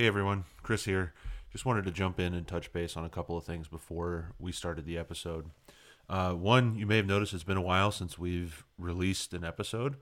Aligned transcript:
Hey 0.00 0.06
everyone, 0.06 0.44
Chris 0.62 0.86
here. 0.86 1.12
Just 1.52 1.66
wanted 1.66 1.84
to 1.84 1.90
jump 1.90 2.18
in 2.18 2.32
and 2.32 2.48
touch 2.48 2.72
base 2.72 2.96
on 2.96 3.04
a 3.04 3.10
couple 3.10 3.36
of 3.36 3.44
things 3.44 3.68
before 3.68 4.32
we 4.38 4.50
started 4.50 4.86
the 4.86 4.96
episode. 4.96 5.50
Uh, 6.08 6.32
one, 6.32 6.74
you 6.74 6.86
may 6.86 6.96
have 6.96 7.04
noticed 7.04 7.34
it's 7.34 7.44
been 7.44 7.58
a 7.58 7.60
while 7.60 7.92
since 7.92 8.18
we've 8.18 8.64
released 8.78 9.34
an 9.34 9.44
episode. 9.44 9.96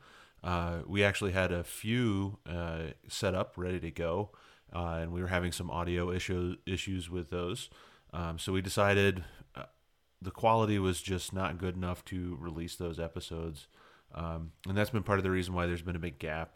Uh, 0.44 0.82
we 0.86 1.02
actually 1.02 1.32
had 1.32 1.50
a 1.50 1.64
few 1.64 2.38
uh, 2.48 2.92
set 3.08 3.34
up, 3.34 3.54
ready 3.56 3.80
to 3.80 3.90
go, 3.90 4.30
uh, 4.72 5.00
and 5.00 5.10
we 5.10 5.20
were 5.20 5.26
having 5.26 5.50
some 5.50 5.68
audio 5.68 6.12
issue, 6.12 6.54
issues 6.64 7.10
with 7.10 7.30
those. 7.30 7.68
Um, 8.12 8.38
so 8.38 8.52
we 8.52 8.62
decided 8.62 9.24
uh, 9.56 9.64
the 10.22 10.30
quality 10.30 10.78
was 10.78 11.02
just 11.02 11.32
not 11.32 11.58
good 11.58 11.74
enough 11.74 12.04
to 12.04 12.38
release 12.40 12.76
those 12.76 13.00
episodes. 13.00 13.66
Um, 14.14 14.52
and 14.68 14.78
that's 14.78 14.90
been 14.90 15.02
part 15.02 15.18
of 15.18 15.24
the 15.24 15.32
reason 15.32 15.54
why 15.54 15.66
there's 15.66 15.82
been 15.82 15.96
a 15.96 15.98
big 15.98 16.20
gap. 16.20 16.54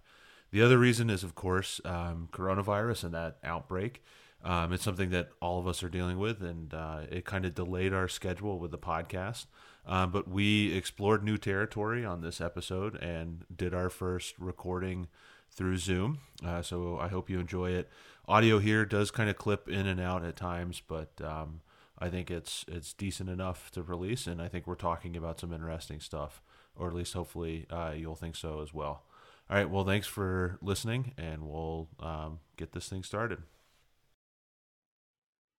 The 0.53 0.63
other 0.63 0.79
reason 0.79 1.11
is, 1.11 1.25
of 1.25 1.35
course, 1.35 1.81
um, 1.85 2.29
coronavirus 2.31 3.05
and 3.05 3.15
that 3.15 3.39
outbreak. 3.43 4.03
Um, 4.45 4.73
it's 4.73 4.85
something 4.85 5.11
that 5.11 5.31
all 5.41 5.59
of 5.59 5.67
us 5.67 5.83
are 5.83 5.89
dealing 5.89 6.19
with, 6.19 6.43
and 6.43 6.75
uh, 6.75 7.01
it 7.11 7.25
kind 7.25 7.45
of 7.45 7.55
delayed 7.55 7.93
our 7.93 8.09
schedule 8.09 8.59
with 8.59 8.71
the 8.71 8.79
podcast. 8.79 9.47
Um, 9.87 10.11
but 10.11 10.29
we 10.29 10.77
explored 10.77 11.25
new 11.25 11.39
territory 11.39 12.05
on 12.05 12.21
this 12.21 12.41
episode 12.41 12.97
and 12.97 13.45
did 13.55 13.73
our 13.73 13.89
first 13.89 14.35
recording 14.39 15.09
through 15.51 15.79
Zoom. 15.79 16.19
Uh, 16.45 16.63
so 16.63 16.99
I 16.99 17.09
hope 17.09 17.31
you 17.31 17.41
enjoy 17.41 17.71
it. 17.71 17.89
Audio 18.29 18.59
here 18.59 18.85
does 18.85 19.11
kind 19.11 19.31
of 19.31 19.37
clip 19.37 19.69
in 19.69 19.87
and 19.87 20.01
out 20.01 20.25
at 20.25 20.37
times, 20.37 20.83
but 20.87 21.11
um, 21.23 21.61
I 21.99 22.09
think 22.09 22.31
it's 22.31 22.65
it's 22.69 22.93
decent 22.93 23.31
enough 23.31 23.71
to 23.73 23.83
release, 23.83 24.27
and 24.27 24.41
I 24.41 24.49
think 24.49 24.67
we're 24.67 24.75
talking 24.75 25.17
about 25.17 25.41
some 25.41 25.53
interesting 25.53 26.01
stuff, 26.01 26.43
or 26.77 26.89
at 26.89 26.95
least 26.95 27.15
hopefully 27.15 27.67
uh, 27.71 27.93
you'll 27.97 28.17
think 28.17 28.37
so 28.37 28.61
as 28.61 28.73
well. 28.75 29.05
All 29.53 29.59
right, 29.59 29.69
well, 29.69 29.85
thanks 29.85 30.07
for 30.07 30.57
listening, 30.63 31.13
and 31.19 31.43
we'll 31.47 31.87
um, 32.01 32.39
get 32.57 32.73
this 32.73 32.89
thing 32.89 33.03
started. 33.03 33.43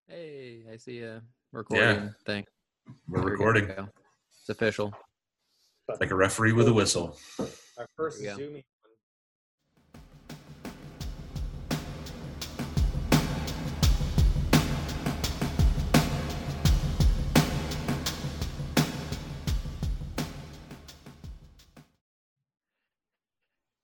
Hey, 0.07 0.63
I 0.73 0.77
see 0.77 1.01
a 1.03 1.21
recording 1.51 2.05
Yeah. 2.05 2.09
thing. 2.25 2.45
We're 3.07 3.21
There 3.21 3.29
recording. 3.29 3.69
It's 3.69 4.49
official. 4.49 4.95
like 5.99 6.09
a 6.09 6.15
referee 6.15 6.53
with 6.53 6.67
a 6.69 6.73
whistle. 6.73 7.19
Our 7.77 7.87
first 7.95 8.19
There 8.19 8.33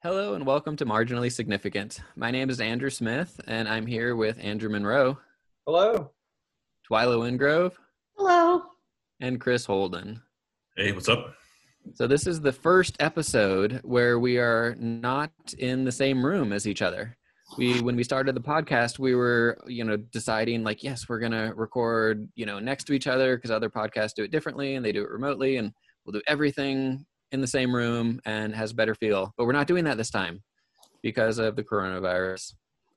Hello 0.02 0.34
and 0.34 0.46
welcome 0.46 0.78
to 0.78 0.86
Marginally 0.86 1.30
Significant. 1.30 2.00
My 2.16 2.32
name 2.32 2.50
is 2.50 2.62
Andrew 2.62 2.90
Smith, 2.90 3.40
and 3.48 3.68
I'm 3.68 3.86
here 3.86 4.16
with 4.16 4.38
Andrew 4.40 4.70
Monroe, 4.70 5.18
Hello. 5.66 6.12
Twyla 6.90 7.20
Wingrove, 7.20 7.74
Hello. 8.16 8.62
and 9.20 9.42
Chris 9.42 9.66
Holden. 9.66 10.22
Hey, 10.78 10.94
what's 10.94 11.10
up? 11.10 11.36
So 11.96 12.08
this 12.08 12.28
is 12.28 12.40
the 12.40 12.54
first 12.54 12.96
episode 13.02 13.82
where 13.84 14.20
we 14.20 14.38
are 14.38 14.74
not 14.80 15.32
in 15.58 15.84
the 15.84 15.92
same 15.92 16.26
room 16.26 16.54
as 16.54 16.66
each 16.66 16.82
other. 16.82 17.18
We 17.58 17.82
when 17.82 17.98
we 17.98 18.04
started 18.06 18.36
the 18.36 18.42
podcast, 18.42 19.00
we 19.00 19.16
were, 19.16 19.58
you 19.68 19.84
know, 19.84 19.98
deciding 19.98 20.64
like, 20.64 20.82
yes, 20.82 21.10
we're 21.10 21.20
going 21.20 21.34
to 21.34 21.52
record, 21.58 22.30
you 22.36 22.46
know, 22.46 22.60
next 22.60 22.86
to 22.86 22.94
each 22.94 23.08
other 23.08 23.36
because 23.36 23.52
other 23.52 23.70
podcasts 23.70 24.14
do 24.16 24.24
it 24.24 24.32
differently 24.32 24.76
and 24.76 24.86
they 24.86 24.94
do 24.94 25.02
it 25.02 25.10
remotely 25.10 25.58
and 25.58 25.74
we'll 26.06 26.14
do 26.14 26.22
everything 26.28 27.06
in 27.32 27.42
the 27.42 27.48
same 27.48 27.74
room 27.74 28.20
and 28.26 28.56
has 28.56 28.72
a 28.72 28.76
better 28.76 28.96
feel. 28.96 29.34
But 29.38 29.46
we're 29.46 29.54
not 29.54 29.68
doing 29.68 29.84
that 29.86 29.98
this 29.98 30.10
time 30.10 30.42
because 31.02 31.38
of 31.40 31.56
the 31.56 31.64
coronavirus. 31.64 32.54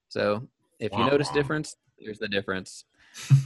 So, 0.08 0.48
if 0.80 0.92
you 0.92 0.98
Wah, 0.98 1.10
notice 1.10 1.28
difference, 1.30 1.76
there's 1.98 2.18
the 2.18 2.28
difference. 2.28 2.84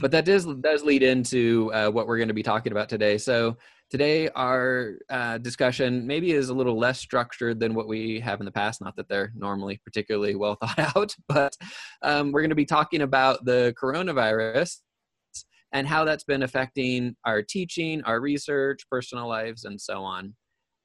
but 0.01 0.11
that 0.11 0.25
does 0.25 0.45
does 0.61 0.83
lead 0.83 1.03
into 1.03 1.71
uh, 1.73 1.89
what 1.89 2.07
we're 2.07 2.17
going 2.17 2.29
to 2.29 2.33
be 2.33 2.43
talking 2.43 2.71
about 2.71 2.89
today. 2.89 3.17
So 3.17 3.57
today 3.89 4.29
our 4.29 4.95
uh, 5.09 5.37
discussion 5.39 6.05
maybe 6.05 6.31
is 6.31 6.49
a 6.49 6.53
little 6.53 6.77
less 6.77 6.99
structured 6.99 7.59
than 7.59 7.73
what 7.73 7.87
we 7.87 8.19
have 8.19 8.39
in 8.39 8.45
the 8.45 8.51
past. 8.51 8.81
Not 8.81 8.95
that 8.95 9.07
they're 9.07 9.31
normally 9.35 9.79
particularly 9.83 10.35
well 10.35 10.55
thought 10.61 10.95
out, 10.95 11.15
but 11.27 11.55
um, 12.01 12.31
we're 12.31 12.41
going 12.41 12.49
to 12.49 12.55
be 12.55 12.65
talking 12.65 13.01
about 13.01 13.45
the 13.45 13.73
coronavirus 13.81 14.77
and 15.73 15.85
how 15.85 16.05
that's 16.05 16.23
been 16.23 16.43
affecting 16.43 17.15
our 17.25 17.41
teaching, 17.41 18.01
our 18.03 18.21
research, 18.21 18.87
personal 18.89 19.27
lives, 19.27 19.65
and 19.65 19.79
so 19.79 20.01
on. 20.01 20.33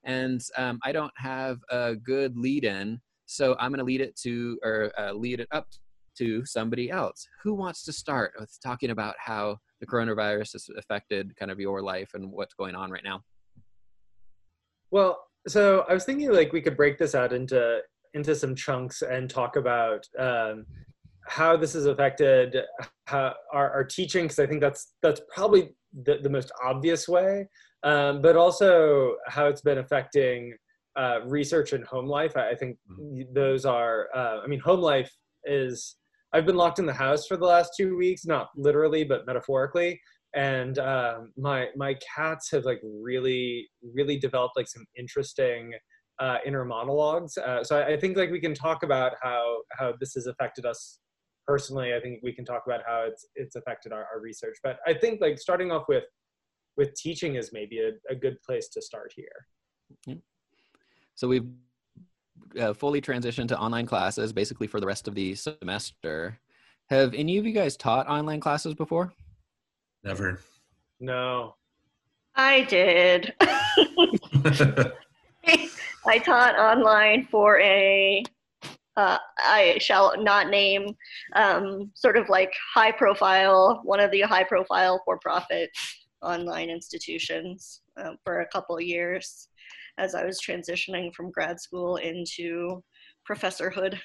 And 0.04 0.40
um, 0.56 0.78
I 0.84 0.92
don't 0.92 1.12
have 1.16 1.58
a 1.70 1.94
good 1.94 2.36
lead 2.36 2.64
in, 2.64 3.00
so 3.26 3.56
I'm 3.58 3.70
going 3.70 3.78
to 3.78 3.84
lead 3.84 4.00
it 4.00 4.16
to 4.22 4.58
or 4.64 4.92
uh, 4.98 5.12
lead 5.12 5.40
it 5.40 5.48
up 5.52 5.66
to 6.18 6.44
somebody 6.44 6.90
else. 6.90 7.26
Who 7.42 7.54
wants 7.54 7.84
to 7.84 7.92
start 7.92 8.32
with 8.38 8.56
talking 8.62 8.90
about 8.90 9.14
how 9.18 9.58
the 9.80 9.86
coronavirus 9.86 10.52
has 10.52 10.68
affected 10.76 11.34
kind 11.36 11.50
of 11.50 11.58
your 11.58 11.82
life 11.82 12.10
and 12.14 12.30
what's 12.30 12.54
going 12.54 12.74
on 12.74 12.90
right 12.90 13.04
now? 13.04 13.22
Well, 14.90 15.24
so 15.48 15.84
I 15.88 15.94
was 15.94 16.04
thinking 16.04 16.32
like 16.32 16.52
we 16.52 16.60
could 16.60 16.76
break 16.76 16.98
this 16.98 17.14
out 17.14 17.32
into 17.32 17.80
into 18.14 18.34
some 18.34 18.54
chunks 18.54 19.02
and 19.02 19.28
talk 19.28 19.56
about 19.56 20.06
um, 20.18 20.66
how 21.26 21.56
this 21.56 21.72
has 21.72 21.86
affected 21.86 22.56
how, 23.06 23.34
our, 23.52 23.70
our 23.70 23.84
teaching 23.84 24.24
because 24.24 24.38
I 24.38 24.46
think 24.46 24.60
that's 24.60 24.94
that's 25.02 25.20
probably 25.34 25.70
the, 26.04 26.18
the 26.22 26.28
most 26.28 26.52
obvious 26.62 27.08
way, 27.08 27.48
um, 27.84 28.22
but 28.22 28.36
also 28.36 29.16
how 29.26 29.46
it's 29.46 29.60
been 29.60 29.78
affecting 29.78 30.54
uh, 30.96 31.20
research 31.26 31.72
and 31.72 31.84
home 31.84 32.06
life. 32.06 32.36
I, 32.36 32.50
I 32.50 32.54
think 32.54 32.76
those 33.32 33.64
are. 33.64 34.08
Uh, 34.14 34.40
I 34.44 34.46
mean, 34.46 34.60
home 34.60 34.80
life 34.80 35.10
is. 35.44 35.96
I've 36.34 36.46
been 36.46 36.56
locked 36.56 36.78
in 36.78 36.86
the 36.86 36.94
house 36.94 37.26
for 37.26 37.36
the 37.36 37.44
last 37.44 37.72
two 37.76 37.96
weeks, 37.96 38.24
not 38.24 38.48
literally, 38.56 39.04
but 39.04 39.26
metaphorically. 39.26 40.00
And 40.34 40.78
um, 40.78 41.32
my 41.36 41.66
my 41.76 41.94
cats 42.14 42.50
have 42.52 42.64
like 42.64 42.80
really 42.82 43.68
really 43.94 44.18
developed 44.18 44.56
like 44.56 44.68
some 44.68 44.84
interesting 44.96 45.72
uh, 46.20 46.38
inner 46.46 46.64
monologues. 46.64 47.36
Uh, 47.36 47.64
so 47.64 47.78
I, 47.78 47.94
I 47.94 47.96
think 47.98 48.16
like 48.16 48.30
we 48.30 48.40
can 48.40 48.54
talk 48.54 48.82
about 48.82 49.12
how 49.20 49.58
how 49.72 49.92
this 50.00 50.14
has 50.14 50.26
affected 50.26 50.64
us 50.64 51.00
personally. 51.46 51.94
I 51.94 52.00
think 52.00 52.20
we 52.22 52.32
can 52.32 52.44
talk 52.44 52.62
about 52.66 52.80
how 52.86 53.04
it's 53.06 53.26
it's 53.34 53.56
affected 53.56 53.92
our, 53.92 54.06
our 54.12 54.20
research. 54.20 54.56
But 54.62 54.78
I 54.86 54.94
think 54.94 55.20
like 55.20 55.38
starting 55.38 55.70
off 55.70 55.84
with 55.88 56.04
with 56.76 56.94
teaching 56.94 57.36
is 57.36 57.50
maybe 57.52 57.80
a, 57.80 57.90
a 58.10 58.14
good 58.14 58.40
place 58.42 58.68
to 58.68 58.82
start 58.82 59.12
here. 59.14 60.16
So 61.14 61.28
we've 61.28 61.46
uh, 62.58 62.72
fully 62.72 63.00
transitioned 63.00 63.48
to 63.48 63.58
online 63.58 63.86
classes 63.86 64.32
basically 64.32 64.66
for 64.66 64.80
the 64.80 64.86
rest 64.86 65.08
of 65.08 65.14
the 65.14 65.34
semester. 65.34 66.38
Have 66.88 67.14
any 67.14 67.38
of 67.38 67.46
you 67.46 67.52
guys 67.52 67.76
taught 67.76 68.08
online 68.08 68.40
classes 68.40 68.74
before? 68.74 69.12
Never. 70.02 70.40
No. 71.00 71.54
I 72.34 72.62
did. 72.62 73.34
I 76.04 76.18
taught 76.18 76.58
online 76.58 77.28
for 77.30 77.60
a, 77.60 78.24
uh, 78.96 79.18
I 79.38 79.78
shall 79.80 80.20
not 80.20 80.48
name, 80.48 80.96
um, 81.36 81.92
sort 81.94 82.16
of 82.16 82.28
like 82.28 82.52
high 82.74 82.92
profile, 82.92 83.80
one 83.84 84.00
of 84.00 84.10
the 84.10 84.22
high 84.22 84.44
profile 84.44 85.00
for 85.04 85.18
profit 85.18 85.70
online 86.22 86.70
institutions 86.70 87.82
um, 87.96 88.16
for 88.24 88.40
a 88.40 88.48
couple 88.48 88.76
of 88.76 88.82
years 88.82 89.48
as 89.98 90.14
I 90.14 90.24
was 90.24 90.40
transitioning 90.40 91.14
from 91.14 91.30
grad 91.30 91.60
school 91.60 91.96
into 91.96 92.82
professorhood. 93.28 93.98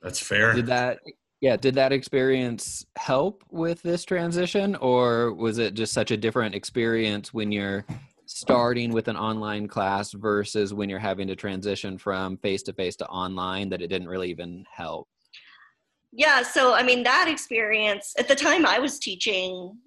That's 0.00 0.20
fair. 0.20 0.52
Did 0.54 0.66
that 0.66 0.98
yeah, 1.40 1.56
did 1.56 1.74
that 1.74 1.92
experience 1.92 2.86
help 2.96 3.42
with 3.50 3.82
this 3.82 4.04
transition 4.04 4.76
or 4.76 5.34
was 5.34 5.58
it 5.58 5.74
just 5.74 5.92
such 5.92 6.12
a 6.12 6.16
different 6.16 6.54
experience 6.54 7.34
when 7.34 7.50
you're 7.50 7.84
starting 8.26 8.92
with 8.92 9.08
an 9.08 9.16
online 9.16 9.66
class 9.66 10.12
versus 10.12 10.72
when 10.72 10.88
you're 10.88 11.00
having 11.00 11.26
to 11.26 11.36
transition 11.36 11.98
from 11.98 12.36
face 12.38 12.62
to 12.62 12.72
face 12.72 12.94
to 12.96 13.06
online 13.08 13.68
that 13.70 13.82
it 13.82 13.88
didn't 13.88 14.08
really 14.08 14.30
even 14.30 14.64
help? 14.72 15.08
Yeah, 16.12 16.42
so 16.42 16.74
I 16.74 16.82
mean, 16.82 17.02
that 17.04 17.28
experience 17.28 18.12
at 18.18 18.28
the 18.28 18.34
time 18.34 18.66
I 18.66 18.78
was 18.78 18.98
teaching 18.98 19.78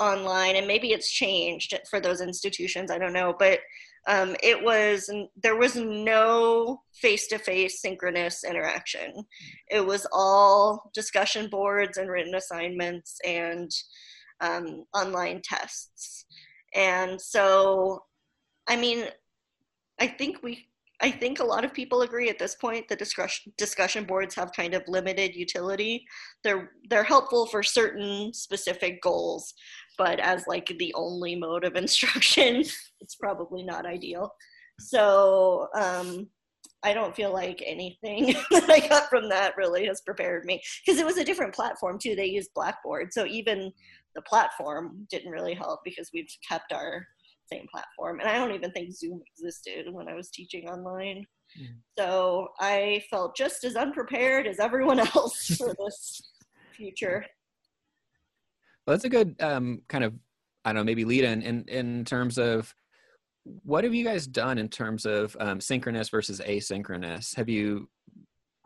online, 0.00 0.56
and 0.56 0.66
maybe 0.68 0.92
it's 0.92 1.10
changed 1.12 1.76
for 1.90 2.00
those 2.00 2.20
institutions, 2.20 2.90
I 2.90 2.98
don't 2.98 3.12
know, 3.12 3.34
but 3.38 3.60
um, 4.06 4.36
it 4.42 4.62
was 4.62 5.10
there 5.42 5.56
was 5.56 5.76
no 5.76 6.80
face-to-face 6.94 7.80
synchronous 7.82 8.44
interaction. 8.44 9.12
It 9.68 9.84
was 9.84 10.06
all 10.12 10.90
discussion 10.94 11.48
boards 11.50 11.98
and 11.98 12.08
written 12.10 12.34
assignments 12.36 13.18
and 13.24 13.70
um, 14.40 14.84
online 14.94 15.42
tests. 15.44 16.24
And 16.74 17.20
so 17.20 18.04
i 18.68 18.76
mean 18.76 19.06
i 19.98 20.06
think 20.06 20.42
we 20.42 20.67
i 21.00 21.10
think 21.10 21.40
a 21.40 21.44
lot 21.44 21.64
of 21.64 21.72
people 21.72 22.02
agree 22.02 22.28
at 22.28 22.38
this 22.38 22.54
point 22.54 22.86
the 22.88 22.96
discussion 22.96 23.52
discussion 23.56 24.04
boards 24.04 24.34
have 24.34 24.52
kind 24.52 24.74
of 24.74 24.82
limited 24.88 25.34
utility. 25.34 26.04
They're 26.44 26.70
they're 26.90 27.04
helpful 27.04 27.46
for 27.46 27.62
certain 27.62 28.32
specific 28.32 29.02
goals 29.02 29.54
but 29.96 30.20
as 30.20 30.46
like 30.46 30.72
the 30.78 30.94
only 30.94 31.34
mode 31.34 31.64
of 31.64 31.76
instruction 31.84 32.64
it's 33.00 33.14
probably 33.16 33.62
not 33.62 33.86
ideal. 33.86 34.32
So 34.80 35.68
um, 35.74 36.28
I 36.82 36.94
don't 36.94 37.14
feel 37.14 37.32
like 37.32 37.62
anything 37.66 38.34
that 38.50 38.70
I 38.70 38.86
got 38.86 39.08
from 39.08 39.28
that 39.28 39.56
really 39.56 39.86
has 39.86 40.00
prepared 40.00 40.44
me 40.44 40.62
because 40.86 41.00
it 41.00 41.06
was 41.06 41.18
a 41.18 41.24
different 41.24 41.54
platform 41.54 41.98
too. 41.98 42.14
They 42.14 42.26
used 42.26 42.54
Blackboard, 42.54 43.12
so 43.12 43.26
even 43.26 43.72
the 44.14 44.22
platform 44.22 45.06
didn't 45.10 45.32
really 45.32 45.54
help 45.54 45.80
because 45.84 46.10
we've 46.12 46.30
kept 46.48 46.72
our 46.72 47.06
same 47.52 47.66
platform. 47.70 48.20
And 48.20 48.28
I 48.28 48.34
don't 48.34 48.54
even 48.54 48.70
think 48.72 48.92
Zoom 48.92 49.20
existed 49.32 49.86
when 49.92 50.08
I 50.08 50.14
was 50.14 50.30
teaching 50.30 50.68
online. 50.68 51.24
Mm. 51.60 51.76
So 51.98 52.48
I 52.60 53.02
felt 53.10 53.36
just 53.36 53.64
as 53.64 53.76
unprepared 53.76 54.46
as 54.46 54.60
everyone 54.60 54.98
else 55.14 55.56
for 55.56 55.74
this 55.78 56.20
future. 56.76 57.24
Well, 58.86 58.94
that's 58.96 59.04
a 59.04 59.10
good 59.10 59.36
um, 59.40 59.82
kind 59.88 60.04
of, 60.04 60.14
I 60.64 60.72
don't 60.72 60.80
know, 60.80 60.84
maybe 60.84 61.04
lead 61.04 61.24
in, 61.24 61.42
in 61.42 61.64
in 61.68 62.04
terms 62.04 62.38
of 62.38 62.74
what 63.64 63.84
have 63.84 63.94
you 63.94 64.04
guys 64.04 64.26
done 64.26 64.58
in 64.58 64.68
terms 64.68 65.06
of 65.06 65.36
um, 65.40 65.60
synchronous 65.60 66.08
versus 66.08 66.40
asynchronous? 66.40 67.34
Have 67.36 67.48
you, 67.48 67.88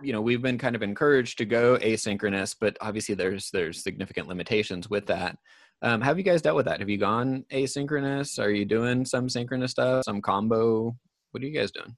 you 0.02 0.12
know, 0.12 0.20
we've 0.20 0.43
been 0.43 0.58
kind 0.58 0.75
of 0.75 0.82
encouraged 0.82 1.38
to 1.38 1.44
go 1.44 1.76
asynchronous, 1.78 2.56
but 2.58 2.76
obviously 2.81 3.14
there's 3.14 3.50
there's 3.50 3.82
significant 3.82 4.28
limitations 4.28 4.90
with 4.90 5.06
that. 5.06 5.37
Um, 5.82 6.00
have 6.00 6.17
you 6.17 6.25
guys 6.25 6.43
dealt 6.43 6.56
with 6.56 6.67
that? 6.67 6.79
Have 6.79 6.88
you 6.88 6.99
gone 6.99 7.44
asynchronous? 7.52 8.38
Are 8.38 8.50
you 8.50 8.64
doing 8.64 9.05
some 9.05 9.29
synchronous 9.29 9.73
stuff, 9.73 10.05
some 10.05 10.23
combo? 10.23 10.96
What 11.32 11.43
are 11.43 11.46
you 11.46 11.58
guys 11.58 11.73
doing? 11.73 11.96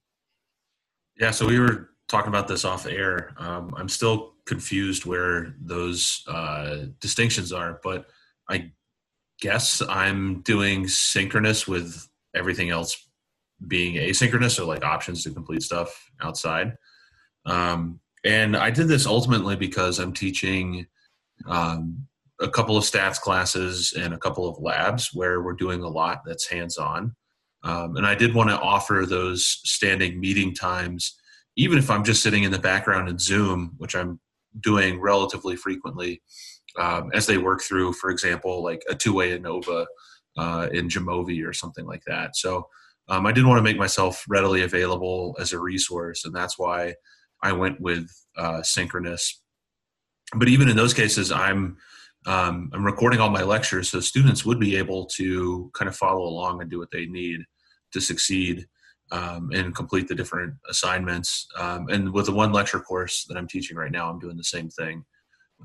Yeah, 1.21 1.31
so 1.31 1.47
we 1.47 1.61
were 1.61 1.91
talking 2.09 2.29
about 2.29 2.49
this 2.49 2.65
off 2.65 2.87
air. 2.87 3.35
Um, 3.37 3.75
I'm 3.77 3.89
still 3.89 4.33
confused 4.47 5.05
where 5.05 5.55
those 5.61 6.23
uh, 6.27 6.87
distinctions 7.01 7.53
are, 7.53 7.79
but 7.83 8.07
I 8.49 8.73
guess 9.41 9.83
I'm 9.87 10.41
doing 10.41 10.89
synchronous 10.89 11.69
with 11.69 12.09
everything 12.35 12.71
else 12.71 13.09
being 13.67 13.95
asynchronous, 13.95 14.53
so 14.53 14.67
like 14.67 14.85
options 14.85 15.25
to 15.25 15.31
complete 15.31 15.63
stuff 15.63 16.11
outside. 16.21 16.77
Um, 17.47 18.01
and 18.25 18.57
I 18.57 18.71
did 18.71 18.89
this 18.89 19.07
ultimately 19.07 19.57
because 19.57 19.99
I'm 19.99 20.13
teaching 20.13 20.87
um, 21.47 22.07
a 22.41 22.49
couple 22.49 22.77
of 22.77 22.85
stats 22.85 23.21
classes 23.21 23.95
and 23.97 24.13
a 24.13 24.19
couple 24.19 24.49
of 24.49 24.59
labs 24.59 25.11
where 25.13 25.43
we're 25.43 25.53
doing 25.53 25.83
a 25.83 25.89
lot 25.89 26.23
that's 26.27 26.49
hands 26.49 26.79
on. 26.79 27.15
Um, 27.63 27.97
and 27.97 28.07
I 28.07 28.15
did 28.15 28.35
want 28.35 28.51
to 28.51 28.61
offer 28.61 29.05
those 29.07 29.61
standing 29.65 30.21
meeting 30.21 30.55
times, 30.55 31.17
even 31.57 31.79
if 31.79 31.91
I'm 31.91 32.05
just 32.05 32.23
sitting 32.23 32.43
in 32.43 32.51
the 32.51 32.59
background 32.59 33.09
in 33.09 33.19
Zoom, 33.19 33.75
which 33.79 33.95
I'm 33.95 34.21
doing 34.61 35.01
relatively 35.01 35.57
frequently, 35.57 36.23
um, 36.79 37.11
as 37.15 37.27
they 37.27 37.39
work 37.39 37.63
through, 37.63 37.95
for 37.95 38.11
example, 38.11 38.63
like 38.63 38.83
a 38.89 38.95
two 38.95 39.15
way 39.15 39.37
ANOVA 39.37 39.87
uh, 40.37 40.69
in 40.73 40.89
Jamovi 40.89 41.47
or 41.47 41.53
something 41.53 41.87
like 41.87 42.03
that. 42.07 42.37
So 42.37 42.69
um, 43.09 43.27
I 43.27 43.33
did 43.33 43.47
want 43.47 43.59
to 43.59 43.63
make 43.63 43.79
myself 43.79 44.25
readily 44.29 44.63
available 44.63 45.37
as 45.39 45.53
a 45.53 45.59
resource, 45.59 46.25
and 46.25 46.35
that's 46.35 46.59
why 46.59 46.95
I 47.43 47.53
went 47.53 47.81
with 47.81 48.11
uh, 48.37 48.63
synchronous. 48.63 49.41
But 50.35 50.49
even 50.49 50.69
in 50.69 50.77
those 50.77 50.95
cases, 50.95 51.31
I'm 51.31 51.77
um, 52.27 52.71
I'm 52.73 52.85
recording 52.85 53.21
all 53.21 53.31
my 53.31 53.43
lectures, 53.43 53.91
so 53.91 54.01
students 54.01 54.45
would 54.45 54.59
be 54.59 54.77
able 54.77 55.07
to 55.17 55.71
kind 55.75 55.89
of 55.89 55.97
follow 55.97 56.23
along 56.23 56.61
and 56.61 56.71
do 56.71 56.79
what 56.79 56.91
they 56.91 57.07
need 57.07 57.41
to 57.93 58.01
succeed 58.01 58.67
um, 59.13 59.51
and 59.53 59.75
complete 59.75 60.09
the 60.09 60.15
different 60.15 60.55
assignments. 60.69 61.47
Um, 61.59 61.89
and 61.89 62.13
with 62.13 62.27
the 62.27 62.33
one 62.33 62.53
lecture 62.53 62.81
course 62.81 63.25
that 63.29 63.37
I'm 63.37 63.49
teaching 63.49 63.77
right 63.77 63.93
now, 63.93 64.09
I'm 64.11 64.19
doing 64.19 64.37
the 64.37 64.45
same 64.45 64.71
thing. 64.71 65.05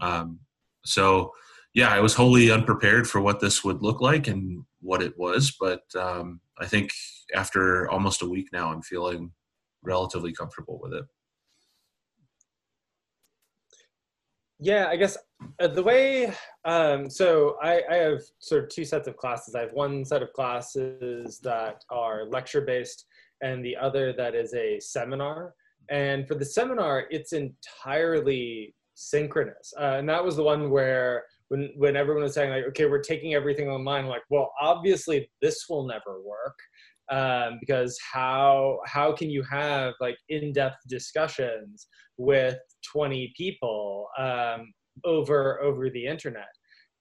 Um, 0.01 0.39
so, 0.83 1.31
yeah, 1.73 1.89
I 1.89 1.99
was 1.99 2.13
wholly 2.13 2.51
unprepared 2.51 3.07
for 3.07 3.21
what 3.21 3.39
this 3.39 3.63
would 3.63 3.81
look 3.81 4.01
like 4.01 4.27
and 4.27 4.63
what 4.81 5.01
it 5.01 5.17
was, 5.17 5.55
but 5.59 5.83
um, 5.95 6.41
I 6.57 6.65
think 6.65 6.91
after 7.33 7.89
almost 7.89 8.21
a 8.21 8.29
week 8.29 8.49
now, 8.51 8.71
I'm 8.71 8.81
feeling 8.81 9.31
relatively 9.83 10.33
comfortable 10.33 10.79
with 10.81 10.93
it. 10.93 11.05
Yeah, 14.61 14.87
I 14.89 14.97
guess 14.97 15.17
uh, 15.61 15.67
the 15.67 15.81
way, 15.81 16.33
um, 16.65 17.09
so 17.09 17.55
I, 17.63 17.81
I 17.89 17.95
have 17.95 18.21
sort 18.39 18.63
of 18.65 18.69
two 18.69 18.83
sets 18.83 19.07
of 19.07 19.15
classes. 19.15 19.55
I 19.55 19.61
have 19.61 19.71
one 19.71 20.03
set 20.03 20.21
of 20.21 20.33
classes 20.33 21.39
that 21.39 21.83
are 21.89 22.25
lecture 22.25 22.61
based 22.61 23.05
and 23.41 23.63
the 23.63 23.77
other 23.77 24.11
that 24.13 24.35
is 24.35 24.53
a 24.53 24.79
seminar. 24.81 25.53
And 25.89 26.27
for 26.27 26.35
the 26.35 26.43
seminar, 26.43 27.05
it's 27.09 27.31
entirely 27.31 28.75
synchronous. 28.95 29.73
Uh, 29.79 29.95
and 29.97 30.09
that 30.09 30.23
was 30.23 30.35
the 30.35 30.43
one 30.43 30.69
where 30.69 31.23
when, 31.47 31.71
when 31.77 31.95
everyone 31.95 32.23
was 32.23 32.33
saying 32.33 32.51
like, 32.51 32.65
okay, 32.65 32.85
we're 32.85 33.01
taking 33.01 33.33
everything 33.33 33.69
online, 33.69 34.03
I'm 34.03 34.09
like, 34.09 34.23
well, 34.29 34.51
obviously 34.59 35.29
this 35.41 35.67
will 35.69 35.87
never 35.87 36.21
work. 36.21 36.59
Um, 37.11 37.57
because 37.59 37.97
how 38.13 38.79
how 38.85 39.11
can 39.11 39.31
you 39.31 39.41
have 39.43 39.95
like 39.99 40.17
in-depth 40.29 40.77
discussions 40.87 41.87
with 42.17 42.59
20 42.91 43.33
people 43.35 44.07
um, 44.17 44.71
over 45.05 45.61
over 45.61 45.89
the 45.89 46.05
internet. 46.05 46.49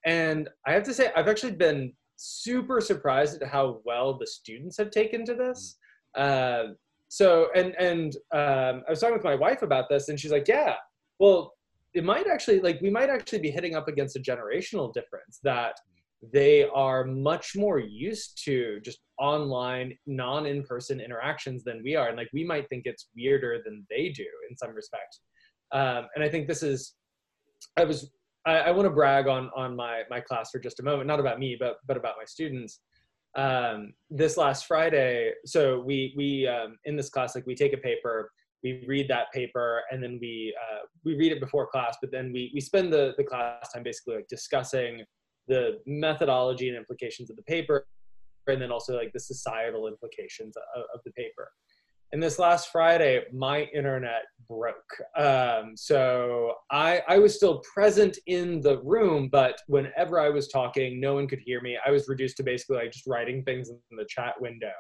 And 0.07 0.49
I 0.67 0.73
have 0.73 0.85
to 0.85 0.95
say, 0.95 1.11
I've 1.17 1.29
actually 1.29 1.53
been 1.53 1.93
super 2.17 2.81
surprised 2.81 3.43
at 3.43 3.49
how 3.49 3.81
well 3.85 4.17
the 4.17 4.27
students 4.27 4.77
have 4.79 4.91
taken 4.91 5.25
to 5.27 5.35
this. 5.35 5.77
Uh, 6.17 6.69
so, 7.09 7.49
and 7.55 7.75
and 7.79 8.15
um, 8.33 8.85
I 8.87 8.91
was 8.91 9.01
talking 9.01 9.17
with 9.17 9.25
my 9.25 9.35
wife 9.35 9.63
about 9.63 9.89
this, 9.89 10.09
and 10.09 10.19
she's 10.19 10.31
like, 10.31 10.47
"Yeah, 10.47 10.75
well, 11.19 11.55
it 11.95 12.05
might 12.05 12.27
actually 12.27 12.61
like 12.61 12.81
we 12.81 12.91
might 12.91 13.11
actually 13.11 13.41
be 13.41 13.51
hitting 13.51 13.75
up 13.75 13.89
against 13.89 14.17
a 14.17 14.21
generational 14.21 14.93
difference 14.93 15.41
that 15.43 15.75
they 16.33 16.65
are 16.75 17.05
much 17.05 17.55
more 17.55 17.79
used 17.79 18.43
to 18.45 18.81
just 18.81 18.99
online 19.19 19.97
non 20.07 20.47
in-person 20.47 21.01
interactions 21.01 21.63
than 21.65 21.81
we 21.85 21.95
are 21.95 22.09
and 22.09 22.17
like 22.17 22.29
we 22.33 22.45
might 22.45 22.69
think 22.69 22.83
it's 22.87 23.09
weirder 23.17 23.59
than 23.65 23.87
they 23.89 24.09
do 24.09 24.27
in 24.51 24.57
some 24.57 24.75
respect 24.75 25.21
um, 25.73 26.07
and 26.15 26.25
i 26.25 26.29
think 26.29 26.49
this 26.49 26.63
is 26.63 26.95
I 27.77 27.85
was 27.85 28.11
I, 28.47 28.59
I 28.59 28.71
want 28.71 28.87
to 28.87 28.91
brag 28.91 29.27
on 29.27 29.51
on 29.57 29.77
my 29.77 30.03
my 30.11 30.21
class 30.21 30.51
for 30.51 30.59
just 30.59 30.81
a 30.81 30.83
moment, 30.83 31.07
not 31.07 31.21
about 31.21 31.39
me, 31.39 31.57
but 31.59 31.77
but 31.87 31.97
about 31.97 32.15
my 32.19 32.25
students. 32.25 32.81
Um, 33.37 33.93
this 34.11 34.37
last 34.37 34.67
Friday, 34.67 35.33
so 35.45 35.81
we 35.81 36.15
we 36.17 36.47
um, 36.47 36.77
in 36.85 36.97
this 36.97 37.11
class 37.11 37.35
like 37.35 37.47
we 37.47 37.55
take 37.55 37.73
a 37.73 37.79
paper, 37.79 38.33
we 38.63 38.85
read 38.87 39.09
that 39.09 39.31
paper, 39.33 39.83
and 39.91 40.03
then 40.03 40.19
we 40.21 40.57
uh, 40.61 40.81
we 41.05 41.17
read 41.17 41.33
it 41.33 41.41
before 41.41 41.67
class, 41.67 41.97
but 42.01 42.11
then 42.11 42.33
we 42.33 42.51
we 42.55 42.61
spend 42.61 42.93
the 42.93 43.15
the 43.17 43.25
class 43.25 43.73
time 43.73 43.83
basically 43.83 44.17
like 44.17 44.29
discussing 44.29 45.03
the 45.49 45.81
methodology 45.87 46.69
and 46.69 46.77
implications 46.77 47.31
of 47.31 47.37
the 47.37 47.43
paper, 47.43 47.87
and 48.47 48.61
then 48.61 48.71
also 48.71 48.97
like 48.97 49.13
the 49.13 49.21
societal 49.21 49.89
implications 49.89 50.57
of, 50.77 50.83
of 50.95 51.01
the 51.05 51.13
paper 51.13 51.51
and 52.13 52.23
this 52.23 52.39
last 52.39 52.71
Friday, 52.73 53.25
my 53.35 53.65
internet 53.75 54.23
broke. 54.49 54.75
Um, 55.17 55.73
so 55.77 56.55
I, 56.71 57.03
I 57.07 57.19
was 57.19 57.35
still 57.35 57.63
present 57.75 58.17
in 58.27 58.63
the 58.63 58.81
room, 58.83 59.29
but 59.31 59.59
whenever 59.67 60.19
I 60.19 60.31
was 60.31 60.49
talking, 60.49 61.01
no 61.01 61.15
one 61.15 61.29
could 61.29 61.41
hear 61.41 61.61
me. 61.61 61.77
I 61.85 61.91
was 61.91 62.09
reduced 62.09 62.39
to 62.39 62.43
basically 62.43 62.77
like 62.77 62.93
just 62.93 63.07
writing 63.07 63.45
things 63.45 63.69
in 63.69 63.97
the 63.97 64.07
chat 64.09 64.41
window. 64.41 64.73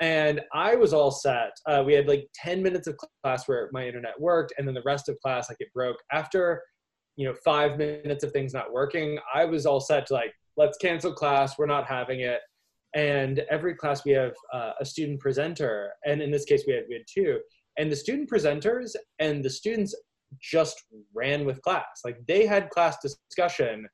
And 0.00 0.42
I 0.54 0.76
was 0.76 0.92
all 0.92 1.10
set. 1.10 1.52
Uh, 1.66 1.82
we 1.84 1.94
had 1.94 2.08
like 2.08 2.28
10 2.34 2.62
minutes 2.62 2.88
of 2.88 2.96
class 3.24 3.48
where 3.48 3.70
my 3.72 3.86
internet 3.86 4.18
worked, 4.18 4.52
and 4.58 4.66
then 4.66 4.74
the 4.74 4.82
rest 4.84 5.08
of 5.08 5.18
class, 5.20 5.48
like 5.48 5.58
it 5.60 5.72
broke. 5.74 5.96
After, 6.12 6.62
you 7.20 7.26
know, 7.26 7.34
five 7.44 7.76
minutes 7.76 8.24
of 8.24 8.32
things 8.32 8.54
not 8.54 8.72
working, 8.72 9.18
I 9.34 9.44
was 9.44 9.66
all 9.66 9.78
set 9.78 10.06
to 10.06 10.14
like, 10.14 10.32
let's 10.56 10.78
cancel 10.78 11.12
class. 11.12 11.58
We're 11.58 11.66
not 11.66 11.84
having 11.84 12.20
it. 12.20 12.40
And 12.94 13.40
every 13.50 13.74
class 13.74 14.06
we 14.06 14.12
have 14.12 14.32
uh, 14.54 14.72
a 14.80 14.86
student 14.86 15.20
presenter 15.20 15.92
and 16.06 16.22
in 16.22 16.30
this 16.30 16.46
case 16.46 16.64
we 16.66 16.72
had, 16.72 16.84
we 16.88 16.94
had 16.94 17.04
two. 17.06 17.40
And 17.76 17.92
the 17.92 17.96
student 17.96 18.30
presenters 18.30 18.96
and 19.18 19.44
the 19.44 19.50
students 19.50 19.94
just 20.40 20.82
ran 21.14 21.44
with 21.44 21.60
class. 21.60 22.00
Like 22.06 22.16
they 22.26 22.46
had 22.46 22.70
class 22.70 22.96
discussion. 23.02 23.86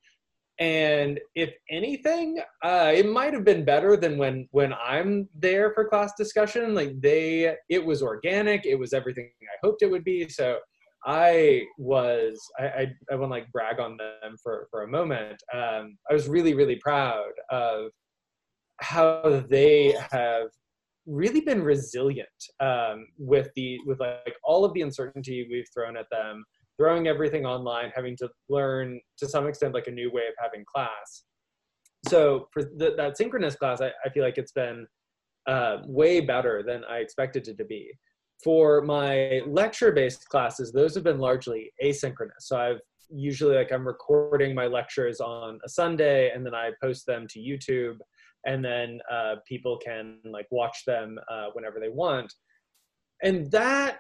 And 0.60 1.18
if 1.34 1.52
anything 1.68 2.38
uh, 2.62 2.92
it 2.94 3.10
might 3.10 3.34
have 3.34 3.44
been 3.44 3.64
better 3.64 3.96
than 3.96 4.18
when 4.18 4.48
when 4.52 4.72
i'm 4.72 5.28
there 5.34 5.72
for 5.74 5.88
class 5.88 6.12
discussion. 6.16 6.76
Like 6.76 7.00
they 7.00 7.56
it 7.68 7.84
was 7.84 8.02
organic 8.02 8.66
it 8.66 8.76
was 8.76 8.92
everything 8.92 9.30
i 9.42 9.66
hoped 9.66 9.82
it 9.82 9.90
would 9.90 10.04
be. 10.04 10.28
So 10.28 10.58
i 11.06 11.62
was 11.78 12.40
i 12.58 12.64
i, 12.64 12.94
I 13.10 13.14
want 13.14 13.30
to 13.30 13.34
like 13.34 13.50
brag 13.52 13.80
on 13.80 13.96
them 13.96 14.36
for 14.42 14.66
for 14.70 14.82
a 14.82 14.88
moment. 14.88 15.42
Um, 15.54 15.96
i 16.10 16.14
was 16.14 16.28
really 16.28 16.54
really 16.54 16.76
proud 16.76 17.32
of 17.50 17.90
how 18.80 19.44
they 19.48 19.96
have 20.10 20.48
really 21.06 21.40
been 21.40 21.62
resilient 21.62 22.28
um, 22.60 23.06
with 23.16 23.48
the 23.56 23.78
with 23.86 24.00
like 24.00 24.34
all 24.44 24.64
of 24.64 24.74
the 24.74 24.82
uncertainty 24.82 25.46
we've 25.50 25.68
thrown 25.72 25.96
at 25.96 26.06
them 26.10 26.44
throwing 26.78 27.06
everything 27.06 27.46
online 27.46 27.90
having 27.94 28.16
to 28.16 28.28
learn 28.48 29.00
to 29.18 29.28
some 29.28 29.46
extent 29.46 29.72
like 29.74 29.86
a 29.86 29.90
new 29.90 30.10
way 30.12 30.22
of 30.28 30.34
having 30.38 30.64
class. 30.72 31.24
So 32.08 32.48
for 32.52 32.62
the, 32.62 32.94
that 32.96 33.16
synchronous 33.16 33.56
class 33.56 33.80
I, 33.80 33.90
I, 34.04 34.10
feel 34.10 34.22
like 34.22 34.38
it's 34.38 34.52
been 34.52 34.86
uh, 35.46 35.78
way 35.86 36.20
better 36.20 36.62
than 36.66 36.84
i 36.84 36.98
expected 36.98 37.46
it 37.48 37.56
to 37.56 37.64
be 37.64 37.90
for 38.42 38.82
my 38.82 39.40
lecture 39.46 39.92
based 39.92 40.28
classes 40.28 40.72
those 40.72 40.94
have 40.94 41.04
been 41.04 41.18
largely 41.18 41.72
asynchronous 41.82 42.40
so 42.40 42.58
i've 42.58 42.80
usually 43.10 43.56
like 43.56 43.72
i'm 43.72 43.86
recording 43.86 44.54
my 44.54 44.66
lectures 44.66 45.20
on 45.20 45.58
a 45.64 45.68
sunday 45.68 46.30
and 46.30 46.44
then 46.44 46.54
i 46.54 46.70
post 46.82 47.06
them 47.06 47.26
to 47.28 47.38
youtube 47.38 47.96
and 48.46 48.64
then 48.64 49.00
uh, 49.10 49.34
people 49.46 49.76
can 49.84 50.18
like 50.24 50.46
watch 50.52 50.84
them 50.86 51.18
uh, 51.28 51.46
whenever 51.52 51.80
they 51.80 51.88
want. 51.88 52.32
and 53.22 53.50
that 53.50 53.98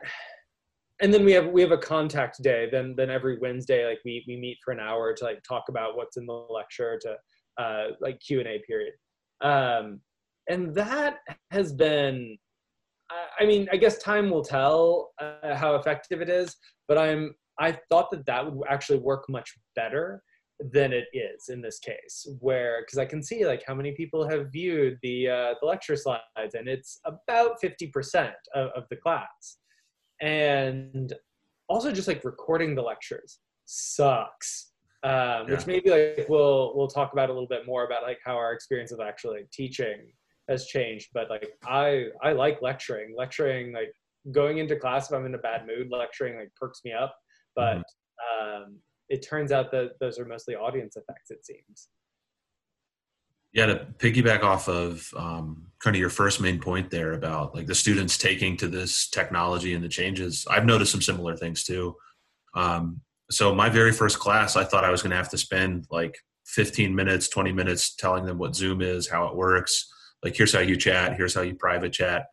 and 1.00 1.12
then 1.12 1.24
we 1.24 1.32
have 1.32 1.46
we 1.48 1.60
have 1.60 1.72
a 1.72 1.78
contact 1.78 2.42
day 2.42 2.68
then 2.70 2.94
then 2.96 3.10
every 3.10 3.38
wednesday 3.38 3.86
like 3.86 3.98
we 4.04 4.24
we 4.26 4.36
meet 4.36 4.58
for 4.64 4.72
an 4.72 4.80
hour 4.80 5.12
to 5.12 5.24
like 5.24 5.42
talk 5.42 5.64
about 5.68 5.96
what's 5.96 6.16
in 6.16 6.26
the 6.26 6.32
lecture 6.32 6.98
to 7.00 7.16
uh 7.62 7.88
like 8.00 8.18
q&a 8.20 8.62
period 8.66 8.94
um 9.42 10.00
and 10.48 10.74
that 10.74 11.18
has 11.50 11.72
been 11.72 12.36
i 13.38 13.44
mean 13.44 13.68
i 13.72 13.76
guess 13.76 13.98
time 13.98 14.30
will 14.30 14.44
tell 14.44 15.12
uh, 15.20 15.54
how 15.54 15.74
effective 15.76 16.20
it 16.20 16.28
is 16.28 16.56
but 16.88 16.98
i'm 16.98 17.34
i 17.58 17.76
thought 17.88 18.10
that 18.10 18.26
that 18.26 18.52
would 18.52 18.66
actually 18.68 18.98
work 18.98 19.24
much 19.28 19.54
better 19.74 20.22
than 20.72 20.92
it 20.92 21.04
is 21.12 21.48
in 21.50 21.60
this 21.60 21.78
case 21.78 22.26
where 22.40 22.82
because 22.82 22.98
i 22.98 23.04
can 23.04 23.22
see 23.22 23.44
like 23.44 23.62
how 23.66 23.74
many 23.74 23.92
people 23.92 24.26
have 24.28 24.50
viewed 24.50 24.98
the 25.02 25.28
uh, 25.28 25.54
the 25.60 25.66
lecture 25.66 25.96
slides 25.96 26.54
and 26.54 26.66
it's 26.66 26.98
about 27.04 27.60
50% 27.62 28.32
of, 28.54 28.70
of 28.70 28.84
the 28.88 28.96
class 28.96 29.58
and 30.22 31.12
also 31.68 31.92
just 31.92 32.08
like 32.08 32.24
recording 32.24 32.74
the 32.74 32.82
lectures 32.82 33.40
sucks 33.66 34.72
um, 35.02 35.12
yeah. 35.12 35.42
which 35.50 35.66
maybe 35.66 35.90
like 35.90 36.26
we'll 36.28 36.72
we'll 36.74 36.88
talk 36.88 37.12
about 37.12 37.28
a 37.28 37.32
little 37.32 37.48
bit 37.48 37.66
more 37.66 37.84
about 37.84 38.02
like 38.02 38.18
how 38.24 38.34
our 38.34 38.52
experience 38.52 38.92
of 38.92 39.00
actually 39.00 39.40
like, 39.40 39.50
teaching 39.50 40.10
has 40.48 40.66
changed 40.66 41.08
but 41.12 41.28
like 41.30 41.48
i 41.66 42.06
i 42.22 42.32
like 42.32 42.60
lecturing. 42.62 43.14
Lecturing 43.16 43.72
like 43.72 43.92
going 44.32 44.58
into 44.58 44.76
class 44.76 45.08
if 45.08 45.16
i'm 45.16 45.26
in 45.26 45.34
a 45.34 45.38
bad 45.38 45.66
mood 45.66 45.88
lecturing 45.90 46.36
like 46.36 46.50
perks 46.56 46.80
me 46.84 46.92
up 46.92 47.14
but 47.54 47.78
mm-hmm. 47.78 48.62
um 48.64 48.78
it 49.08 49.26
turns 49.26 49.52
out 49.52 49.70
that 49.70 49.92
those 50.00 50.18
are 50.18 50.24
mostly 50.24 50.56
audience 50.56 50.96
effects 50.96 51.30
it 51.30 51.44
seems. 51.44 51.88
Yeah 53.52 53.66
to 53.66 53.86
piggyback 53.98 54.42
off 54.42 54.68
of 54.68 55.08
um, 55.16 55.68
kind 55.78 55.96
of 55.96 56.00
your 56.00 56.10
first 56.10 56.40
main 56.40 56.58
point 56.58 56.90
there 56.90 57.12
about 57.12 57.54
like 57.54 57.66
the 57.66 57.74
students 57.74 58.18
taking 58.18 58.56
to 58.58 58.68
this 58.68 59.08
technology 59.08 59.74
and 59.74 59.82
the 59.82 59.88
changes 59.88 60.46
i've 60.50 60.66
noticed 60.66 60.92
some 60.92 61.02
similar 61.02 61.36
things 61.36 61.64
too. 61.64 61.94
Um, 62.54 63.00
so 63.30 63.54
my 63.54 63.68
very 63.68 63.92
first 63.92 64.18
class 64.18 64.56
i 64.56 64.64
thought 64.64 64.84
i 64.84 64.90
was 64.90 65.02
going 65.02 65.10
to 65.10 65.16
have 65.16 65.30
to 65.30 65.38
spend 65.38 65.86
like 65.90 66.16
15 66.46 66.94
minutes 66.94 67.28
20 67.28 67.52
minutes 67.52 67.94
telling 67.96 68.24
them 68.24 68.38
what 68.38 68.54
zoom 68.54 68.80
is 68.80 69.08
how 69.08 69.26
it 69.26 69.34
works 69.34 69.92
like 70.22 70.36
here's 70.36 70.52
how 70.52 70.60
you 70.60 70.76
chat 70.76 71.16
here's 71.16 71.34
how 71.34 71.42
you 71.42 71.54
private 71.54 71.92
chat. 71.92 72.26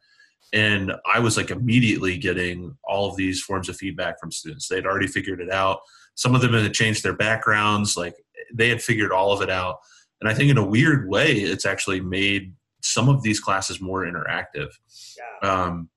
And 0.52 0.94
i 1.12 1.20
was 1.20 1.38
like 1.38 1.52
immediately 1.52 2.18
getting 2.18 2.78
all 2.84 3.10
of 3.10 3.16
these 3.16 3.42
forms 3.42 3.70
of 3.70 3.78
feedback 3.78 4.20
from 4.20 4.32
students. 4.32 4.68
They'd 4.68 4.86
already 4.86 5.08
figured 5.08 5.42
it 5.42 5.52
out. 5.52 5.80
Some 6.16 6.36
of 6.36 6.42
them 6.42 6.54
had 6.54 6.74
changed 6.74 7.04
their 7.04 7.16
backgrounds 7.16 7.98
like 7.98 8.16
they 8.54 8.70
had 8.70 8.82
figured 8.82 9.12
all 9.12 9.32
of 9.32 9.42
it 9.42 9.50
out. 9.50 9.78
And 10.22 10.30
i 10.30 10.34
think 10.34 10.50
in 10.50 10.58
a 10.58 10.66
weird 10.66 11.10
way 11.10 11.32
it's 11.32 11.66
actually 11.66 12.02
made 12.02 12.54
some 12.82 13.10
of 13.10 13.24
these 13.24 13.40
classes 13.40 13.80
more 13.80 14.06
interactive. 14.06 14.70
Yeah. 15.18 15.50
um, 15.50 15.90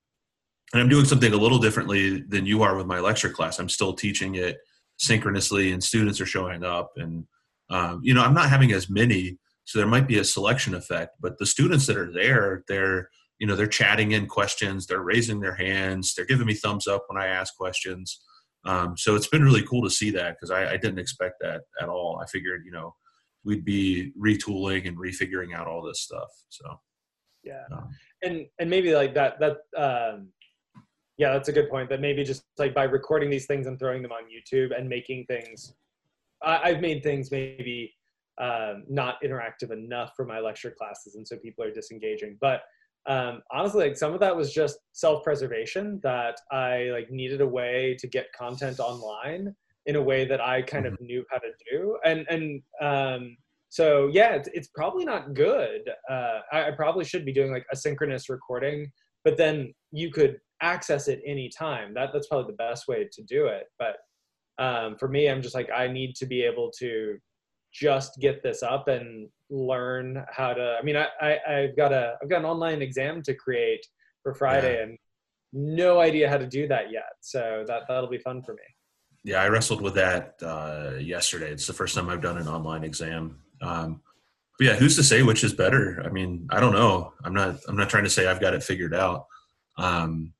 and 0.73 0.81
i'm 0.81 0.89
doing 0.89 1.05
something 1.05 1.33
a 1.33 1.37
little 1.37 1.59
differently 1.59 2.21
than 2.21 2.45
you 2.45 2.63
are 2.63 2.75
with 2.75 2.87
my 2.87 2.99
lecture 2.99 3.29
class. 3.29 3.59
I'm 3.59 3.69
still 3.69 3.93
teaching 3.93 4.35
it 4.35 4.57
synchronously 4.97 5.71
and 5.71 5.83
students 5.83 6.19
are 6.19 6.25
showing 6.25 6.63
up 6.63 6.91
and 6.97 7.25
um, 7.69 8.01
you 8.03 8.13
know 8.13 8.23
i'm 8.23 8.33
not 8.33 8.49
having 8.49 8.71
as 8.71 8.89
many 8.89 9.37
so 9.67 9.77
there 9.77 9.87
might 9.87 10.07
be 10.07 10.17
a 10.17 10.23
selection 10.23 10.73
effect 10.73 11.15
but 11.19 11.37
the 11.37 11.45
students 11.45 11.85
that 11.85 11.97
are 11.97 12.11
there 12.11 12.63
they're 12.67 13.09
you 13.39 13.45
know 13.45 13.55
they're 13.55 13.67
chatting 13.67 14.13
in 14.13 14.25
questions 14.25 14.87
they're 14.87 15.01
raising 15.01 15.39
their 15.39 15.55
hands 15.55 16.15
they're 16.15 16.25
giving 16.25 16.47
me 16.47 16.53
thumbs 16.53 16.87
up 16.87 17.03
when 17.07 17.21
i 17.21 17.27
ask 17.27 17.55
questions 17.55 18.21
um, 18.67 18.97
so 18.97 19.15
it's 19.15 19.27
been 19.27 19.43
really 19.43 19.63
cool 19.63 19.81
to 19.83 19.89
see 19.89 20.11
that 20.11 20.35
because 20.35 20.51
I, 20.51 20.73
I, 20.73 20.77
didn't 20.77 20.99
expect 20.99 21.35
that 21.39 21.61
at 21.81 21.87
all. 21.87 22.19
I 22.21 22.25
figured, 22.25 22.63
you 22.65 22.71
know, 22.71 22.93
we'd 23.45 23.63
be 23.63 24.11
retooling 24.21 24.87
and 24.87 24.97
refiguring 24.97 25.55
out 25.55 25.67
all 25.67 25.81
this 25.81 26.01
stuff. 26.01 26.27
So, 26.49 26.65
yeah, 27.43 27.63
um, 27.71 27.89
and 28.23 28.45
and 28.59 28.69
maybe 28.69 28.93
like 28.93 29.13
that 29.13 29.39
that 29.39 29.57
um, 29.77 30.29
yeah, 31.17 31.31
that's 31.31 31.47
a 31.47 31.53
good 31.53 31.69
point. 31.69 31.89
That 31.89 32.01
maybe 32.01 32.25
just 32.25 32.43
like 32.57 32.73
by 32.73 32.83
recording 32.83 33.29
these 33.29 33.45
things 33.45 33.67
and 33.67 33.79
throwing 33.79 34.01
them 34.01 34.11
on 34.11 34.23
YouTube 34.23 34.77
and 34.77 34.89
making 34.89 35.25
things, 35.27 35.73
I, 36.41 36.71
have 36.73 36.81
made 36.81 37.03
things 37.03 37.31
maybe 37.31 37.93
um, 38.39 38.83
not 38.89 39.15
interactive 39.23 39.71
enough 39.71 40.11
for 40.15 40.25
my 40.25 40.39
lecture 40.39 40.73
classes, 40.77 41.15
and 41.15 41.27
so 41.27 41.37
people 41.37 41.63
are 41.63 41.71
disengaging, 41.71 42.37
but 42.39 42.61
um, 43.07 43.41
honestly, 43.51 43.87
like 43.87 43.97
some 43.97 44.13
of 44.13 44.19
that 44.19 44.35
was 44.35 44.53
just 44.53 44.79
self-preservation 44.91 46.01
that 46.03 46.39
I 46.51 46.89
like 46.91 47.09
needed 47.09 47.39
a 47.39 47.47
way 47.47 47.95
to 47.99 48.07
get 48.07 48.27
content 48.37 48.79
online 48.79 49.55
in 49.85 49.95
a 49.95 50.01
way 50.01 50.25
that 50.25 50.41
I 50.41 50.61
kind 50.61 50.85
of 50.85 50.93
mm-hmm. 50.93 51.05
knew 51.05 51.25
how 51.31 51.37
to 51.37 51.51
do. 51.71 51.97
And, 52.03 52.25
and, 52.29 52.61
um, 52.81 53.37
so 53.69 54.09
yeah, 54.11 54.33
it's, 54.35 54.49
it's 54.53 54.67
probably 54.75 55.05
not 55.05 55.33
good. 55.33 55.89
Uh, 56.09 56.39
I, 56.51 56.67
I 56.67 56.71
probably 56.71 57.05
should 57.05 57.25
be 57.25 57.33
doing 57.33 57.51
like 57.51 57.65
a 57.71 57.75
synchronous 57.75 58.27
recording, 58.29 58.91
but 59.23 59.37
then 59.37 59.73
you 59.91 60.11
could 60.11 60.37
access 60.61 61.07
it 61.07 61.21
anytime. 61.25 61.93
That 61.93 62.09
that's 62.13 62.27
probably 62.27 62.51
the 62.51 62.57
best 62.57 62.87
way 62.87 63.07
to 63.11 63.23
do 63.23 63.47
it. 63.47 63.67
But 63.79 63.97
um, 64.57 64.97
for 64.97 65.07
me, 65.07 65.29
I'm 65.29 65.41
just 65.41 65.55
like 65.55 65.69
I 65.73 65.87
need 65.87 66.15
to 66.15 66.25
be 66.25 66.43
able 66.43 66.71
to 66.79 67.17
just 67.73 68.19
get 68.19 68.41
this 68.43 68.63
up 68.63 68.87
and 68.87 69.29
learn 69.49 70.23
how 70.31 70.53
to 70.53 70.77
i 70.79 70.83
mean 70.83 70.97
I, 70.97 71.07
I 71.21 71.39
i've 71.49 71.77
got 71.77 71.93
a 71.93 72.15
i've 72.21 72.29
got 72.29 72.39
an 72.39 72.45
online 72.45 72.81
exam 72.81 73.21
to 73.23 73.33
create 73.33 73.85
for 74.23 74.33
friday 74.33 74.77
yeah. 74.77 74.83
and 74.83 74.97
no 75.53 75.99
idea 75.99 76.29
how 76.29 76.37
to 76.37 76.47
do 76.47 76.67
that 76.67 76.91
yet. 76.91 77.13
So 77.21 77.63
that 77.67 77.83
that'll 77.87 78.09
be 78.09 78.17
fun 78.17 78.41
for 78.41 78.53
me. 78.53 78.61
Yeah 79.23 79.41
i 79.41 79.47
wrestled 79.47 79.81
with 79.81 79.95
that 79.95 80.35
uh, 80.41 80.97
yesterday. 80.99 81.51
It's 81.51 81.67
the 81.67 81.73
first 81.73 81.95
time 81.95 82.09
i've 82.09 82.21
done 82.21 82.37
an 82.37 82.47
online 82.47 82.83
exam. 82.83 83.39
Um, 83.61 84.01
but 84.57 84.67
yeah 84.67 84.75
who's 84.75 84.95
to 84.97 85.03
say 85.03 85.23
which 85.23 85.43
is 85.43 85.53
better? 85.53 86.01
I 86.05 86.09
mean 86.09 86.47
i 86.51 86.59
don't 86.59 86.73
know. 86.73 87.13
I'm 87.23 87.33
not 87.33 87.59
i'm 87.67 87.77
not 87.77 87.89
trying 87.89 88.03
to 88.03 88.09
say 88.09 88.27
i've 88.27 88.41
got 88.41 88.53
it 88.53 88.63
figured 88.63 88.93
out. 88.93 89.25
Um, 89.77 90.33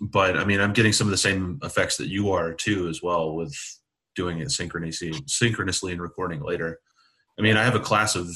but 0.00 0.38
i 0.38 0.44
mean 0.44 0.60
i'm 0.60 0.72
getting 0.72 0.94
some 0.94 1.06
of 1.06 1.10
the 1.10 1.18
same 1.18 1.60
effects 1.62 1.98
that 1.98 2.08
you 2.08 2.32
are 2.32 2.54
too 2.54 2.88
as 2.88 3.02
well 3.02 3.34
with 3.34 3.54
doing 4.16 4.38
it 4.40 4.50
synchronously 4.50 5.12
synchronously 5.26 5.92
and 5.92 6.02
recording 6.02 6.42
later 6.42 6.78
I 7.40 7.42
mean, 7.42 7.56
I 7.56 7.64
have 7.64 7.74
a 7.74 7.80
class 7.80 8.16
of 8.16 8.28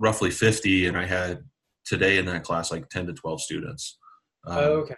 roughly 0.00 0.32
50, 0.32 0.86
and 0.86 0.96
I 0.96 1.06
had 1.06 1.44
today 1.84 2.18
in 2.18 2.26
that 2.26 2.42
class 2.42 2.72
like 2.72 2.88
10 2.88 3.06
to 3.06 3.12
12 3.12 3.40
students. 3.40 3.96
Um, 4.44 4.58
oh, 4.58 4.72
okay. 4.80 4.96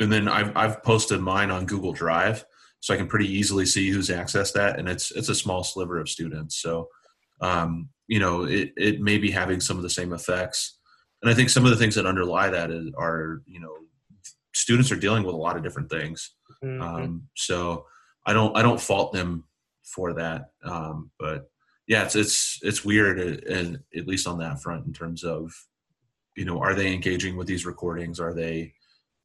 And 0.00 0.12
then 0.12 0.26
I've, 0.26 0.50
I've 0.56 0.82
posted 0.82 1.20
mine 1.20 1.52
on 1.52 1.66
Google 1.66 1.92
Drive, 1.92 2.44
so 2.80 2.92
I 2.92 2.96
can 2.96 3.06
pretty 3.06 3.32
easily 3.32 3.64
see 3.64 3.90
who's 3.90 4.08
accessed 4.08 4.54
that, 4.54 4.76
and 4.76 4.88
it's 4.88 5.12
it's 5.12 5.28
a 5.28 5.36
small 5.36 5.62
sliver 5.62 6.00
of 6.00 6.08
students. 6.08 6.60
So, 6.60 6.88
um, 7.40 7.90
you 8.08 8.18
know, 8.18 8.42
it 8.42 8.72
it 8.76 9.00
may 9.00 9.18
be 9.18 9.30
having 9.30 9.60
some 9.60 9.76
of 9.76 9.84
the 9.84 9.90
same 9.90 10.12
effects, 10.12 10.80
and 11.22 11.30
I 11.30 11.34
think 11.34 11.50
some 11.50 11.64
of 11.64 11.70
the 11.70 11.76
things 11.76 11.94
that 11.94 12.06
underlie 12.06 12.50
that 12.50 12.72
is, 12.72 12.88
are 12.98 13.42
you 13.46 13.60
know, 13.60 13.72
students 14.52 14.90
are 14.90 14.96
dealing 14.96 15.22
with 15.22 15.36
a 15.36 15.38
lot 15.38 15.56
of 15.56 15.62
different 15.62 15.90
things. 15.90 16.34
Mm-hmm. 16.64 16.82
Um, 16.82 17.28
so 17.36 17.86
I 18.24 18.32
don't 18.32 18.56
I 18.56 18.62
don't 18.62 18.80
fault 18.80 19.12
them 19.12 19.44
for 19.82 20.14
that, 20.14 20.50
um, 20.64 21.10
but 21.18 21.50
yeah, 21.86 22.04
it's 22.04 22.16
it's 22.16 22.58
it's 22.62 22.84
weird, 22.84 23.18
uh, 23.18 23.52
and 23.52 23.80
at 23.96 24.06
least 24.06 24.26
on 24.26 24.38
that 24.38 24.62
front, 24.62 24.86
in 24.86 24.92
terms 24.92 25.24
of 25.24 25.52
you 26.36 26.44
know, 26.44 26.60
are 26.60 26.74
they 26.74 26.92
engaging 26.92 27.36
with 27.36 27.46
these 27.46 27.66
recordings? 27.66 28.18
Are 28.18 28.32
they 28.32 28.74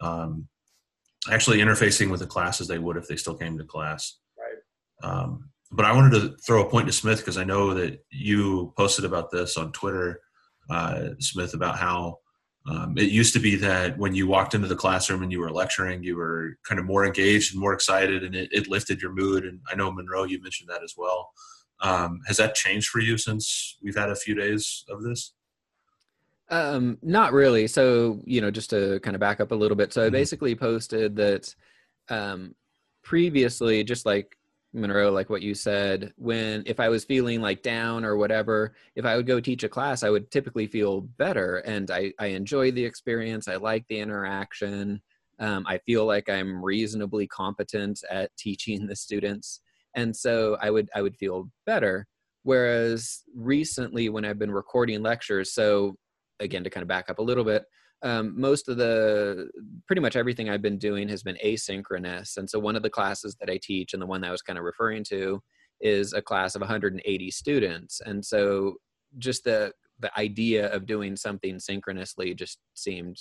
um, 0.02 0.48
actually 1.32 1.60
interfacing 1.60 2.10
with 2.10 2.20
the 2.20 2.28
class 2.28 2.60
as 2.60 2.68
they 2.68 2.80
would 2.80 2.98
if 2.98 3.08
they 3.08 3.16
still 3.16 3.36
came 3.36 3.58
to 3.58 3.64
class? 3.64 4.18
Right. 4.38 5.10
Um, 5.10 5.50
but 5.72 5.86
I 5.86 5.94
wanted 5.94 6.20
to 6.20 6.38
throw 6.46 6.66
a 6.66 6.70
point 6.70 6.88
to 6.88 6.94
Smith 6.94 7.20
because 7.20 7.38
I 7.38 7.44
know 7.44 7.74
that 7.74 8.04
you 8.10 8.74
posted 8.78 9.06
about 9.06 9.32
this 9.32 9.58
on 9.58 9.72
Twitter, 9.72 10.22
uh, 10.70 11.10
Smith, 11.20 11.54
about 11.54 11.78
how 11.78 12.20
um, 12.68 12.98
it 12.98 13.10
used 13.10 13.34
to 13.34 13.40
be 13.40 13.56
that 13.56 13.98
when 13.98 14.14
you 14.14 14.28
walked 14.28 14.54
into 14.54 14.68
the 14.68 14.76
classroom 14.76 15.24
and 15.24 15.32
you 15.32 15.40
were 15.40 15.52
lecturing, 15.52 16.04
you 16.04 16.18
were 16.18 16.58
kind 16.68 16.80
of 16.80 16.86
more 16.86 17.06
engaged 17.06 17.54
and 17.54 17.62
more 17.62 17.74
excited, 17.74 18.24
and 18.24 18.36
it, 18.36 18.50
it 18.52 18.68
lifted 18.68 19.02
your 19.02 19.14
mood. 19.14 19.46
And 19.46 19.62
I 19.72 19.76
know 19.76 19.92
Monroe, 19.92 20.26
you 20.26 20.42
mentioned 20.42 20.70
that 20.70 20.84
as 20.84 20.96
well. 20.98 21.32
Um, 21.80 22.20
has 22.28 22.38
that 22.38 22.56
changed 22.56 22.90
for 22.90 23.00
you 23.00 23.18
since 23.18 23.78
we've 23.82 23.96
had 23.96 24.10
a 24.10 24.16
few 24.16 24.36
days 24.36 24.84
of 24.90 25.02
this? 25.02 25.34
Um, 26.50 26.98
not 27.02 27.34
really. 27.34 27.68
So, 27.68 28.22
you 28.26 28.42
know, 28.42 28.52
just 28.52 28.70
to 28.72 29.00
kind 29.02 29.16
of 29.16 29.20
back 29.20 29.40
up 29.40 29.52
a 29.52 29.56
little 29.56 29.78
bit. 29.78 29.94
So 29.94 30.02
I 30.02 30.06
mm-hmm. 30.06 30.14
basically 30.14 30.56
posted 30.56 31.16
that 31.18 31.54
um, 32.10 32.56
previously, 33.04 33.84
just 33.84 34.06
like 34.06 34.38
Monroe, 34.74 35.12
like 35.12 35.30
what 35.30 35.42
you 35.42 35.56
said, 35.56 36.14
when 36.18 36.64
if 36.66 36.80
I 36.80 36.90
was 36.90 37.06
feeling 37.06 37.42
like 37.42 37.64
down 37.64 38.06
or 38.06 38.18
whatever, 38.18 38.76
if 38.96 39.06
I 39.06 39.16
would 39.16 39.28
go 39.28 39.40
teach 39.40 39.64
a 39.64 39.70
class, 39.70 40.04
I 40.04 40.10
would 40.10 40.30
typically 40.30 40.68
feel 40.68 41.02
better. 41.02 41.58
And 41.58 41.90
I, 41.90 42.14
I 42.20 42.28
enjoy 42.28 42.72
the 42.72 42.86
experience. 42.86 43.48
I 43.48 43.56
like 43.56 43.86
the 43.88 44.00
interaction. 44.00 45.02
Um, 45.40 45.66
I 45.68 45.78
feel 45.80 46.06
like 46.06 46.30
I'm 46.30 46.64
reasonably 46.64 47.28
competent 47.28 48.02
at 48.10 48.36
teaching 48.38 48.88
the 48.88 48.96
students 48.96 49.62
and 49.98 50.16
so 50.16 50.58
i 50.62 50.70
would 50.70 50.90
i 50.96 51.02
would 51.02 51.18
feel 51.18 51.50
better 51.66 52.08
whereas 52.44 53.24
recently 53.36 54.08
when 54.08 54.24
i've 54.24 54.40
been 54.40 54.52
recording 54.52 55.02
lectures 55.02 55.54
so 55.54 55.96
again 56.40 56.64
to 56.64 56.70
kind 56.70 56.84
of 56.84 56.88
back 56.88 57.10
up 57.10 57.20
a 57.20 57.24
little 57.24 57.44
bit 57.44 57.66
um, 58.04 58.40
most 58.40 58.70
of 58.70 58.78
the 58.78 59.50
pretty 59.88 60.02
much 60.02 60.16
everything 60.16 60.50
i've 60.50 60.62
been 60.62 60.78
doing 60.78 61.08
has 61.08 61.24
been 61.24 61.38
asynchronous 61.44 62.38
and 62.38 62.50
so 62.50 62.60
one 62.60 62.76
of 62.76 62.84
the 62.84 62.90
classes 62.90 63.36
that 63.40 63.50
i 63.50 63.60
teach 63.62 63.94
and 63.94 64.02
the 64.02 64.06
one 64.06 64.22
that 64.22 64.28
i 64.28 64.32
was 64.32 64.42
kind 64.42 64.60
of 64.60 64.66
referring 64.66 65.04
to 65.04 65.42
is 65.82 66.14
a 66.14 66.22
class 66.22 66.56
of 66.56 66.62
180 66.62 67.32
students 67.32 68.02
and 68.06 68.24
so 68.24 68.76
just 69.18 69.44
the 69.44 69.72
the 70.00 70.20
idea 70.20 70.72
of 70.72 70.86
doing 70.86 71.16
something 71.16 71.60
synchronously 71.60 72.34
just 72.34 72.60
seemed 72.76 73.18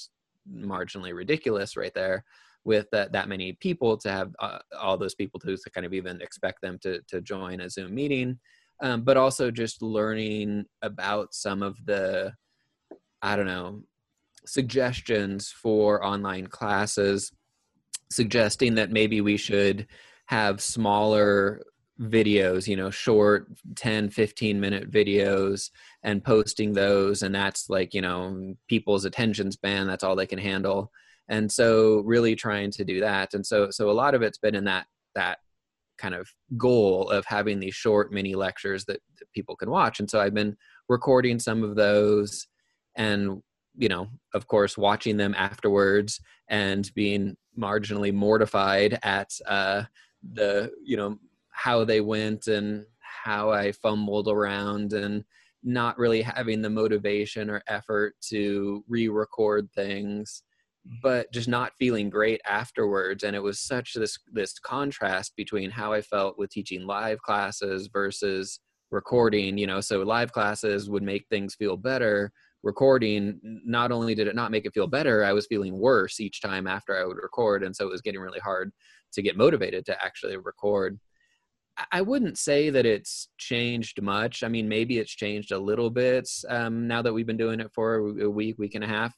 marginally 0.50 1.14
ridiculous 1.14 1.76
right 1.76 1.94
there 1.94 2.22
with 2.66 2.86
that, 2.90 3.12
that 3.12 3.28
many 3.28 3.52
people 3.60 3.96
to 3.96 4.10
have 4.10 4.34
uh, 4.40 4.58
all 4.78 4.98
those 4.98 5.14
people 5.14 5.38
to, 5.38 5.56
to 5.56 5.70
kind 5.70 5.86
of 5.86 5.94
even 5.94 6.20
expect 6.20 6.60
them 6.60 6.78
to, 6.82 7.00
to 7.06 7.20
join 7.20 7.60
a 7.60 7.70
Zoom 7.70 7.94
meeting. 7.94 8.38
Um, 8.82 9.02
but 9.02 9.16
also 9.16 9.50
just 9.50 9.80
learning 9.80 10.64
about 10.82 11.32
some 11.32 11.62
of 11.62 11.78
the, 11.86 12.32
I 13.22 13.36
don't 13.36 13.46
know, 13.46 13.82
suggestions 14.46 15.50
for 15.50 16.04
online 16.04 16.46
classes, 16.46 17.32
suggesting 18.10 18.74
that 18.76 18.90
maybe 18.90 19.20
we 19.20 19.36
should 19.36 19.86
have 20.26 20.60
smaller 20.60 21.62
videos 22.00 22.68
you 22.68 22.76
know 22.76 22.90
short 22.90 23.46
10 23.76 24.10
15 24.10 24.60
minute 24.60 24.90
videos 24.90 25.70
and 26.02 26.22
posting 26.22 26.74
those 26.74 27.22
and 27.22 27.34
that's 27.34 27.70
like 27.70 27.94
you 27.94 28.02
know 28.02 28.54
people's 28.68 29.06
attention 29.06 29.50
span 29.50 29.86
that's 29.86 30.04
all 30.04 30.16
they 30.16 30.26
can 30.26 30.38
handle. 30.38 30.90
And 31.28 31.50
so 31.50 32.02
really 32.04 32.36
trying 32.36 32.70
to 32.72 32.84
do 32.84 33.00
that. 33.00 33.34
And 33.34 33.44
so 33.44 33.70
so 33.70 33.90
a 33.90 33.92
lot 33.92 34.14
of 34.14 34.22
it's 34.22 34.38
been 34.38 34.54
in 34.54 34.64
that 34.64 34.86
that 35.14 35.38
kind 35.98 36.14
of 36.14 36.28
goal 36.56 37.10
of 37.10 37.24
having 37.24 37.58
these 37.58 37.74
short 37.74 38.12
mini 38.12 38.34
lectures 38.34 38.84
that, 38.84 39.00
that 39.18 39.32
people 39.32 39.56
can 39.56 39.70
watch. 39.70 39.98
And 39.98 40.08
so 40.10 40.20
i've 40.20 40.34
been 40.34 40.56
recording 40.88 41.38
some 41.38 41.64
of 41.64 41.74
those 41.74 42.46
and 42.96 43.42
you 43.76 43.88
know 43.88 44.08
of 44.34 44.46
course 44.46 44.76
watching 44.76 45.16
them 45.16 45.34
afterwards 45.36 46.20
and 46.48 46.92
being 46.94 47.36
marginally 47.58 48.12
mortified 48.12 48.98
at 49.02 49.30
uh 49.46 49.82
the 50.34 50.70
you 50.82 50.96
know 50.96 51.18
how 51.50 51.84
they 51.84 52.00
went 52.00 52.48
and 52.48 52.84
how 53.00 53.50
I 53.50 53.72
fumbled 53.72 54.28
around 54.28 54.92
and 54.92 55.24
not 55.64 55.98
really 55.98 56.22
having 56.22 56.62
the 56.62 56.70
motivation 56.70 57.50
or 57.50 57.62
effort 57.66 58.14
to 58.28 58.84
re-record 58.88 59.68
things 59.74 60.42
but 61.02 61.32
just 61.32 61.48
not 61.48 61.72
feeling 61.80 62.08
great 62.08 62.40
afterwards. 62.46 63.24
And 63.24 63.34
it 63.34 63.42
was 63.42 63.58
such 63.58 63.94
this 63.94 64.18
this 64.32 64.58
contrast 64.58 65.34
between 65.36 65.70
how 65.70 65.92
I 65.92 66.00
felt 66.00 66.38
with 66.38 66.50
teaching 66.50 66.86
live 66.86 67.20
classes 67.22 67.88
versus 67.92 68.60
recording 68.90 69.58
you 69.58 69.66
know 69.66 69.80
so 69.80 70.02
live 70.02 70.32
classes 70.32 70.88
would 70.88 71.02
make 71.02 71.26
things 71.28 71.56
feel 71.56 71.76
better 71.76 72.30
recording 72.66 73.38
not 73.64 73.92
only 73.92 74.12
did 74.12 74.26
it 74.26 74.34
not 74.34 74.50
make 74.50 74.66
it 74.66 74.74
feel 74.74 74.88
better 74.88 75.24
i 75.24 75.32
was 75.32 75.46
feeling 75.46 75.78
worse 75.78 76.18
each 76.18 76.40
time 76.40 76.66
after 76.66 77.00
i 77.00 77.04
would 77.06 77.16
record 77.16 77.62
and 77.62 77.74
so 77.74 77.86
it 77.86 77.90
was 77.90 78.00
getting 78.00 78.20
really 78.20 78.40
hard 78.40 78.72
to 79.12 79.22
get 79.22 79.36
motivated 79.36 79.86
to 79.86 80.04
actually 80.04 80.36
record 80.36 80.98
I 81.92 82.00
wouldn't 82.00 82.38
say 82.38 82.70
that 82.70 82.86
it's 82.86 83.28
changed 83.36 84.00
much. 84.00 84.42
I 84.42 84.48
mean, 84.48 84.66
maybe 84.66 84.98
it's 84.98 85.14
changed 85.14 85.52
a 85.52 85.58
little 85.58 85.90
bit 85.90 86.26
um, 86.48 86.88
now 86.88 87.02
that 87.02 87.12
we've 87.12 87.26
been 87.26 87.36
doing 87.36 87.60
it 87.60 87.70
for 87.74 87.96
a 87.96 88.30
week, 88.30 88.56
week 88.58 88.74
and 88.74 88.82
a 88.82 88.86
half. 88.86 89.14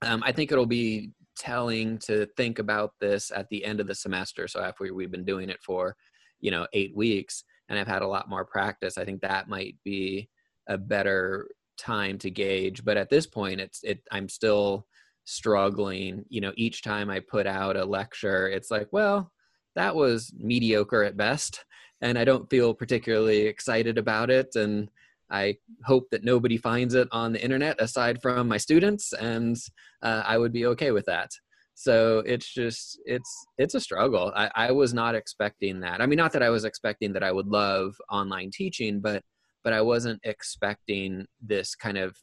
Um, 0.00 0.22
I 0.24 0.32
think 0.32 0.50
it'll 0.50 0.64
be 0.64 1.10
telling 1.36 1.98
to 1.98 2.26
think 2.38 2.60
about 2.60 2.92
this 2.98 3.30
at 3.30 3.46
the 3.50 3.62
end 3.62 3.78
of 3.78 3.86
the 3.86 3.94
semester. 3.94 4.48
So 4.48 4.62
after 4.62 4.94
we've 4.94 5.10
been 5.10 5.26
doing 5.26 5.50
it 5.50 5.62
for, 5.62 5.96
you 6.40 6.50
know, 6.50 6.66
eight 6.72 6.96
weeks, 6.96 7.44
and 7.68 7.78
I've 7.78 7.86
had 7.86 8.00
a 8.00 8.08
lot 8.08 8.30
more 8.30 8.46
practice, 8.46 8.96
I 8.96 9.04
think 9.04 9.20
that 9.20 9.48
might 9.48 9.76
be 9.84 10.30
a 10.66 10.78
better 10.78 11.46
time 11.80 12.18
to 12.18 12.30
gauge. 12.30 12.84
But 12.84 12.96
at 12.96 13.10
this 13.10 13.26
point, 13.26 13.60
it's 13.60 13.82
it. 13.82 14.00
I'm 14.12 14.28
still 14.28 14.86
struggling. 15.24 16.24
You 16.28 16.40
know, 16.40 16.52
each 16.56 16.82
time 16.82 17.10
I 17.10 17.20
put 17.20 17.46
out 17.46 17.76
a 17.76 17.84
lecture, 17.84 18.48
it's 18.48 18.70
like, 18.70 18.88
well 18.92 19.32
that 19.76 19.94
was 19.94 20.32
mediocre 20.36 21.02
at 21.02 21.16
best 21.16 21.64
and 22.00 22.18
i 22.18 22.24
don't 22.24 22.50
feel 22.50 22.74
particularly 22.74 23.42
excited 23.46 23.98
about 23.98 24.30
it 24.30 24.54
and 24.54 24.90
i 25.30 25.56
hope 25.84 26.08
that 26.10 26.24
nobody 26.24 26.56
finds 26.56 26.94
it 26.94 27.08
on 27.12 27.32
the 27.32 27.42
internet 27.42 27.80
aside 27.80 28.20
from 28.20 28.48
my 28.48 28.56
students 28.56 29.12
and 29.14 29.56
uh, 30.02 30.22
i 30.26 30.36
would 30.36 30.52
be 30.52 30.66
okay 30.66 30.90
with 30.90 31.06
that 31.06 31.30
so 31.74 32.22
it's 32.26 32.52
just 32.52 33.00
it's 33.06 33.46
it's 33.58 33.74
a 33.74 33.80
struggle 33.80 34.32
I, 34.34 34.50
I 34.54 34.72
was 34.72 34.92
not 34.92 35.14
expecting 35.14 35.80
that 35.80 36.00
i 36.00 36.06
mean 36.06 36.18
not 36.18 36.32
that 36.32 36.42
i 36.42 36.50
was 36.50 36.64
expecting 36.64 37.12
that 37.12 37.22
i 37.22 37.32
would 37.32 37.46
love 37.46 37.94
online 38.10 38.50
teaching 38.52 39.00
but 39.00 39.22
but 39.64 39.72
i 39.72 39.80
wasn't 39.80 40.20
expecting 40.24 41.26
this 41.40 41.74
kind 41.74 41.98
of 41.98 42.16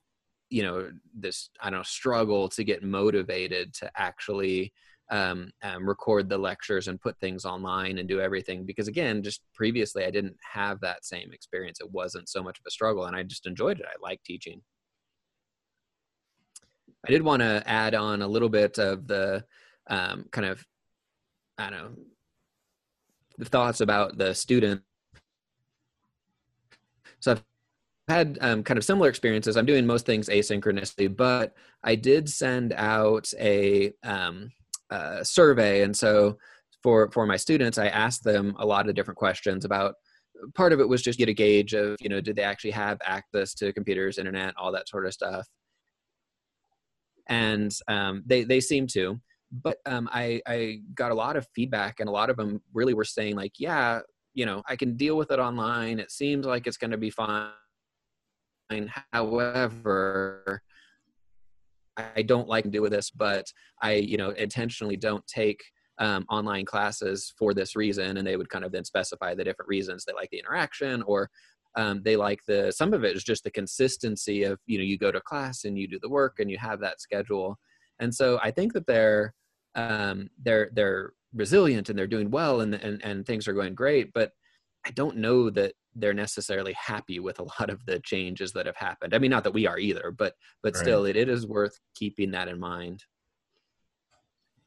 you 0.49 0.63
know 0.63 0.89
this 1.13 1.49
i 1.61 1.69
don't 1.69 1.79
know 1.79 1.83
struggle 1.83 2.47
to 2.47 2.63
get 2.63 2.83
motivated 2.83 3.73
to 3.73 3.89
actually 3.95 4.71
um, 5.09 5.51
um, 5.63 5.87
record 5.87 6.27
the 6.27 6.37
lectures 6.37 6.89
and 6.89 6.99
put 6.99 7.17
things 7.19 7.45
online 7.45 7.97
and 7.97 8.09
do 8.09 8.19
everything 8.19 8.65
because 8.65 8.89
again 8.89 9.23
just 9.23 9.41
previously 9.53 10.05
i 10.05 10.11
didn't 10.11 10.35
have 10.41 10.81
that 10.81 11.05
same 11.05 11.31
experience. 11.31 11.79
It 11.79 11.91
wasn't 11.91 12.27
so 12.27 12.43
much 12.43 12.59
of 12.59 12.65
a 12.67 12.71
struggle 12.71 13.05
and 13.05 13.15
i 13.15 13.23
just 13.23 13.45
enjoyed 13.45 13.79
it. 13.79 13.85
I 13.87 13.95
like 14.01 14.21
teaching. 14.23 14.61
I 17.07 17.11
did 17.11 17.21
want 17.21 17.41
to 17.41 17.63
add 17.65 17.95
on 17.95 18.21
a 18.21 18.27
little 18.27 18.49
bit 18.49 18.79
of 18.79 19.07
the 19.07 19.45
um, 19.89 20.25
kind 20.31 20.47
of 20.47 20.65
i 21.57 21.69
don't 21.69 21.79
know 21.79 21.91
the 23.37 23.45
thoughts 23.45 23.81
about 23.81 24.17
the 24.17 24.33
student 24.33 24.81
so 27.19 27.31
i've 27.33 27.43
had 28.07 28.37
um, 28.41 28.63
kind 28.63 28.77
of 28.77 28.85
similar 28.85 29.09
experiences 29.09 29.57
i'm 29.57 29.65
doing 29.65 29.85
most 29.85 30.05
things 30.05 30.29
asynchronously 30.29 31.13
but 31.15 31.53
i 31.83 31.95
did 31.95 32.29
send 32.29 32.73
out 32.73 33.31
a 33.39 33.91
um, 34.03 34.49
uh, 34.89 35.23
survey, 35.23 35.83
and 35.83 35.95
so 35.95 36.37
for 36.83 37.11
for 37.11 37.25
my 37.25 37.37
students, 37.37 37.77
I 37.77 37.87
asked 37.87 38.23
them 38.23 38.55
a 38.59 38.65
lot 38.65 38.87
of 38.89 38.95
different 38.95 39.17
questions 39.17 39.65
about. 39.65 39.95
Part 40.53 40.71
of 40.71 40.79
it 40.79 40.87
was 40.87 41.01
just 41.01 41.17
get 41.17 41.29
a 41.29 41.33
gauge 41.33 41.73
of 41.73 41.97
you 41.99 42.09
know 42.09 42.21
did 42.21 42.35
they 42.35 42.43
actually 42.43 42.71
have 42.71 42.99
access 43.03 43.53
to 43.55 43.73
computers, 43.73 44.17
internet, 44.17 44.53
all 44.57 44.71
that 44.71 44.87
sort 44.87 45.05
of 45.05 45.13
stuff, 45.13 45.47
and 47.27 47.71
um, 47.87 48.23
they 48.25 48.43
they 48.43 48.59
seem 48.59 48.87
to. 48.87 49.19
But 49.51 49.77
um, 49.85 50.09
I 50.11 50.41
I 50.45 50.81
got 50.93 51.11
a 51.11 51.15
lot 51.15 51.37
of 51.37 51.47
feedback, 51.55 51.99
and 51.99 52.07
a 52.07 52.11
lot 52.11 52.29
of 52.29 52.37
them 52.37 52.61
really 52.73 52.93
were 52.93 53.03
saying 53.03 53.35
like, 53.35 53.53
yeah, 53.57 54.01
you 54.37 54.45
know, 54.45 54.61
I 54.69 54.75
can 54.75 54.95
deal 54.95 55.17
with 55.17 55.31
it 55.31 55.39
online. 55.39 55.97
It 55.97 56.11
seems 56.11 56.45
like 56.45 56.67
it's 56.67 56.77
going 56.77 56.91
to 56.91 56.97
be 56.97 57.09
fine. 57.09 57.49
However, 59.11 60.61
I 61.97 62.21
don't 62.21 62.47
like 62.47 62.63
to 62.65 62.69
do 62.69 62.83
with 62.83 62.91
this, 62.91 63.09
but 63.09 63.51
I, 63.81 63.93
you 63.93 64.15
know, 64.15 64.29
intentionally 64.29 64.95
don't 64.95 65.25
take 65.25 65.63
um, 65.97 66.23
online 66.29 66.65
classes 66.65 67.33
for 67.35 67.55
this 67.55 67.75
reason. 67.75 68.17
And 68.17 68.27
they 68.27 68.37
would 68.37 68.49
kind 68.49 68.63
of 68.63 68.71
then 68.71 68.85
specify 68.85 69.33
the 69.33 69.43
different 69.43 69.69
reasons 69.69 70.05
they 70.05 70.13
like 70.13 70.29
the 70.29 70.37
interaction 70.37 71.01
or 71.07 71.31
um, 71.75 72.03
they 72.05 72.15
like 72.15 72.41
the, 72.45 72.71
some 72.71 72.93
of 72.93 73.03
it 73.03 73.15
is 73.15 73.23
just 73.23 73.43
the 73.43 73.49
consistency 73.49 74.43
of, 74.43 74.59
you 74.67 74.77
know, 74.77 74.83
you 74.83 74.99
go 74.99 75.11
to 75.11 75.19
class 75.19 75.63
and 75.63 75.79
you 75.79 75.87
do 75.87 75.97
the 75.99 76.09
work 76.09 76.35
and 76.37 76.51
you 76.51 76.59
have 76.59 76.79
that 76.81 77.01
schedule. 77.01 77.57
And 77.97 78.13
so 78.13 78.39
I 78.43 78.51
think 78.51 78.73
that 78.73 78.85
they're, 78.85 79.33
um, 79.73 80.29
they're, 80.43 80.69
they're 80.73 81.13
resilient 81.33 81.89
and 81.89 81.97
they're 81.97 82.07
doing 82.07 82.31
well 82.31 82.61
and, 82.61 82.73
and, 82.73 83.03
and 83.03 83.25
things 83.25 83.47
are 83.47 83.53
going 83.53 83.75
great, 83.75 84.11
but 84.13 84.31
I 84.85 84.91
don't 84.91 85.17
know 85.17 85.49
that 85.49 85.73
they're 85.95 86.13
necessarily 86.13 86.73
happy 86.73 87.19
with 87.19 87.39
a 87.39 87.43
lot 87.59 87.69
of 87.69 87.85
the 87.85 87.99
changes 87.99 88.53
that 88.53 88.65
have 88.65 88.75
happened. 88.75 89.13
I 89.13 89.19
mean, 89.19 89.31
not 89.31 89.43
that 89.43 89.53
we 89.53 89.67
are 89.67 89.77
either, 89.79 90.11
but 90.11 90.33
but 90.63 90.75
right. 90.75 90.81
still, 90.81 91.05
it, 91.05 91.15
it 91.15 91.27
is 91.27 91.47
worth 91.47 91.77
keeping 91.95 92.31
that 92.31 92.47
in 92.47 92.59
mind. 92.59 93.03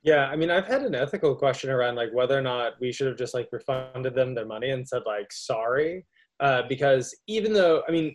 Yeah, 0.03 0.27
I 0.27 0.37
mean, 0.37 0.51
I've 0.51 0.66
had 0.66 0.83
an 0.83 0.94
ethical 0.94 1.35
question 1.35 1.70
around 1.70 1.94
like 1.94 2.12
whether 2.12 2.37
or 2.37 2.42
not 2.42 2.73
we 2.81 2.90
should 2.90 3.07
have 3.07 3.18
just 3.18 3.35
like 3.35 3.49
refunded 3.53 4.14
them 4.14 4.35
their 4.35 4.46
money 4.46 4.70
and 4.70 4.87
said 4.87 5.03
like 5.07 5.33
sorry, 5.33 6.05
uh, 6.40 6.62
because 6.68 7.16
even 7.27 7.53
though 7.53 7.83
I 7.88 7.92
mean, 7.92 8.14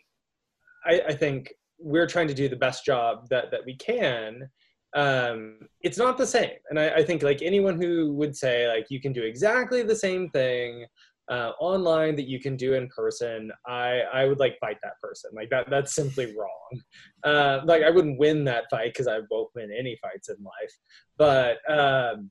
I, 0.86 1.01
I 1.08 1.13
think 1.13 1.53
we're 1.79 2.08
trying 2.08 2.27
to 2.27 2.34
do 2.34 2.49
the 2.49 2.55
best 2.55 2.86
job 2.86 3.27
that 3.29 3.51
that 3.51 3.65
we 3.65 3.75
can. 3.77 4.49
Um, 4.95 5.60
it's 5.81 5.97
not 5.97 6.17
the 6.17 6.25
same, 6.25 6.58
and 6.69 6.79
I, 6.79 6.89
I 6.89 7.03
think 7.03 7.21
like 7.21 7.41
anyone 7.41 7.79
who 7.81 8.13
would 8.13 8.36
say 8.36 8.67
like 8.67 8.88
you 8.89 9.01
can 9.01 9.13
do 9.13 9.23
exactly 9.23 9.84
the 9.84 9.95
same 9.95 10.29
thing 10.29 10.86
uh, 11.29 11.51
online 11.60 12.15
that 12.15 12.27
you 12.27 12.39
can 12.39 12.55
do 12.55 12.73
in 12.73 12.88
person, 12.89 13.51
I 13.65 14.01
I 14.13 14.25
would 14.25 14.39
like 14.39 14.58
fight 14.60 14.77
that 14.84 14.99
person. 15.01 15.31
Like 15.34 15.49
that 15.49 15.69
that's 15.69 15.95
simply 15.95 16.36
wrong. 16.38 16.81
Uh, 17.23 17.62
like 17.65 17.84
I 17.84 17.89
wouldn't 17.89 18.19
win 18.19 18.43
that 18.45 18.65
fight 18.69 18.93
because 18.93 19.08
I 19.08 19.19
won't 19.31 19.49
win 19.55 19.71
any 19.77 19.97
fights 20.01 20.29
in 20.29 20.36
life. 20.43 20.73
But 21.17 21.58
um, 21.71 22.29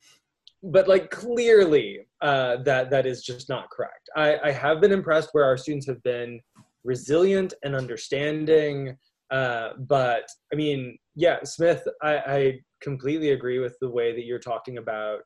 but 0.62 0.86
like 0.86 1.10
clearly 1.10 2.06
uh, 2.20 2.58
that 2.58 2.90
that 2.90 3.06
is 3.06 3.22
just 3.22 3.48
not 3.48 3.68
correct. 3.70 4.08
I, 4.16 4.38
I 4.44 4.52
have 4.52 4.80
been 4.80 4.92
impressed 4.92 5.30
where 5.32 5.44
our 5.44 5.56
students 5.56 5.86
have 5.88 6.02
been 6.02 6.40
resilient 6.84 7.54
and 7.64 7.74
understanding. 7.74 8.96
Uh, 9.30 9.70
but 9.78 10.28
I 10.52 10.56
mean, 10.56 10.96
yeah, 11.14 11.38
Smith, 11.44 11.86
I, 12.02 12.16
I 12.16 12.60
completely 12.80 13.30
agree 13.30 13.58
with 13.58 13.76
the 13.80 13.90
way 13.90 14.12
that 14.12 14.24
you're 14.24 14.38
talking 14.38 14.78
about 14.78 15.20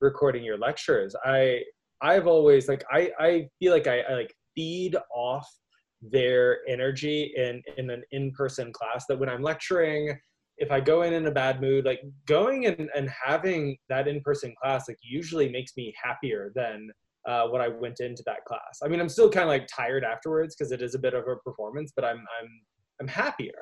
recording 0.00 0.44
your 0.44 0.58
lectures. 0.58 1.14
I 1.24 1.62
I've 2.00 2.26
always 2.26 2.68
like 2.68 2.84
I 2.90 3.10
I 3.18 3.48
feel 3.58 3.72
like 3.72 3.86
I, 3.86 4.00
I 4.00 4.14
like 4.14 4.34
feed 4.54 4.96
off 5.14 5.48
their 6.02 6.58
energy 6.68 7.32
in 7.36 7.62
in 7.76 7.90
an 7.90 8.02
in-person 8.12 8.72
class 8.72 9.06
that 9.08 9.18
when 9.18 9.28
I'm 9.28 9.42
lecturing 9.42 10.18
if 10.58 10.70
I 10.70 10.80
go 10.80 11.02
in 11.02 11.12
in 11.12 11.26
a 11.26 11.30
bad 11.32 11.60
mood, 11.60 11.84
like 11.84 12.00
going 12.26 12.66
and, 12.66 12.88
and 12.94 13.10
having 13.10 13.76
that 13.88 14.06
in-person 14.06 14.54
class, 14.62 14.88
like 14.88 14.98
usually 15.02 15.48
makes 15.48 15.72
me 15.76 15.92
happier 16.00 16.52
than 16.54 16.90
uh, 17.28 17.48
when 17.48 17.60
I 17.60 17.68
went 17.68 18.00
into 18.00 18.22
that 18.26 18.44
class. 18.46 18.78
I 18.84 18.88
mean, 18.88 19.00
I'm 19.00 19.08
still 19.08 19.30
kind 19.30 19.44
of 19.44 19.48
like 19.48 19.66
tired 19.66 20.04
afterwards 20.04 20.54
because 20.54 20.72
it 20.72 20.82
is 20.82 20.94
a 20.94 20.98
bit 20.98 21.14
of 21.14 21.26
a 21.26 21.36
performance, 21.36 21.92
but 21.94 22.04
I'm 22.04 22.18
I'm 22.18 22.48
I'm 23.00 23.08
happier. 23.08 23.54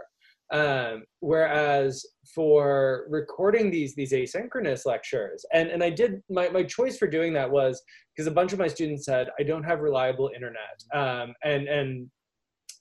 Um, 0.53 1.05
whereas 1.21 2.05
for 2.35 3.07
recording 3.09 3.71
these 3.71 3.95
these 3.95 4.12
asynchronous 4.12 4.85
lectures, 4.85 5.45
and 5.53 5.71
and 5.71 5.83
I 5.83 5.91
did 5.91 6.23
my 6.29 6.49
my 6.51 6.62
choice 6.62 6.99
for 6.99 7.09
doing 7.09 7.33
that 7.33 7.51
was 7.51 7.83
because 8.15 8.27
a 8.27 8.31
bunch 8.31 8.53
of 8.53 8.59
my 8.59 8.69
students 8.69 9.07
said 9.07 9.29
I 9.41 9.45
don't 9.45 9.65
have 9.65 9.81
reliable 9.81 10.31
internet, 10.35 10.83
um, 10.95 11.35
and 11.43 11.69
and 11.69 12.11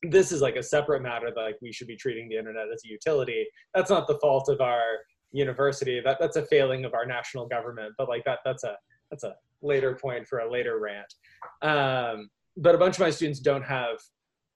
this 0.04 0.32
is 0.32 0.42
like 0.42 0.58
a 0.58 0.64
separate 0.64 1.02
matter 1.02 1.32
that 1.34 1.42
like 1.42 1.58
we 1.62 1.72
should 1.72 1.88
be 1.88 1.96
treating 1.96 2.28
the 2.28 2.38
internet 2.38 2.66
as 2.74 2.82
a 2.86 2.90
utility. 2.90 3.46
That's 3.74 3.90
not 3.90 4.08
the 4.08 4.18
fault 4.20 4.50
of 4.50 4.60
our 4.60 4.84
university. 5.32 6.02
That 6.04 6.18
that's 6.20 6.36
a 6.36 6.46
failing 6.48 6.84
of 6.86 6.94
our 6.94 7.06
national 7.06 7.48
government. 7.48 7.94
But 7.98 8.10
like 8.10 8.26
that 8.26 8.40
that's 8.44 8.64
a 8.64 8.76
that's 9.10 9.24
a 9.24 9.36
later 9.62 9.96
point 9.96 10.28
for 10.28 10.40
a 10.40 10.52
later 10.52 10.80
rant. 10.80 11.14
Um, 11.62 12.30
but 12.58 12.76
a 12.76 12.78
bunch 12.78 12.96
of 12.96 13.00
my 13.00 13.12
students 13.12 13.40
don't 13.40 13.64
have 13.64 13.98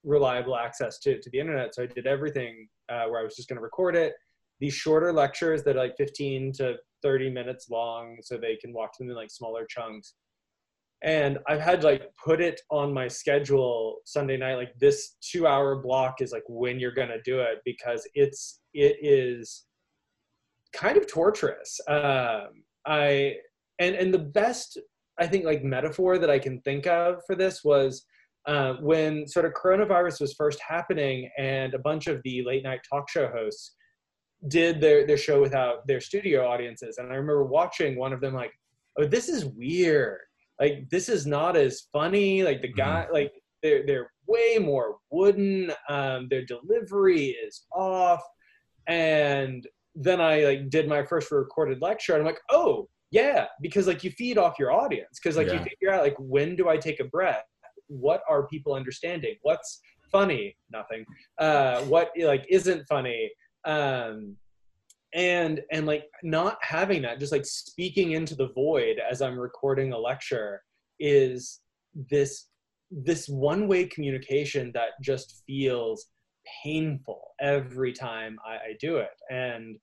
reliable 0.04 0.56
access 0.56 1.00
to, 1.00 1.20
to 1.20 1.30
the 1.30 1.40
internet. 1.40 1.74
So 1.76 1.84
I 1.84 1.88
did 1.88 2.08
everything 2.08 2.68
uh, 2.90 3.06
where 3.06 3.20
I 3.20 3.24
was 3.24 3.36
just 3.36 3.50
going 3.50 3.58
to 3.58 3.64
record 3.64 3.96
it. 3.96 4.14
These 4.60 4.74
shorter 4.74 5.12
lectures 5.12 5.64
that 5.64 5.76
are 5.76 5.80
like 5.80 5.98
15 5.98 6.54
to 6.54 6.76
30 7.04 7.30
minutes 7.30 7.70
long, 7.70 8.18
so 8.22 8.38
they 8.38 8.56
can 8.56 8.74
watch 8.74 8.92
them 8.98 9.10
in 9.10 9.16
like 9.16 9.32
smaller 9.32 9.66
chunks. 9.70 10.16
And 11.04 11.38
I've 11.48 11.60
had 11.60 11.84
like 11.84 12.04
put 12.24 12.42
it 12.42 12.62
on 12.72 12.94
my 12.94 13.08
schedule 13.08 13.98
Sunday 14.06 14.38
night, 14.38 14.56
like 14.56 14.74
this 14.80 15.18
two 15.22 15.46
hour 15.46 15.76
block 15.76 16.22
is 16.22 16.32
like 16.32 16.44
when 16.48 16.80
you're 16.80 16.94
going 16.94 17.10
to 17.10 17.22
do 17.24 17.42
it 17.42 17.60
because 17.66 18.08
it's, 18.16 18.62
it 18.74 18.98
is 19.02 19.66
kind 20.74 20.98
of 20.98 21.06
torturous. 21.06 21.80
Um, 21.88 22.64
I, 22.88 23.36
and, 23.80 23.96
and 23.96 24.14
the 24.14 24.20
best, 24.20 24.80
I 25.20 25.28
think 25.28 25.46
like 25.46 25.64
metaphor 25.64 26.18
that 26.18 26.30
I 26.30 26.40
can 26.40 26.62
think 26.62 26.88
of 26.88 27.22
for 27.28 27.36
this 27.36 27.64
was 27.64 28.06
uh, 28.48 28.74
when 28.82 29.28
sort 29.28 29.46
of 29.46 29.54
coronavirus 29.54 30.22
was 30.22 30.34
first 30.34 30.60
happening 30.66 31.30
and 31.38 31.74
a 31.74 31.80
bunch 31.80 32.08
of 32.08 32.22
the 32.24 32.44
late 32.46 32.64
night 32.64 32.80
talk 32.90 33.10
show 33.10 33.28
hosts 33.28 33.76
did 34.48 34.80
their, 34.80 35.08
their 35.08 35.18
show 35.18 35.42
without 35.42 35.88
their 35.88 36.00
studio 36.00 36.48
audiences. 36.48 36.98
And 36.98 37.08
I 37.08 37.16
remember 37.16 37.46
watching 37.46 37.98
one 37.98 38.14
of 38.14 38.22
them 38.22 38.34
like, 38.34 38.52
oh, 39.00 39.06
this 39.06 39.30
is 39.30 39.46
weird. 39.46 40.20
Like, 40.60 40.88
this 40.90 41.10
is 41.10 41.26
not 41.26 41.58
as 41.58 41.88
funny. 41.92 42.44
Like, 42.44 42.62
the 42.62 42.72
guy, 42.72 43.04
mm-hmm. 43.04 43.14
like, 43.14 43.34
they're, 43.64 43.84
they're 43.86 44.12
way 44.28 44.58
more 44.60 44.98
wooden. 45.10 45.72
Um, 45.90 46.28
their 46.30 46.46
delivery 46.46 47.36
is 47.46 47.66
off. 47.74 48.22
And 48.88 49.68
then 49.96 50.22
I 50.22 50.44
like 50.44 50.70
did 50.70 50.88
my 50.88 51.04
first 51.04 51.32
recorded 51.32 51.82
lecture 51.82 52.14
and 52.14 52.22
I'm 52.22 52.26
like, 52.26 52.42
oh, 52.52 52.88
yeah, 53.12 53.46
because 53.62 53.88
like 53.88 54.04
you 54.04 54.12
feed 54.12 54.38
off 54.38 54.60
your 54.60 54.72
audience 54.72 55.20
because 55.22 55.38
like 55.38 55.48
yeah. 55.48 55.54
you 55.54 55.60
figure 55.60 55.92
out 55.92 56.04
like 56.04 56.16
when 56.20 56.56
do 56.56 56.68
I 56.68 56.78
take 56.78 57.00
a 57.00 57.06
breath 57.06 57.46
what 57.88 58.22
are 58.30 58.48
people 58.48 58.74
understanding? 58.74 59.36
What's 59.42 59.80
funny? 60.12 60.56
Nothing. 60.72 61.06
Uh 61.40 61.82
what 61.84 62.12
like 62.18 62.46
isn't 62.50 62.88
funny? 62.88 63.32
Um 63.66 64.36
and 65.14 65.62
and 65.72 65.86
like 65.86 66.06
not 66.24 66.58
having 66.62 67.02
that 67.02 67.20
just 67.20 67.32
like 67.32 67.46
speaking 67.46 68.12
into 68.12 68.36
the 68.36 68.50
void 68.50 68.98
as 69.10 69.22
i'm 69.22 69.40
recording 69.40 69.94
a 69.94 69.98
lecture 69.98 70.62
is 71.00 71.62
this 72.12 72.50
this 72.92 73.28
one 73.28 73.68
way 73.68 73.86
communication 73.86 74.72
that 74.74 74.90
just 75.02 75.42
feels 75.48 76.08
painful 76.64 77.32
every 77.42 77.92
time 77.92 78.38
I, 78.46 78.52
I 78.54 78.78
do 78.80 78.98
it. 78.98 79.10
And 79.30 79.78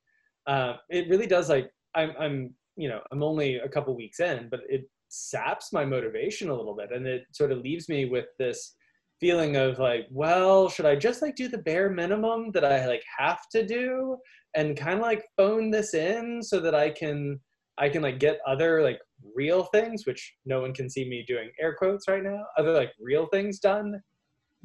uh, 0.47 0.75
it 0.89 1.09
really 1.09 1.27
does 1.27 1.49
like 1.49 1.71
I'm, 1.95 2.13
I'm 2.19 2.55
you 2.77 2.89
know 2.89 3.01
i'm 3.13 3.23
only 3.23 3.57
a 3.57 3.69
couple 3.69 3.95
weeks 3.95 4.19
in 4.19 4.49
but 4.51 4.61
it 4.67 4.89
saps 5.13 5.73
my 5.73 5.85
motivation 5.85 6.49
a 6.49 6.55
little 6.55 6.75
bit. 6.75 6.93
And 6.93 7.07
it 7.07 7.25
sort 7.33 7.53
of 7.53 7.59
leaves 7.59 7.89
me 7.89 8.07
with 8.07 8.27
this 8.39 8.75
feeling 9.21 9.55
of 9.55 9.79
like 9.79 10.09
well 10.11 10.69
should 10.69 10.85
i 10.85 10.97
just 10.97 11.23
like 11.23 11.37
do 11.37 11.47
the 11.47 11.59
bare 11.59 11.89
minimum 11.89 12.51
that 12.51 12.65
i 12.65 12.85
like 12.89 13.05
have 13.19 13.49
to 13.49 13.65
do 13.65 14.17
and 14.57 14.77
kind 14.77 14.95
of 14.95 15.01
like 15.01 15.25
phone 15.37 15.71
this 15.71 15.95
in 15.95 16.43
so 16.43 16.59
that 16.59 16.75
i 16.75 16.91
can 16.91 17.39
i 17.79 17.89
can 17.89 18.03
like 18.03 18.19
get 18.19 18.41
other 18.49 18.83
like 18.83 18.99
real 19.35 19.65
things 19.65 20.07
which 20.07 20.35
no 20.45 20.61
one 20.61 20.73
can 20.73 20.89
see 20.89 21.09
me 21.09 21.25
doing 21.27 21.51
air 21.61 21.75
quotes 21.75 22.09
right 22.09 22.23
now 22.23 22.45
other 22.59 22.73
like 22.73 22.93
real 23.01 23.27
things 23.27 23.59
done. 23.59 24.01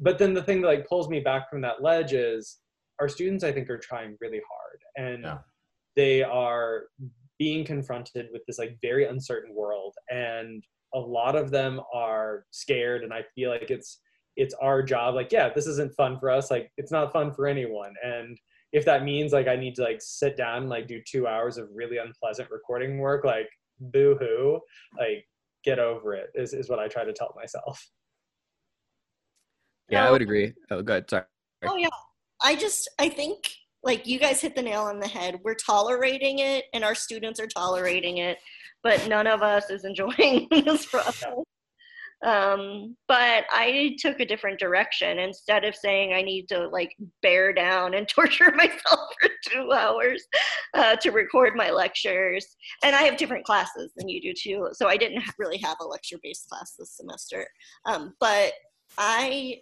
But 0.00 0.18
then 0.18 0.32
the 0.32 0.42
thing 0.42 0.60
that 0.62 0.68
like 0.68 0.88
pulls 0.88 1.08
me 1.08 1.20
back 1.20 1.50
from 1.50 1.60
that 1.62 1.82
ledge 1.82 2.12
is 2.12 2.58
our 3.00 3.08
students 3.08 3.44
i 3.44 3.52
think 3.52 3.68
are 3.70 3.78
trying 3.78 4.16
really 4.20 4.40
hard. 4.50 5.08
And 5.08 5.24
yeah. 5.24 5.38
they 5.96 6.22
are 6.22 6.84
being 7.38 7.64
confronted 7.64 8.28
with 8.32 8.42
this 8.46 8.58
like 8.58 8.78
very 8.82 9.06
uncertain 9.06 9.54
world 9.54 9.94
and 10.10 10.62
a 10.94 10.98
lot 10.98 11.36
of 11.36 11.50
them 11.50 11.80
are 11.92 12.44
scared 12.50 13.02
and 13.04 13.12
i 13.12 13.22
feel 13.34 13.50
like 13.50 13.70
it's 13.70 14.00
it's 14.36 14.54
our 14.62 14.82
job 14.82 15.14
like 15.14 15.30
yeah 15.32 15.48
this 15.52 15.66
isn't 15.66 15.94
fun 15.94 16.18
for 16.18 16.30
us 16.30 16.50
like 16.50 16.70
it's 16.76 16.92
not 16.92 17.12
fun 17.12 17.32
for 17.32 17.46
anyone 17.46 17.92
and 18.02 18.38
if 18.72 18.84
that 18.84 19.04
means 19.04 19.32
like 19.32 19.48
i 19.48 19.56
need 19.56 19.74
to 19.74 19.82
like 19.82 20.00
sit 20.00 20.36
down 20.36 20.62
and 20.62 20.70
like 20.70 20.86
do 20.86 21.00
two 21.06 21.26
hours 21.26 21.58
of 21.58 21.68
really 21.74 21.98
unpleasant 21.98 22.48
recording 22.50 22.98
work 22.98 23.24
like 23.24 23.48
boo-hoo 23.80 24.60
like 24.98 25.24
get 25.64 25.78
over 25.78 26.14
it 26.14 26.30
is, 26.34 26.52
is 26.52 26.68
what 26.68 26.78
i 26.78 26.88
try 26.88 27.04
to 27.04 27.12
tell 27.12 27.34
myself. 27.36 27.90
Yeah 29.90 30.06
i 30.06 30.10
would 30.10 30.22
agree. 30.22 30.52
Oh 30.70 30.82
good 30.82 31.08
sorry. 31.08 31.24
Oh 31.66 31.76
yeah. 31.76 31.88
I 32.42 32.54
just 32.54 32.88
i 32.98 33.08
think 33.08 33.50
like 33.82 34.06
you 34.06 34.18
guys 34.18 34.40
hit 34.40 34.56
the 34.56 34.62
nail 34.62 34.82
on 34.82 35.00
the 35.00 35.08
head. 35.08 35.38
We're 35.44 35.54
tolerating 35.54 36.40
it 36.40 36.64
and 36.72 36.84
our 36.84 36.94
students 36.94 37.40
are 37.40 37.46
tolerating 37.46 38.18
it, 38.18 38.38
but 38.82 39.06
none 39.08 39.26
of 39.26 39.42
us 39.42 39.70
is 39.70 39.84
enjoying 39.84 40.48
this 40.64 40.86
process. 40.86 41.34
Um, 42.24 42.96
but 43.06 43.44
I 43.50 43.96
took 44.00 44.18
a 44.18 44.26
different 44.26 44.58
direction. 44.58 45.18
Instead 45.18 45.64
of 45.64 45.76
saying 45.76 46.12
I 46.12 46.22
need 46.22 46.48
to 46.48 46.68
like 46.68 46.96
bear 47.22 47.52
down 47.52 47.94
and 47.94 48.08
torture 48.14 48.52
myself 48.56 49.14
for 49.20 49.30
two 49.48 49.72
hours 49.72 50.26
uh, 50.74 50.96
to 50.96 51.10
record 51.10 51.54
my 51.54 51.70
lectures, 51.70 52.44
and 52.82 52.96
I 52.96 53.02
have 53.02 53.16
different 53.16 53.44
classes 53.44 53.92
than 53.96 54.08
you 54.08 54.20
do 54.20 54.32
too. 54.36 54.68
So 54.72 54.88
I 54.88 54.96
didn't 54.96 55.22
really 55.38 55.58
have 55.58 55.76
a 55.80 55.86
lecture 55.86 56.18
based 56.22 56.48
class 56.48 56.74
this 56.78 56.96
semester. 56.96 57.46
Um, 57.86 58.14
but 58.18 58.52
I 58.96 59.60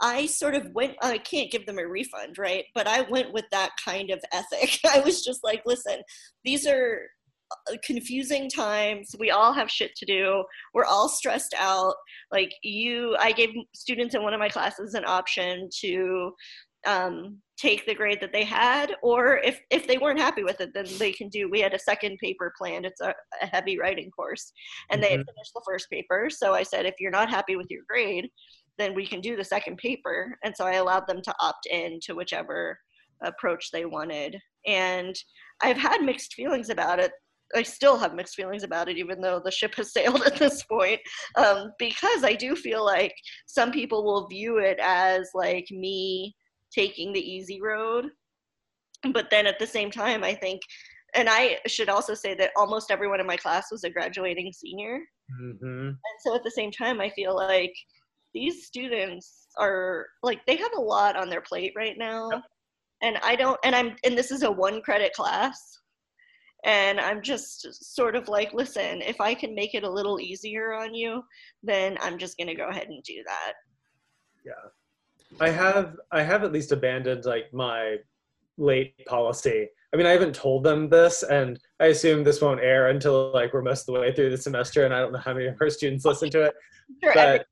I 0.00 0.26
sort 0.26 0.54
of 0.54 0.70
went, 0.72 0.96
I 1.02 1.18
can't 1.18 1.50
give 1.50 1.66
them 1.66 1.78
a 1.78 1.86
refund, 1.86 2.38
right? 2.38 2.64
But 2.74 2.86
I 2.86 3.02
went 3.02 3.32
with 3.32 3.46
that 3.50 3.70
kind 3.82 4.10
of 4.10 4.22
ethic. 4.32 4.78
I 4.86 5.00
was 5.00 5.24
just 5.24 5.42
like, 5.42 5.62
listen, 5.64 6.02
these 6.44 6.66
are 6.66 7.02
uh, 7.50 7.76
confusing 7.84 8.50
times. 8.50 9.14
We 9.18 9.30
all 9.30 9.52
have 9.52 9.70
shit 9.70 9.94
to 9.96 10.06
do. 10.06 10.44
We're 10.74 10.84
all 10.84 11.08
stressed 11.08 11.54
out. 11.58 11.94
Like, 12.30 12.52
you, 12.62 13.16
I 13.18 13.32
gave 13.32 13.50
students 13.74 14.14
in 14.14 14.22
one 14.22 14.34
of 14.34 14.40
my 14.40 14.48
classes 14.48 14.94
an 14.94 15.04
option 15.06 15.68
to 15.80 16.32
um, 16.86 17.38
take 17.58 17.86
the 17.86 17.94
grade 17.94 18.20
that 18.20 18.32
they 18.32 18.44
had, 18.44 18.94
or 19.02 19.38
if, 19.38 19.60
if 19.70 19.86
they 19.86 19.98
weren't 19.98 20.20
happy 20.20 20.44
with 20.44 20.60
it, 20.60 20.72
then 20.74 20.86
they 20.98 21.12
can 21.12 21.28
do. 21.28 21.50
We 21.50 21.60
had 21.60 21.74
a 21.74 21.78
second 21.78 22.18
paper 22.18 22.52
planned. 22.56 22.86
It's 22.86 23.00
a, 23.00 23.14
a 23.42 23.46
heavy 23.46 23.78
writing 23.78 24.10
course, 24.10 24.52
and 24.90 25.00
mm-hmm. 25.00 25.02
they 25.02 25.10
had 25.12 25.20
mm-hmm. 25.20 25.34
finished 25.34 25.52
the 25.54 25.62
first 25.66 25.90
paper. 25.90 26.28
So 26.30 26.54
I 26.54 26.62
said, 26.62 26.86
if 26.86 26.94
you're 27.00 27.10
not 27.10 27.30
happy 27.30 27.56
with 27.56 27.66
your 27.70 27.82
grade, 27.88 28.28
then 28.78 28.94
we 28.94 29.06
can 29.06 29.20
do 29.20 29.36
the 29.36 29.44
second 29.44 29.78
paper. 29.78 30.36
And 30.44 30.54
so 30.56 30.66
I 30.66 30.74
allowed 30.74 31.06
them 31.06 31.20
to 31.22 31.34
opt 31.40 31.66
in 31.66 31.98
to 32.02 32.14
whichever 32.14 32.78
approach 33.22 33.70
they 33.70 33.84
wanted. 33.84 34.36
And 34.66 35.14
I've 35.62 35.76
had 35.76 36.02
mixed 36.02 36.34
feelings 36.34 36.70
about 36.70 36.98
it. 36.98 37.12
I 37.54 37.62
still 37.62 37.96
have 37.96 38.14
mixed 38.14 38.34
feelings 38.34 38.64
about 38.64 38.88
it, 38.88 38.98
even 38.98 39.20
though 39.20 39.40
the 39.42 39.50
ship 39.50 39.74
has 39.76 39.92
sailed 39.94 40.22
at 40.26 40.36
this 40.36 40.62
point, 40.64 41.00
um, 41.36 41.72
because 41.78 42.24
I 42.24 42.34
do 42.34 42.56
feel 42.56 42.84
like 42.84 43.14
some 43.46 43.70
people 43.70 44.04
will 44.04 44.26
view 44.28 44.58
it 44.58 44.78
as 44.80 45.30
like 45.34 45.66
me 45.70 46.34
taking 46.74 47.12
the 47.12 47.20
easy 47.20 47.60
road. 47.60 48.06
But 49.12 49.30
then 49.30 49.46
at 49.46 49.58
the 49.58 49.66
same 49.66 49.90
time, 49.90 50.24
I 50.24 50.34
think, 50.34 50.60
and 51.14 51.28
I 51.30 51.58
should 51.66 51.88
also 51.88 52.14
say 52.14 52.34
that 52.34 52.50
almost 52.56 52.90
everyone 52.90 53.20
in 53.20 53.26
my 53.26 53.36
class 53.36 53.66
was 53.70 53.84
a 53.84 53.90
graduating 53.90 54.52
senior. 54.52 55.00
Mm-hmm. 55.40 55.88
And 55.88 56.16
so 56.24 56.34
at 56.34 56.42
the 56.42 56.50
same 56.50 56.72
time, 56.72 57.00
I 57.00 57.10
feel 57.10 57.36
like 57.36 57.72
these 58.34 58.66
students 58.66 59.46
are 59.58 60.06
like 60.22 60.44
they 60.46 60.56
have 60.56 60.72
a 60.76 60.80
lot 60.80 61.16
on 61.16 61.28
their 61.28 61.40
plate 61.40 61.72
right 61.76 61.96
now. 61.98 62.28
Yep. 62.30 62.42
and 63.02 63.18
i 63.22 63.36
don't 63.36 63.58
and 63.64 63.74
i'm 63.74 63.96
and 64.04 64.16
this 64.16 64.30
is 64.30 64.42
a 64.42 64.50
one 64.50 64.80
credit 64.82 65.12
class. 65.12 65.80
And 66.64 67.00
i'm 67.00 67.22
just 67.22 67.94
sort 67.94 68.16
of 68.16 68.28
like 68.28 68.52
listen 68.52 69.00
if 69.02 69.20
i 69.20 69.34
can 69.34 69.54
make 69.54 69.74
it 69.74 69.84
a 69.84 69.90
little 69.90 70.18
easier 70.20 70.72
on 70.72 70.94
you 70.94 71.22
then 71.62 71.96
i'm 72.00 72.18
just 72.18 72.36
going 72.36 72.48
to 72.48 72.54
go 72.54 72.68
ahead 72.68 72.88
and 72.88 73.02
do 73.04 73.22
that. 73.26 73.52
Yeah. 74.44 75.40
I 75.40 75.50
have 75.50 75.96
i 76.12 76.22
have 76.22 76.44
at 76.44 76.52
least 76.52 76.72
abandoned 76.72 77.24
like 77.24 77.52
my 77.52 77.96
late 78.58 79.04
policy. 79.06 79.68
I 79.92 79.96
mean 79.96 80.06
i 80.06 80.10
haven't 80.10 80.34
told 80.34 80.64
them 80.64 80.88
this 80.88 81.22
and 81.22 81.58
i 81.80 81.86
assume 81.86 82.24
this 82.24 82.42
won't 82.42 82.60
air 82.60 82.88
until 82.88 83.32
like 83.32 83.52
we're 83.52 83.62
most 83.62 83.88
of 83.88 83.94
the 83.94 84.00
way 84.00 84.12
through 84.12 84.30
the 84.30 84.36
semester 84.36 84.84
and 84.84 84.92
i 84.92 84.98
don't 85.00 85.12
know 85.12 85.18
how 85.18 85.34
many 85.34 85.46
of 85.46 85.56
our 85.60 85.70
students 85.70 86.04
listen 86.04 86.30
to 86.30 86.42
it. 86.42 86.54
Sure, 87.02 87.14
but 87.14 87.46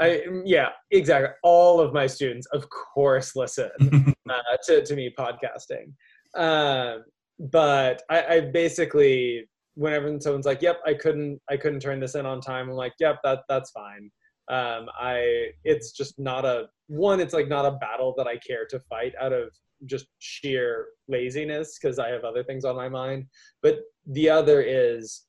I 0.00 0.22
yeah, 0.44 0.70
exactly. 0.90 1.30
All 1.42 1.80
of 1.80 1.92
my 1.92 2.06
students, 2.06 2.46
of 2.52 2.68
course, 2.70 3.34
listen 3.34 3.70
uh, 4.30 4.56
to 4.64 4.84
to 4.84 4.96
me 4.96 5.12
podcasting. 5.18 5.92
Um, 6.36 7.04
but 7.38 8.02
I, 8.10 8.24
I 8.26 8.40
basically, 8.40 9.48
whenever 9.74 10.18
someone's 10.20 10.46
like, 10.46 10.62
"Yep, 10.62 10.80
I 10.86 10.94
couldn't, 10.94 11.40
I 11.50 11.56
couldn't 11.56 11.80
turn 11.80 12.00
this 12.00 12.14
in 12.14 12.26
on 12.26 12.40
time," 12.40 12.68
I'm 12.68 12.76
like, 12.76 12.94
"Yep, 13.00 13.18
that 13.24 13.40
that's 13.48 13.70
fine." 13.70 14.10
Um, 14.50 14.88
I 14.98 15.48
it's 15.64 15.92
just 15.92 16.18
not 16.18 16.44
a 16.44 16.68
one. 16.86 17.20
It's 17.20 17.34
like 17.34 17.48
not 17.48 17.66
a 17.66 17.72
battle 17.72 18.14
that 18.16 18.26
I 18.26 18.36
care 18.38 18.66
to 18.70 18.80
fight 18.80 19.14
out 19.20 19.32
of 19.32 19.50
just 19.86 20.06
sheer 20.18 20.86
laziness 21.06 21.78
because 21.80 21.98
I 21.98 22.08
have 22.08 22.24
other 22.24 22.42
things 22.42 22.64
on 22.64 22.76
my 22.76 22.88
mind. 22.88 23.26
But 23.62 23.80
the 24.06 24.30
other 24.30 24.62
is 24.62 25.22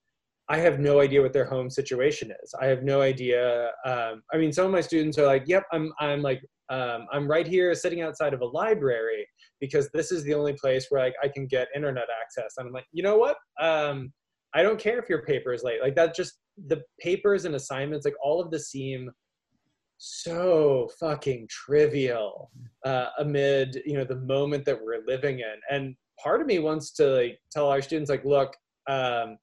I 0.50 0.58
have 0.58 0.80
no 0.80 1.00
idea 1.00 1.22
what 1.22 1.32
their 1.32 1.46
home 1.46 1.70
situation 1.70 2.34
is. 2.44 2.54
I 2.60 2.66
have 2.66 2.82
no 2.84 3.02
idea. 3.02 3.68
Um, 3.86 4.24
I 4.34 4.38
mean, 4.38 4.52
some 4.52 4.66
of 4.66 4.72
my 4.72 4.82
students 4.82 5.20
are 5.20 5.26
like, 5.26 5.44
"Yep, 5.46 5.64
I'm 5.72 5.94
I'm 6.00 6.24
like 6.24 6.42
um, 6.70 7.06
I'm 7.12 7.30
right 7.30 7.48
here 7.48 7.74
sitting 7.76 8.02
outside 8.02 8.34
of 8.34 8.42
a 8.42 8.46
library 8.46 9.28
because 9.60 9.90
this 9.94 10.12
is 10.12 10.24
the 10.24 10.34
only 10.34 10.54
place 10.54 10.88
where 10.90 11.04
like 11.04 11.14
I 11.24 11.28
can 11.28 11.46
get 11.46 11.68
internet 11.76 12.08
access." 12.22 12.56
And 12.58 12.68
I'm 12.68 12.74
like, 12.74 12.88
you 12.92 13.04
know 13.04 13.18
what? 13.18 13.38
Um, 13.62 14.12
I 14.56 14.64
don't 14.64 14.80
care 14.80 14.98
if 14.98 15.08
your 15.08 15.22
paper 15.22 15.54
is 15.54 15.64
late. 15.64 15.82
Like 15.84 15.96
that, 15.96 16.16
just 16.16 16.40
the 16.68 16.82
papers 17.00 17.46
and 17.46 17.54
assignments, 17.54 18.04
like 18.04 18.16
all 18.24 18.42
of 18.42 18.50
this 18.50 18.72
seem 18.72 19.12
so 20.00 20.90
fucking 21.00 21.48
trivial 21.50 22.50
uh, 22.86 23.08
amid 23.20 23.82
you 23.86 23.98
know 23.98 24.04
the 24.04 24.16
moment 24.16 24.66
that 24.66 24.80
we're 24.84 25.06
living 25.06 25.42
in. 25.42 25.56
And 25.70 25.96
part 26.22 26.42
of 26.42 26.48
me 26.48 26.58
wants 26.58 26.92
to 26.94 27.06
like 27.06 27.40
tell 27.52 27.68
our 27.70 27.84
students 27.84 28.10
like, 28.10 28.26
look. 28.26 28.56
Um, 28.90 29.38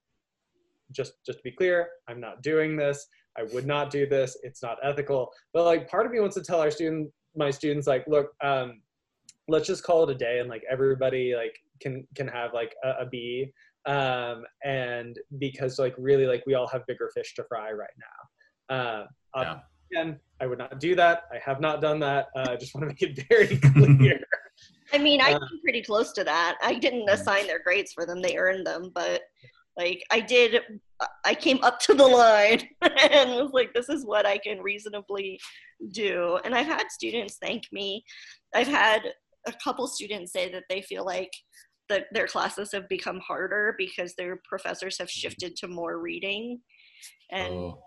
just 0.92 1.14
just 1.24 1.38
to 1.38 1.42
be 1.42 1.50
clear 1.50 1.88
i'm 2.08 2.20
not 2.20 2.42
doing 2.42 2.76
this. 2.76 3.08
I 3.38 3.44
would 3.52 3.66
not 3.66 3.90
do 3.90 4.06
this. 4.06 4.36
It's 4.42 4.62
not 4.62 4.78
ethical. 4.82 5.30
But 5.52 5.64
like 5.64 5.88
part 5.88 6.06
of 6.06 6.12
me 6.12 6.20
wants 6.20 6.36
to 6.36 6.42
tell 6.42 6.60
our 6.60 6.70
student 6.70 7.10
my 7.36 7.50
students 7.50 7.86
like 7.86 8.02
look 8.08 8.32
um 8.42 8.80
let's 9.46 9.66
just 9.66 9.82
call 9.82 10.02
it 10.04 10.10
a 10.10 10.14
day 10.14 10.38
and 10.38 10.48
like 10.48 10.62
everybody 10.70 11.34
like 11.34 11.54
can 11.80 12.06
can 12.14 12.26
have 12.26 12.54
like 12.54 12.74
a, 12.84 13.02
a 13.02 13.06
b. 13.06 13.52
Um 13.84 14.44
and 14.64 15.18
because 15.38 15.78
like 15.78 15.94
really 15.98 16.26
like 16.26 16.44
we 16.46 16.54
all 16.54 16.66
have 16.68 16.86
bigger 16.86 17.10
fish 17.14 17.34
to 17.34 17.44
fry 17.44 17.72
right 17.72 17.88
now. 17.98 18.74
Uh 18.74 19.06
yeah. 19.36 19.58
again 19.92 20.18
i 20.40 20.46
would 20.46 20.58
not 20.58 20.80
do 20.80 20.94
that. 20.94 21.24
I 21.32 21.38
have 21.44 21.60
not 21.60 21.80
done 21.80 22.00
that. 22.00 22.28
Uh, 22.34 22.46
i 22.50 22.56
just 22.56 22.74
want 22.74 22.82
to 22.82 22.88
make 22.88 23.02
it 23.02 23.26
very 23.28 23.58
clear. 23.58 24.20
I 24.92 24.98
mean, 24.98 25.20
I 25.20 25.32
uh, 25.32 25.38
came 25.40 25.60
pretty 25.62 25.82
close 25.82 26.12
to 26.12 26.22
that. 26.24 26.56
I 26.62 26.74
didn't 26.74 27.10
assign 27.10 27.48
their 27.48 27.60
grades 27.60 27.92
for 27.92 28.06
them; 28.06 28.22
they 28.22 28.36
earned 28.36 28.64
them. 28.66 28.92
But 28.94 29.22
like 29.76 30.04
I 30.10 30.20
did, 30.20 30.60
I 31.24 31.34
came 31.34 31.62
up 31.62 31.80
to 31.80 31.94
the 31.94 32.06
line 32.06 32.68
and 32.82 33.30
was 33.30 33.50
like, 33.52 33.74
this 33.74 33.88
is 33.88 34.06
what 34.06 34.26
I 34.26 34.38
can 34.38 34.60
reasonably 34.60 35.38
do. 35.90 36.38
And 36.44 36.54
I've 36.54 36.66
had 36.66 36.90
students 36.90 37.36
thank 37.40 37.64
me. 37.72 38.04
I've 38.54 38.68
had 38.68 39.00
a 39.46 39.52
couple 39.62 39.86
students 39.86 40.32
say 40.32 40.50
that 40.52 40.64
they 40.68 40.82
feel 40.82 41.04
like 41.04 41.30
that 41.88 42.06
their 42.12 42.26
classes 42.26 42.70
have 42.72 42.88
become 42.88 43.20
harder 43.20 43.74
because 43.78 44.14
their 44.14 44.40
professors 44.48 44.98
have 44.98 45.10
shifted 45.10 45.56
to 45.56 45.68
more 45.68 46.00
reading 46.00 46.60
and 47.30 47.52
oh. 47.52 47.58
more, 47.58 47.78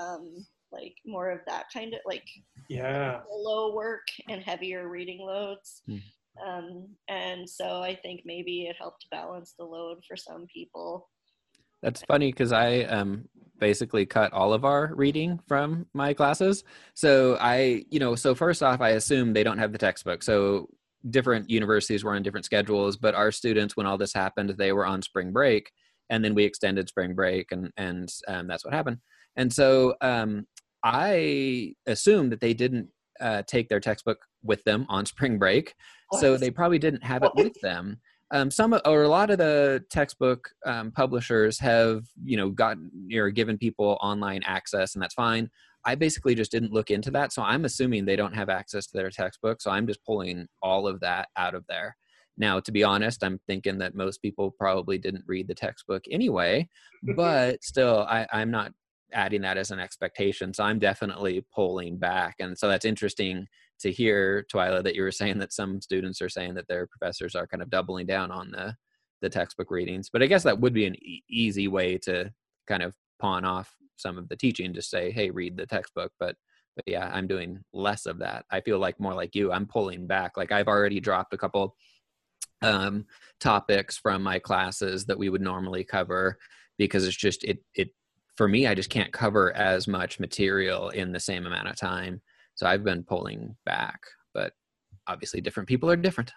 um, 0.00 0.46
like 0.70 0.94
more 1.04 1.30
of 1.30 1.40
that 1.46 1.66
kind 1.72 1.92
of 1.92 2.00
like 2.06 2.24
yeah 2.70 3.20
low 3.30 3.74
work 3.74 4.06
and 4.30 4.42
heavier 4.42 4.88
reading 4.88 5.20
loads. 5.20 5.82
Mm. 5.88 6.00
Um, 6.46 6.88
and 7.08 7.48
so 7.48 7.82
I 7.82 7.94
think 7.94 8.22
maybe 8.24 8.62
it 8.62 8.76
helped 8.78 9.06
balance 9.10 9.54
the 9.58 9.66
load 9.66 9.98
for 10.08 10.16
some 10.16 10.46
people. 10.52 11.10
That's 11.82 12.02
funny 12.02 12.30
because 12.32 12.52
I 12.52 12.80
um 12.82 13.28
basically 13.62 14.04
cut 14.04 14.32
all 14.32 14.52
of 14.52 14.64
our 14.64 14.92
reading 14.96 15.38
from 15.46 15.86
my 15.94 16.12
classes. 16.12 16.64
So 16.94 17.36
I, 17.40 17.84
you 17.90 18.00
know, 18.00 18.16
so 18.16 18.34
first 18.34 18.60
off, 18.60 18.80
I 18.80 18.90
assume 18.90 19.32
they 19.32 19.44
don't 19.44 19.58
have 19.58 19.70
the 19.70 19.78
textbook. 19.78 20.24
So 20.24 20.68
different 21.10 21.48
universities 21.48 22.02
were 22.02 22.16
on 22.16 22.24
different 22.24 22.44
schedules, 22.44 22.96
but 22.96 23.14
our 23.14 23.30
students, 23.30 23.76
when 23.76 23.86
all 23.86 23.96
this 23.96 24.12
happened, 24.12 24.50
they 24.50 24.72
were 24.72 24.84
on 24.84 25.00
spring 25.00 25.32
break, 25.32 25.70
and 26.10 26.24
then 26.24 26.34
we 26.34 26.42
extended 26.42 26.88
spring 26.88 27.14
break, 27.14 27.52
and 27.52 27.70
and 27.76 28.12
um, 28.26 28.48
that's 28.48 28.64
what 28.64 28.74
happened. 28.74 28.98
And 29.36 29.52
so 29.52 29.94
um, 30.00 30.46
I 30.84 31.74
assumed 31.86 32.32
that 32.32 32.40
they 32.40 32.54
didn't 32.54 32.88
uh, 33.20 33.42
take 33.46 33.68
their 33.68 33.80
textbook 33.80 34.18
with 34.42 34.64
them 34.64 34.86
on 34.88 35.06
spring 35.06 35.38
break, 35.38 35.72
so 36.18 36.36
they 36.36 36.50
probably 36.50 36.80
didn't 36.80 37.04
have 37.04 37.22
it 37.22 37.32
with 37.36 37.60
them 37.60 38.00
um, 38.32 38.50
some 38.50 38.74
or 38.86 39.02
a 39.02 39.08
lot 39.08 39.30
of 39.30 39.38
the 39.38 39.84
textbook 39.90 40.48
um, 40.66 40.90
publishers 40.90 41.58
have 41.60 42.04
you 42.24 42.36
know 42.36 42.50
gotten 42.50 42.90
or 43.14 43.30
given 43.30 43.58
people 43.58 43.98
online 44.00 44.42
access 44.44 44.94
and 44.94 45.02
that's 45.02 45.14
fine. 45.14 45.48
I 45.84 45.96
basically 45.96 46.34
just 46.36 46.52
didn't 46.52 46.72
look 46.72 46.90
into 46.90 47.10
that 47.10 47.32
so 47.32 47.42
i'm 47.42 47.64
assuming 47.64 48.04
they 48.04 48.16
don't 48.16 48.34
have 48.34 48.48
access 48.48 48.86
to 48.86 48.96
their 48.96 49.10
textbook 49.10 49.60
so 49.60 49.70
i'm 49.70 49.86
just 49.86 50.04
pulling 50.04 50.46
all 50.62 50.86
of 50.86 51.00
that 51.00 51.28
out 51.36 51.54
of 51.54 51.64
there. 51.68 51.96
Now 52.38 52.60
to 52.60 52.72
be 52.72 52.84
honest 52.84 53.22
i'm 53.24 53.40
thinking 53.46 53.78
that 53.78 53.94
most 53.94 54.22
people 54.22 54.50
probably 54.52 54.96
didn't 54.96 55.24
read 55.26 55.48
the 55.48 55.54
textbook 55.54 56.02
anyway 56.10 56.68
but 57.16 57.62
still 57.62 58.06
I, 58.08 58.26
i'm 58.32 58.50
not 58.50 58.72
adding 59.12 59.42
that 59.42 59.58
as 59.58 59.70
an 59.70 59.80
expectation 59.80 60.54
so 60.54 60.64
i'm 60.64 60.78
definitely 60.78 61.44
pulling 61.54 61.98
back 61.98 62.36
and 62.38 62.56
so 62.56 62.68
that's 62.68 62.86
interesting 62.86 63.46
to 63.82 63.92
hear 63.92 64.46
Twyla 64.52 64.82
that 64.84 64.94
you 64.94 65.02
were 65.02 65.12
saying 65.12 65.38
that 65.38 65.52
some 65.52 65.80
students 65.80 66.22
are 66.22 66.28
saying 66.28 66.54
that 66.54 66.68
their 66.68 66.86
professors 66.86 67.34
are 67.34 67.46
kind 67.46 67.62
of 67.62 67.70
doubling 67.70 68.06
down 68.06 68.30
on 68.30 68.50
the 68.50 68.74
the 69.20 69.30
textbook 69.30 69.70
readings. 69.70 70.10
But 70.12 70.22
I 70.22 70.26
guess 70.26 70.42
that 70.42 70.60
would 70.60 70.74
be 70.74 70.84
an 70.84 70.96
e- 70.96 71.22
easy 71.28 71.68
way 71.68 71.96
to 71.98 72.32
kind 72.66 72.82
of 72.82 72.94
pawn 73.20 73.44
off 73.44 73.72
some 73.96 74.18
of 74.18 74.28
the 74.28 74.36
teaching 74.36 74.72
to 74.74 74.82
say, 74.82 75.10
"Hey, 75.10 75.30
read 75.30 75.56
the 75.56 75.66
textbook." 75.66 76.12
But 76.18 76.36
but 76.76 76.84
yeah, 76.86 77.10
I'm 77.12 77.26
doing 77.26 77.60
less 77.72 78.06
of 78.06 78.18
that. 78.18 78.44
I 78.50 78.60
feel 78.60 78.78
like 78.78 78.98
more 78.98 79.14
like 79.14 79.34
you. 79.34 79.52
I'm 79.52 79.66
pulling 79.66 80.06
back. 80.06 80.36
Like 80.36 80.52
I've 80.52 80.68
already 80.68 81.00
dropped 81.00 81.34
a 81.34 81.38
couple 81.38 81.76
um, 82.62 83.06
topics 83.40 83.98
from 83.98 84.22
my 84.22 84.38
classes 84.38 85.04
that 85.06 85.18
we 85.18 85.28
would 85.28 85.42
normally 85.42 85.84
cover 85.84 86.38
because 86.78 87.06
it's 87.06 87.16
just 87.16 87.44
it 87.44 87.58
it 87.74 87.90
for 88.36 88.48
me. 88.48 88.66
I 88.66 88.74
just 88.74 88.90
can't 88.90 89.12
cover 89.12 89.52
as 89.54 89.86
much 89.86 90.20
material 90.20 90.88
in 90.90 91.12
the 91.12 91.20
same 91.20 91.46
amount 91.46 91.68
of 91.68 91.76
time. 91.76 92.22
So 92.54 92.66
I've 92.66 92.84
been 92.84 93.02
pulling 93.02 93.56
back, 93.64 94.00
but 94.34 94.52
obviously 95.06 95.40
different 95.40 95.68
people 95.68 95.90
are 95.90 95.96
different. 95.96 96.32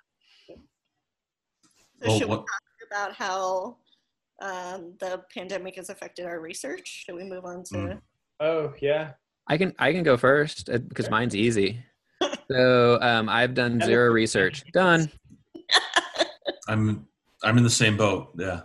So 0.48 2.08
well, 2.08 2.20
should 2.20 2.30
we 2.30 2.36
talk 2.36 2.48
about 2.92 3.14
how 3.14 3.78
um, 4.42 4.94
the 5.00 5.24
pandemic 5.34 5.76
has 5.76 5.90
affected 5.90 6.26
our 6.26 6.40
research? 6.40 7.04
Should 7.06 7.16
we 7.16 7.24
move 7.24 7.46
on 7.46 7.64
to? 7.66 7.76
Mm. 7.76 8.02
Oh 8.40 8.74
yeah. 8.82 9.12
I 9.48 9.58
can 9.58 9.74
I 9.80 9.94
can 9.94 10.04
go 10.04 10.18
first 10.18 10.70
because 10.90 11.08
uh, 11.08 11.12
mine's 11.12 11.36
easy. 11.36 11.80
so 12.52 13.00
um, 13.02 13.30
I've 13.30 13.54
done 13.54 13.80
zero 13.82 14.12
research. 14.12 14.64
Done. 14.74 15.10
I'm 16.68 17.08
I'm 17.44 17.58
in 17.58 17.64
the 17.64 17.70
same 17.70 17.96
boat. 17.96 18.30
Yeah, 18.38 18.62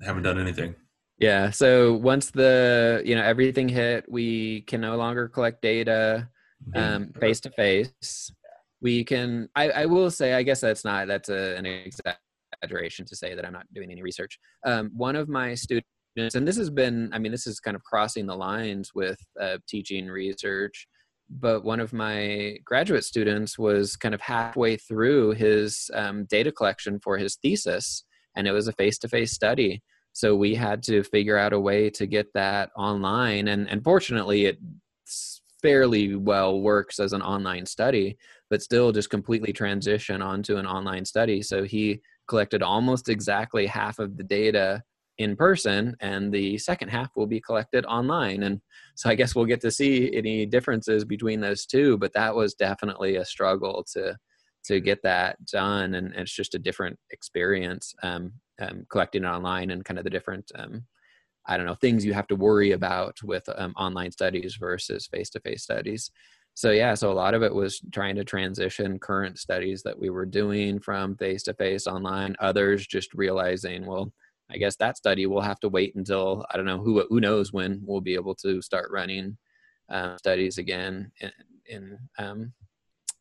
I 0.00 0.04
haven't 0.04 0.22
done 0.22 0.38
anything. 0.38 0.74
Yeah. 1.18 1.50
So 1.50 1.94
once 1.94 2.30
the 2.30 3.02
you 3.04 3.14
know 3.14 3.22
everything 3.22 3.68
hit, 3.68 4.04
we 4.08 4.62
can 4.62 4.80
no 4.80 4.96
longer 4.96 5.28
collect 5.28 5.62
data 5.62 6.28
um 6.74 7.12
face 7.20 7.40
to 7.40 7.50
face. 7.50 8.32
We 8.80 9.04
can. 9.04 9.48
I, 9.56 9.70
I 9.70 9.86
will 9.86 10.10
say. 10.10 10.34
I 10.34 10.42
guess 10.44 10.60
that's 10.60 10.84
not. 10.84 11.08
That's 11.08 11.28
a, 11.28 11.56
an 11.56 11.66
exaggeration 11.66 13.06
to 13.06 13.16
say 13.16 13.34
that 13.34 13.44
I'm 13.44 13.52
not 13.52 13.66
doing 13.74 13.90
any 13.90 14.02
research. 14.02 14.38
Um, 14.64 14.90
one 14.94 15.16
of 15.16 15.28
my 15.28 15.54
students, 15.54 15.88
and 16.16 16.46
this 16.46 16.56
has 16.56 16.70
been. 16.70 17.10
I 17.12 17.18
mean, 17.18 17.32
this 17.32 17.48
is 17.48 17.58
kind 17.58 17.74
of 17.74 17.82
crossing 17.82 18.26
the 18.26 18.36
lines 18.36 18.92
with 18.94 19.18
uh, 19.40 19.58
teaching 19.68 20.06
research. 20.06 20.86
But 21.30 21.62
one 21.62 21.80
of 21.80 21.92
my 21.92 22.56
graduate 22.64 23.04
students 23.04 23.58
was 23.58 23.96
kind 23.96 24.14
of 24.14 24.20
halfway 24.20 24.76
through 24.76 25.32
his 25.32 25.90
um, 25.92 26.24
data 26.24 26.50
collection 26.52 27.00
for 27.00 27.18
his 27.18 27.36
thesis, 27.36 28.04
and 28.36 28.46
it 28.46 28.52
was 28.52 28.68
a 28.68 28.72
face-to-face 28.72 29.32
study 29.32 29.82
so 30.18 30.34
we 30.34 30.52
had 30.52 30.82
to 30.82 31.04
figure 31.04 31.38
out 31.38 31.52
a 31.52 31.60
way 31.60 31.88
to 31.88 32.04
get 32.04 32.26
that 32.34 32.70
online 32.76 33.46
and 33.46 33.68
and 33.68 33.84
fortunately 33.84 34.46
it 34.46 34.58
fairly 35.62 36.16
well 36.16 36.60
works 36.60 36.98
as 36.98 37.12
an 37.12 37.22
online 37.22 37.64
study 37.64 38.16
but 38.50 38.60
still 38.60 38.90
just 38.90 39.10
completely 39.10 39.52
transition 39.52 40.20
onto 40.20 40.56
an 40.56 40.66
online 40.66 41.04
study. 41.04 41.40
So 41.40 41.62
he 41.62 42.00
collected 42.26 42.64
almost 42.64 43.08
exactly 43.08 43.64
half 43.66 44.00
of 44.00 44.16
the 44.16 44.24
data 44.24 44.82
in 45.18 45.36
person 45.36 45.94
and 46.00 46.32
the 46.32 46.58
second 46.58 46.88
half 46.88 47.10
will 47.14 47.28
be 47.28 47.40
collected 47.40 47.84
online. 47.86 48.42
And 48.42 48.60
so 48.96 49.08
i 49.08 49.14
guess 49.14 49.36
we'll 49.36 49.52
get 49.52 49.60
to 49.60 49.70
see 49.70 50.12
any 50.16 50.46
differences 50.46 51.04
between 51.04 51.40
those 51.40 51.64
two 51.64 51.96
but 51.96 52.12
that 52.14 52.34
was 52.34 52.54
definitely 52.54 53.14
a 53.16 53.24
struggle 53.24 53.86
to 53.92 54.16
to 54.64 54.80
get 54.80 55.00
that 55.04 55.36
done 55.44 55.94
and, 55.94 56.08
and 56.08 56.22
it's 56.22 56.34
just 56.34 56.56
a 56.56 56.58
different 56.58 56.98
experience. 57.12 57.94
Um, 58.02 58.32
um, 58.58 58.86
collecting 58.88 59.24
online 59.24 59.70
and 59.70 59.84
kind 59.84 59.98
of 59.98 60.04
the 60.04 60.10
different 60.10 60.50
um, 60.54 60.84
I 61.46 61.56
don't 61.56 61.66
know 61.66 61.74
things 61.74 62.04
you 62.04 62.12
have 62.12 62.26
to 62.28 62.36
worry 62.36 62.72
about 62.72 63.16
with 63.22 63.48
um, 63.56 63.72
online 63.76 64.12
studies 64.12 64.56
versus 64.60 65.06
face-to-face 65.06 65.62
studies. 65.62 66.10
So 66.54 66.72
yeah, 66.72 66.94
so 66.94 67.12
a 67.12 67.14
lot 67.14 67.34
of 67.34 67.42
it 67.42 67.54
was 67.54 67.80
trying 67.92 68.16
to 68.16 68.24
transition 68.24 68.98
current 68.98 69.38
studies 69.38 69.82
that 69.84 69.98
we 69.98 70.10
were 70.10 70.26
doing 70.26 70.80
from 70.80 71.16
face-to-face 71.16 71.86
online. 71.86 72.36
Others 72.40 72.86
just 72.86 73.14
realizing, 73.14 73.86
well, 73.86 74.12
I 74.50 74.58
guess 74.58 74.76
that 74.76 74.96
study 74.96 75.26
will 75.26 75.40
have 75.40 75.60
to 75.60 75.68
wait 75.68 75.94
until 75.94 76.44
I 76.50 76.56
don't 76.56 76.66
know 76.66 76.82
who 76.82 77.06
who 77.08 77.20
knows 77.20 77.52
when 77.52 77.80
we'll 77.84 78.00
be 78.00 78.14
able 78.14 78.34
to 78.36 78.60
start 78.60 78.90
running 78.90 79.38
uh, 79.88 80.16
studies 80.16 80.58
again 80.58 81.12
in 81.20 81.30
in, 81.66 81.98
um, 82.18 82.52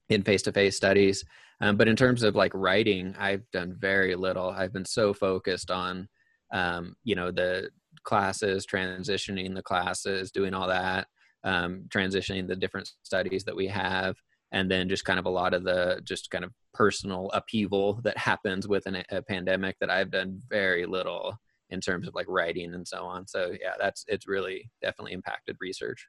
in 0.09 0.23
face-to-face 0.23 0.75
studies. 0.75 1.23
Um, 1.59 1.75
but 1.77 1.87
in 1.87 1.95
terms 1.95 2.23
of 2.23 2.35
like 2.35 2.51
writing, 2.53 3.15
I've 3.17 3.49
done 3.51 3.75
very 3.79 4.15
little. 4.15 4.49
I've 4.49 4.73
been 4.73 4.85
so 4.85 5.13
focused 5.13 5.71
on, 5.71 6.07
um, 6.53 6.95
you 7.03 7.15
know, 7.15 7.31
the 7.31 7.69
classes, 8.03 8.65
transitioning 8.65 9.55
the 9.55 9.63
classes, 9.63 10.31
doing 10.31 10.53
all 10.53 10.67
that, 10.67 11.07
um, 11.43 11.85
transitioning 11.89 12.47
the 12.47 12.55
different 12.55 12.89
studies 13.03 13.43
that 13.45 13.55
we 13.55 13.67
have. 13.67 14.15
and 14.51 14.71
then 14.71 14.87
just 14.89 15.05
kind 15.05 15.19
of 15.19 15.25
a 15.25 15.29
lot 15.29 15.53
of 15.53 15.63
the 15.63 16.01
just 16.03 16.29
kind 16.31 16.45
of 16.45 16.51
personal 16.73 17.29
upheaval 17.33 17.99
that 18.03 18.17
happens 18.17 18.67
with 18.67 18.85
an, 18.85 19.03
a 19.11 19.21
pandemic 19.21 19.75
that 19.79 19.89
I've 19.89 20.11
done 20.11 20.41
very 20.49 20.85
little 20.85 21.37
in 21.69 21.81
terms 21.81 22.07
of 22.07 22.15
like 22.15 22.27
writing 22.29 22.73
and 22.73 22.87
so 22.87 23.03
on. 23.03 23.27
So 23.27 23.51
yeah, 23.59 23.73
that's 23.77 24.05
it's 24.07 24.27
really 24.27 24.69
definitely 24.81 25.13
impacted 25.13 25.57
research. 25.59 26.07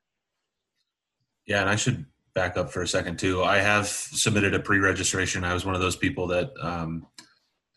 Yeah, 1.46 1.62
and 1.62 1.70
I 1.70 1.76
should 1.76 2.06
back 2.38 2.56
up 2.56 2.70
for 2.70 2.82
a 2.82 2.86
second 2.86 3.18
too. 3.18 3.42
I 3.42 3.58
have 3.58 3.88
submitted 3.88 4.54
a 4.54 4.60
pre-registration. 4.60 5.42
I 5.42 5.54
was 5.54 5.64
one 5.66 5.74
of 5.74 5.80
those 5.80 5.96
people 5.96 6.28
that 6.28 6.52
um, 6.62 7.04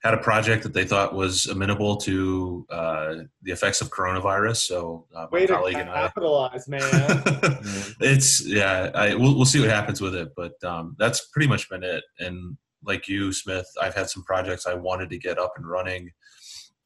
had 0.03 0.13
a 0.13 0.19
project 0.19 0.61
that 0.61 0.73
they 0.73 0.85
thought 0.85 1.15
was 1.15 1.47
amenable 1.47 1.97
to 1.97 2.67
uh, 2.69 3.15
the 3.41 3.51
effects 3.51 3.81
of 3.81 3.89
coronavirus. 3.89 4.57
So 4.57 5.07
uh, 5.15 5.25
my 5.31 5.39
Way 5.39 5.47
colleague 5.47 5.77
to 5.77 5.85
capitalize, 5.85 6.67
and 6.67 6.75
I, 6.75 6.79
man. 6.79 7.57
it's 8.01 8.45
yeah. 8.45 8.91
I, 8.93 9.15
we'll 9.15 9.35
we'll 9.35 9.45
see 9.45 9.59
what 9.59 9.69
happens 9.69 9.99
with 9.99 10.13
it, 10.13 10.29
but 10.35 10.63
um, 10.63 10.95
that's 10.99 11.25
pretty 11.29 11.47
much 11.47 11.67
been 11.67 11.83
it. 11.83 12.03
And 12.19 12.55
like 12.83 13.07
you, 13.07 13.33
Smith, 13.33 13.65
I've 13.81 13.95
had 13.95 14.11
some 14.11 14.23
projects 14.23 14.67
I 14.67 14.75
wanted 14.75 15.09
to 15.09 15.17
get 15.17 15.39
up 15.39 15.53
and 15.55 15.67
running 15.67 16.11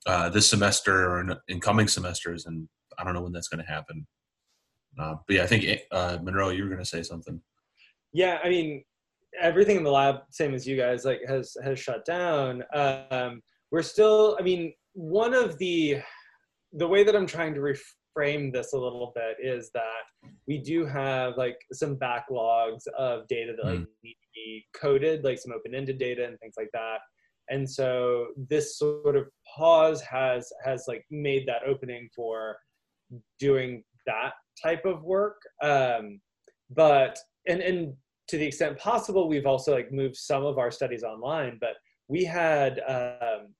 uh, 0.05 0.29
this 0.29 0.49
semester 0.49 1.11
or 1.11 1.19
in, 1.19 1.35
in, 1.49 1.59
coming 1.59 1.89
semesters, 1.89 2.45
and 2.45 2.69
I 2.97 3.03
don't 3.03 3.13
know 3.13 3.21
when 3.21 3.33
that's 3.33 3.49
going 3.49 3.65
to 3.65 3.69
happen. 3.69 4.07
Uh, 4.97 5.15
but 5.27 5.35
yeah, 5.35 5.43
I 5.43 5.47
think 5.47 5.65
uh, 5.91 6.19
Monroe, 6.23 6.51
you 6.51 6.63
were 6.63 6.69
going 6.69 6.79
to 6.79 6.85
say 6.85 7.03
something. 7.03 7.41
Yeah, 8.15 8.39
I 8.41 8.47
mean, 8.47 8.81
everything 9.41 9.75
in 9.75 9.83
the 9.83 9.91
lab, 9.91 10.21
same 10.31 10.53
as 10.53 10.65
you 10.65 10.77
guys, 10.77 11.03
like 11.03 11.19
has 11.27 11.57
has 11.61 11.77
shut 11.77 12.05
down. 12.05 12.63
Um, 12.73 13.41
we're 13.71 13.81
still, 13.81 14.37
I 14.39 14.41
mean, 14.41 14.73
one 14.93 15.33
of 15.33 15.57
the 15.57 15.97
the 16.71 16.87
way 16.87 17.03
that 17.03 17.13
I'm 17.13 17.27
trying 17.27 17.53
to 17.55 17.59
reframe 17.59 18.53
this 18.53 18.71
a 18.71 18.77
little 18.77 19.11
bit 19.13 19.35
is 19.43 19.69
that 19.73 20.29
we 20.47 20.59
do 20.59 20.85
have 20.85 21.35
like 21.35 21.57
some 21.73 21.97
backlogs 21.97 22.87
of 22.97 23.27
data 23.27 23.51
that 23.57 23.65
like 23.65 23.79
mm. 23.79 23.87
need 24.01 24.13
to 24.13 24.29
be 24.33 24.65
coded, 24.73 25.25
like 25.25 25.37
some 25.37 25.51
open-ended 25.51 25.97
data 25.97 26.25
and 26.25 26.39
things 26.39 26.55
like 26.57 26.69
that. 26.71 26.99
And 27.49 27.69
so 27.69 28.27
this 28.49 28.79
sort 28.79 29.17
of 29.17 29.27
pause 29.57 30.01
has 30.03 30.49
has 30.63 30.85
like 30.87 31.03
made 31.11 31.45
that 31.49 31.63
opening 31.67 32.07
for 32.15 32.55
doing 33.39 33.83
that 34.05 34.31
type 34.63 34.85
of 34.85 35.03
work. 35.03 35.35
Um, 35.61 36.21
but 36.69 37.19
and 37.45 37.61
and 37.61 37.93
to 38.27 38.37
the 38.37 38.45
extent 38.45 38.77
possible, 38.77 39.27
we've 39.27 39.45
also 39.45 39.73
like 39.73 39.91
moved 39.91 40.15
some 40.15 40.45
of 40.45 40.57
our 40.57 40.71
studies 40.71 41.03
online. 41.03 41.57
But 41.59 41.75
we 42.07 42.23
had 42.23 42.81
um, 42.87 43.53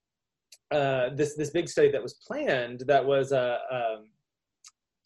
uh, 0.71 1.09
this 1.15 1.35
this 1.35 1.51
big 1.51 1.67
study 1.69 1.91
that 1.91 2.01
was 2.01 2.15
planned 2.15 2.83
that 2.87 3.05
was 3.05 3.31
a, 3.31 3.59
um, 3.71 4.09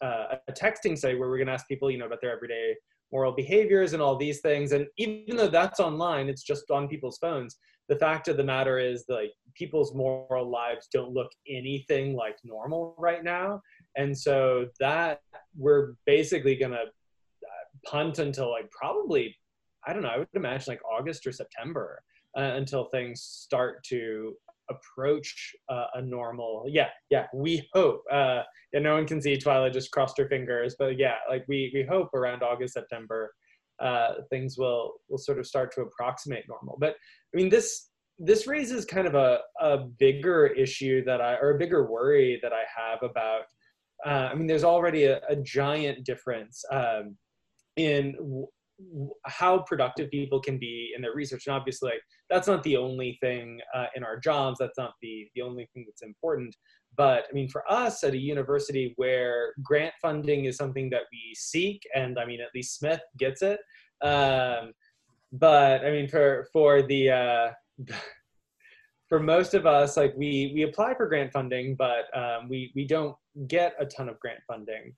uh, 0.02 0.36
a 0.48 0.52
texting 0.52 0.96
study 0.96 1.14
where 1.14 1.28
we're 1.28 1.36
going 1.36 1.46
to 1.46 1.52
ask 1.52 1.68
people, 1.68 1.90
you 1.90 1.98
know, 1.98 2.06
about 2.06 2.20
their 2.20 2.32
everyday 2.32 2.74
moral 3.12 3.32
behaviors 3.32 3.92
and 3.92 4.02
all 4.02 4.16
these 4.16 4.40
things. 4.40 4.72
And 4.72 4.86
even 4.96 5.36
though 5.36 5.48
that's 5.48 5.80
online, 5.80 6.28
it's 6.28 6.42
just 6.42 6.70
on 6.70 6.88
people's 6.88 7.18
phones. 7.18 7.56
The 7.88 7.96
fact 7.96 8.28
of 8.28 8.36
the 8.36 8.44
matter 8.44 8.78
is, 8.78 9.04
like, 9.08 9.32
people's 9.54 9.92
moral 9.96 10.48
lives 10.48 10.88
don't 10.92 11.12
look 11.12 11.30
anything 11.48 12.14
like 12.14 12.36
normal 12.44 12.94
right 12.98 13.24
now. 13.24 13.60
And 13.96 14.16
so 14.16 14.68
that 14.78 15.22
we're 15.58 15.94
basically 16.06 16.54
going 16.54 16.70
to 16.70 16.82
uh, 16.82 17.64
punt 17.84 18.20
until 18.20 18.50
like 18.52 18.70
probably 18.70 19.36
I 19.86 19.92
don't 19.92 20.02
know, 20.02 20.08
I 20.08 20.18
would 20.18 20.28
imagine 20.34 20.72
like 20.72 20.80
August 20.84 21.26
or 21.26 21.32
September 21.32 22.02
uh, 22.36 22.52
until 22.54 22.86
things 22.86 23.22
start 23.22 23.82
to 23.84 24.34
approach 24.70 25.52
uh, 25.68 25.86
a 25.94 26.02
normal. 26.02 26.64
Yeah, 26.68 26.88
yeah, 27.10 27.26
we 27.34 27.68
hope. 27.72 28.02
Uh, 28.10 28.42
no 28.72 28.94
one 28.94 29.06
can 29.06 29.20
see 29.20 29.36
Twyla 29.36 29.72
just 29.72 29.90
crossed 29.90 30.16
her 30.18 30.28
fingers, 30.28 30.76
but 30.78 30.98
yeah, 30.98 31.16
like 31.28 31.44
we 31.48 31.70
we 31.74 31.82
hope 31.82 32.14
around 32.14 32.42
August 32.42 32.74
September 32.74 33.32
uh, 33.80 34.14
things 34.28 34.56
will 34.58 34.94
will 35.08 35.18
sort 35.18 35.38
of 35.38 35.46
start 35.46 35.72
to 35.74 35.82
approximate 35.82 36.44
normal. 36.48 36.76
But 36.78 36.96
I 37.34 37.36
mean 37.36 37.48
this 37.48 37.88
this 38.18 38.46
raises 38.46 38.84
kind 38.84 39.06
of 39.06 39.14
a, 39.14 39.40
a 39.60 39.78
bigger 39.78 40.46
issue 40.46 41.02
that 41.04 41.20
I 41.20 41.36
or 41.36 41.50
a 41.50 41.58
bigger 41.58 41.90
worry 41.90 42.38
that 42.42 42.52
I 42.52 42.62
have 42.76 43.02
about. 43.02 43.44
Uh, 44.04 44.30
I 44.30 44.34
mean, 44.34 44.46
there's 44.46 44.64
already 44.64 45.04
a, 45.04 45.20
a 45.28 45.36
giant 45.36 46.04
difference 46.04 46.62
um, 46.70 47.16
in 47.76 48.14
how 49.26 49.58
productive 49.58 50.10
people 50.10 50.40
can 50.40 50.58
be 50.58 50.92
in 50.94 51.02
their 51.02 51.14
research. 51.14 51.46
And 51.46 51.54
obviously 51.54 51.90
like, 51.90 52.02
that's 52.28 52.48
not 52.48 52.62
the 52.62 52.76
only 52.76 53.18
thing 53.20 53.60
uh, 53.74 53.86
in 53.94 54.04
our 54.04 54.18
jobs. 54.18 54.58
That's 54.58 54.78
not 54.78 54.94
the 55.02 55.28
the 55.34 55.42
only 55.42 55.68
thing 55.72 55.84
that's 55.86 56.02
important. 56.02 56.54
But 56.96 57.24
i 57.30 57.32
mean 57.32 57.48
for 57.48 57.62
us 57.70 58.02
at 58.04 58.14
a 58.14 58.18
university 58.18 58.94
where 58.96 59.54
grant 59.62 59.94
funding 60.02 60.44
is 60.46 60.56
something 60.56 60.90
that 60.90 61.02
we 61.12 61.34
seek 61.34 61.80
and 61.94 62.18
i 62.18 62.24
mean 62.26 62.40
at 62.40 62.48
least 62.54 62.78
smith 62.78 63.00
gets 63.18 63.42
it 63.42 63.60
um, 64.02 64.72
but 65.32 65.84
i 65.84 65.90
mean 65.90 66.08
for 66.08 66.46
for 66.52 66.82
the 66.82 67.10
uh, 67.10 67.50
for 69.08 69.20
most 69.20 69.54
of 69.54 69.66
us 69.66 69.96
like 69.96 70.14
we 70.16 70.52
we 70.54 70.62
apply 70.62 70.94
for 70.94 71.06
grant 71.06 71.32
funding 71.32 71.74
but 71.76 72.04
um, 72.16 72.48
we 72.48 72.72
we 72.74 72.86
don't 72.86 73.16
get 73.46 73.74
a 73.78 73.86
ton 73.86 74.08
of 74.08 74.18
grant 74.20 74.40
funding 74.46 74.94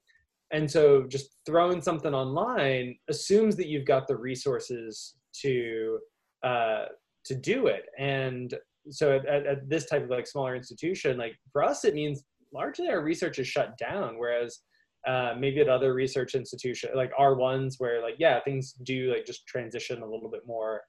and 0.52 0.70
so 0.70 1.04
just 1.08 1.36
throwing 1.46 1.80
something 1.80 2.14
online 2.14 2.96
assumes 3.08 3.56
that 3.56 3.68
you've 3.68 3.86
got 3.86 4.06
the 4.06 4.16
resources 4.16 5.14
to 5.40 5.98
uh, 6.42 6.86
to 7.24 7.34
do 7.34 7.68
it. 7.68 7.84
And 7.98 8.54
so 8.90 9.16
at, 9.16 9.46
at, 9.46 9.68
this 9.68 9.86
type 9.86 10.02
of 10.02 10.10
like 10.10 10.26
smaller 10.26 10.56
institution 10.56 11.16
like 11.16 11.36
for 11.52 11.62
us 11.62 11.84
it 11.84 11.94
means 11.94 12.24
largely 12.52 12.88
our 12.88 13.00
research 13.00 13.38
is 13.38 13.46
shut 13.46 13.78
down 13.78 14.18
whereas 14.18 14.58
uh, 15.06 15.34
maybe 15.38 15.60
at 15.60 15.68
other 15.68 15.94
research 15.94 16.34
institutions 16.34 16.92
like 16.96 17.12
our 17.16 17.36
ones 17.36 17.76
where 17.78 18.02
like 18.02 18.16
yeah 18.18 18.40
things 18.40 18.72
do 18.82 19.12
like 19.12 19.24
just 19.24 19.46
transition 19.46 20.02
a 20.02 20.04
little 20.04 20.28
bit 20.28 20.42
more 20.48 20.80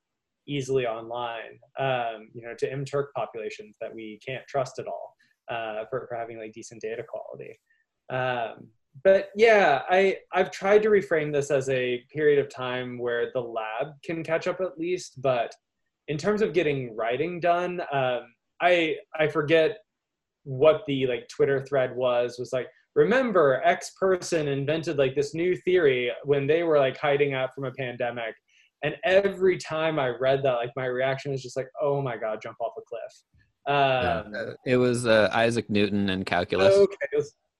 easily 0.48 0.88
online 0.88 1.60
um, 1.78 2.30
you 2.34 2.42
know 2.42 2.56
to 2.58 2.68
mturk 2.76 3.06
populations 3.16 3.76
that 3.80 3.94
we 3.94 4.20
can't 4.26 4.46
trust 4.48 4.80
at 4.80 4.88
all 4.88 5.14
uh, 5.50 5.86
for, 5.90 6.06
for 6.08 6.16
having 6.16 6.38
like 6.38 6.54
decent 6.54 6.82
data 6.82 7.04
quality. 7.04 7.60
Um, 8.10 8.68
but 9.04 9.30
yeah, 9.36 9.82
I 9.90 10.18
I've 10.34 10.52
tried 10.52 10.84
to 10.84 10.90
reframe 10.90 11.34
this 11.34 11.50
as 11.50 11.68
a 11.70 12.04
period 12.14 12.40
of 12.40 12.50
time 12.50 13.00
where 13.00 13.32
the 13.34 13.40
lab 13.40 13.94
can 14.04 14.24
catch 14.24 14.48
up 14.48 14.62
at 14.62 14.78
least. 14.78 15.22
But 15.22 15.54
in 16.08 16.18
terms 16.18 16.42
of 16.42 16.54
getting 16.54 16.96
writing 16.96 17.40
done, 17.40 17.82
um, 17.92 18.22
I 18.62 18.98
I 19.20 19.28
forget 19.28 19.80
what 20.44 20.84
the 20.88 21.08
like 21.08 21.28
Twitter 21.28 21.66
thread 21.66 21.96
was. 21.96 22.38
Was 22.38 22.54
like 22.54 22.68
remember 22.96 23.62
X 23.64 23.92
person 24.00 24.48
invented 24.48 24.98
like 24.98 25.16
this 25.16 25.34
new 25.34 25.56
theory 25.56 26.12
when 26.24 26.46
they 26.46 26.64
were 26.64 26.78
like 26.78 26.98
hiding 26.98 27.34
out 27.34 27.54
from 27.56 27.66
a 27.66 27.72
pandemic. 27.72 28.36
And 28.84 28.96
every 29.06 29.58
time 29.58 29.98
I 29.98 30.10
read 30.10 30.44
that, 30.44 30.56
like 30.56 30.72
my 30.76 30.86
reaction 30.86 31.32
was 31.32 31.42
just 31.42 31.56
like, 31.56 31.70
"Oh 31.82 32.02
my 32.02 32.18
god, 32.18 32.42
jump 32.44 32.58
off 32.60 32.74
a 32.78 32.82
cliff." 32.82 33.24
Um, 33.66 34.34
yeah, 34.34 34.74
it 34.74 34.78
was 34.78 35.08
uh, 35.08 35.30
Isaac 35.32 35.70
Newton 35.70 36.10
and 36.10 36.26
calculus. 36.26 36.76
Okay, 36.76 36.96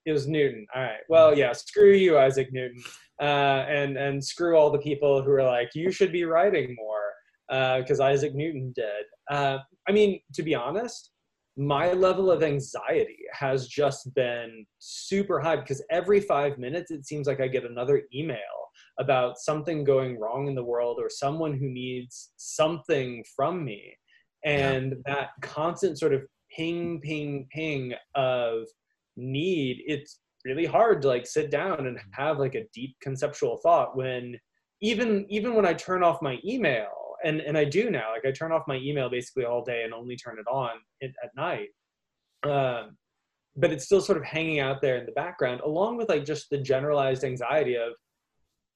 it 0.06 0.12
was, 0.12 0.28
Newton. 0.28 0.66
All 0.76 0.82
right. 0.82 1.00
Well, 1.10 1.38
yeah. 1.38 1.54
Screw 1.54 1.94
you, 1.94 2.18
Isaac 2.18 2.50
Newton, 2.52 2.84
uh, 3.22 3.66
and 3.68 3.98
and 3.98 4.24
screw 4.24 4.58
all 4.58 4.72
the 4.72 4.80
people 4.80 5.22
who 5.22 5.32
are 5.32 5.44
like, 5.44 5.70
you 5.76 5.92
should 5.92 6.12
be 6.12 6.26
writing 6.26 6.76
more, 6.76 7.80
because 7.80 8.00
uh, 8.00 8.06
Isaac 8.06 8.34
Newton 8.36 8.74
did. 8.76 9.06
Uh, 9.30 9.60
I 9.88 9.92
mean, 9.92 10.20
to 10.34 10.44
be 10.44 10.56
honest, 10.56 11.12
my 11.56 11.94
level 11.94 12.32
of 12.32 12.44
anxiety 12.44 13.20
has 13.32 13.68
just 13.68 14.14
been 14.16 14.66
super 14.80 15.40
high 15.40 15.58
because 15.58 15.84
every 15.92 16.20
five 16.20 16.58
minutes 16.58 16.92
it 16.92 17.06
seems 17.06 17.28
like 17.28 17.40
I 17.40 17.48
get 17.48 17.64
another 17.64 18.04
email 18.14 18.40
about 19.00 19.38
something 19.38 19.84
going 19.84 20.20
wrong 20.20 20.48
in 20.48 20.56
the 20.56 20.64
world 20.64 20.98
or 21.00 21.10
someone 21.10 21.54
who 21.54 21.70
needs 21.70 22.32
something 22.38 23.24
from 23.36 23.64
me, 23.64 23.96
and 24.44 24.96
yeah. 25.08 25.16
that 25.16 25.30
constant 25.42 26.00
sort 26.00 26.14
of 26.14 26.22
ping, 26.56 27.00
ping, 27.02 27.48
ping 27.52 27.94
of 28.16 28.66
need 29.16 29.82
it's 29.86 30.20
really 30.46 30.66
hard 30.66 31.02
to 31.02 31.08
like 31.08 31.26
sit 31.26 31.50
down 31.50 31.88
and 31.88 31.98
have 32.12 32.40
like 32.40 32.56
a 32.56 32.66
deep 32.74 32.96
conceptual 33.02 33.58
thought 33.58 33.96
when 33.96 34.38
even 34.82 35.26
even 35.30 35.54
when 35.54 35.66
i 35.66 35.74
turn 35.74 36.04
off 36.04 36.22
my 36.22 36.38
email 36.46 36.90
and 37.24 37.40
and 37.42 37.58
i 37.58 37.64
do 37.64 37.90
now 37.90 38.12
like 38.12 38.26
i 38.26 38.32
turn 38.32 38.52
off 38.52 38.64
my 38.68 38.78
email 38.78 39.10
basically 39.10 39.46
all 39.46 39.64
day 39.64 39.84
and 39.84 39.94
only 39.94 40.16
turn 40.16 40.38
it 40.38 40.48
on 40.52 40.72
at, 41.02 41.12
at 41.24 41.32
night 41.36 41.70
um, 42.46 42.98
but 43.56 43.72
it's 43.72 43.86
still 43.86 44.02
sort 44.02 44.18
of 44.18 44.24
hanging 44.26 44.60
out 44.60 44.82
there 44.82 44.98
in 44.98 45.06
the 45.06 45.12
background 45.14 45.62
along 45.62 45.96
with 45.96 46.10
like 46.10 46.26
just 46.26 46.50
the 46.50 46.58
generalized 46.58 47.24
anxiety 47.24 47.76
of 47.76 47.94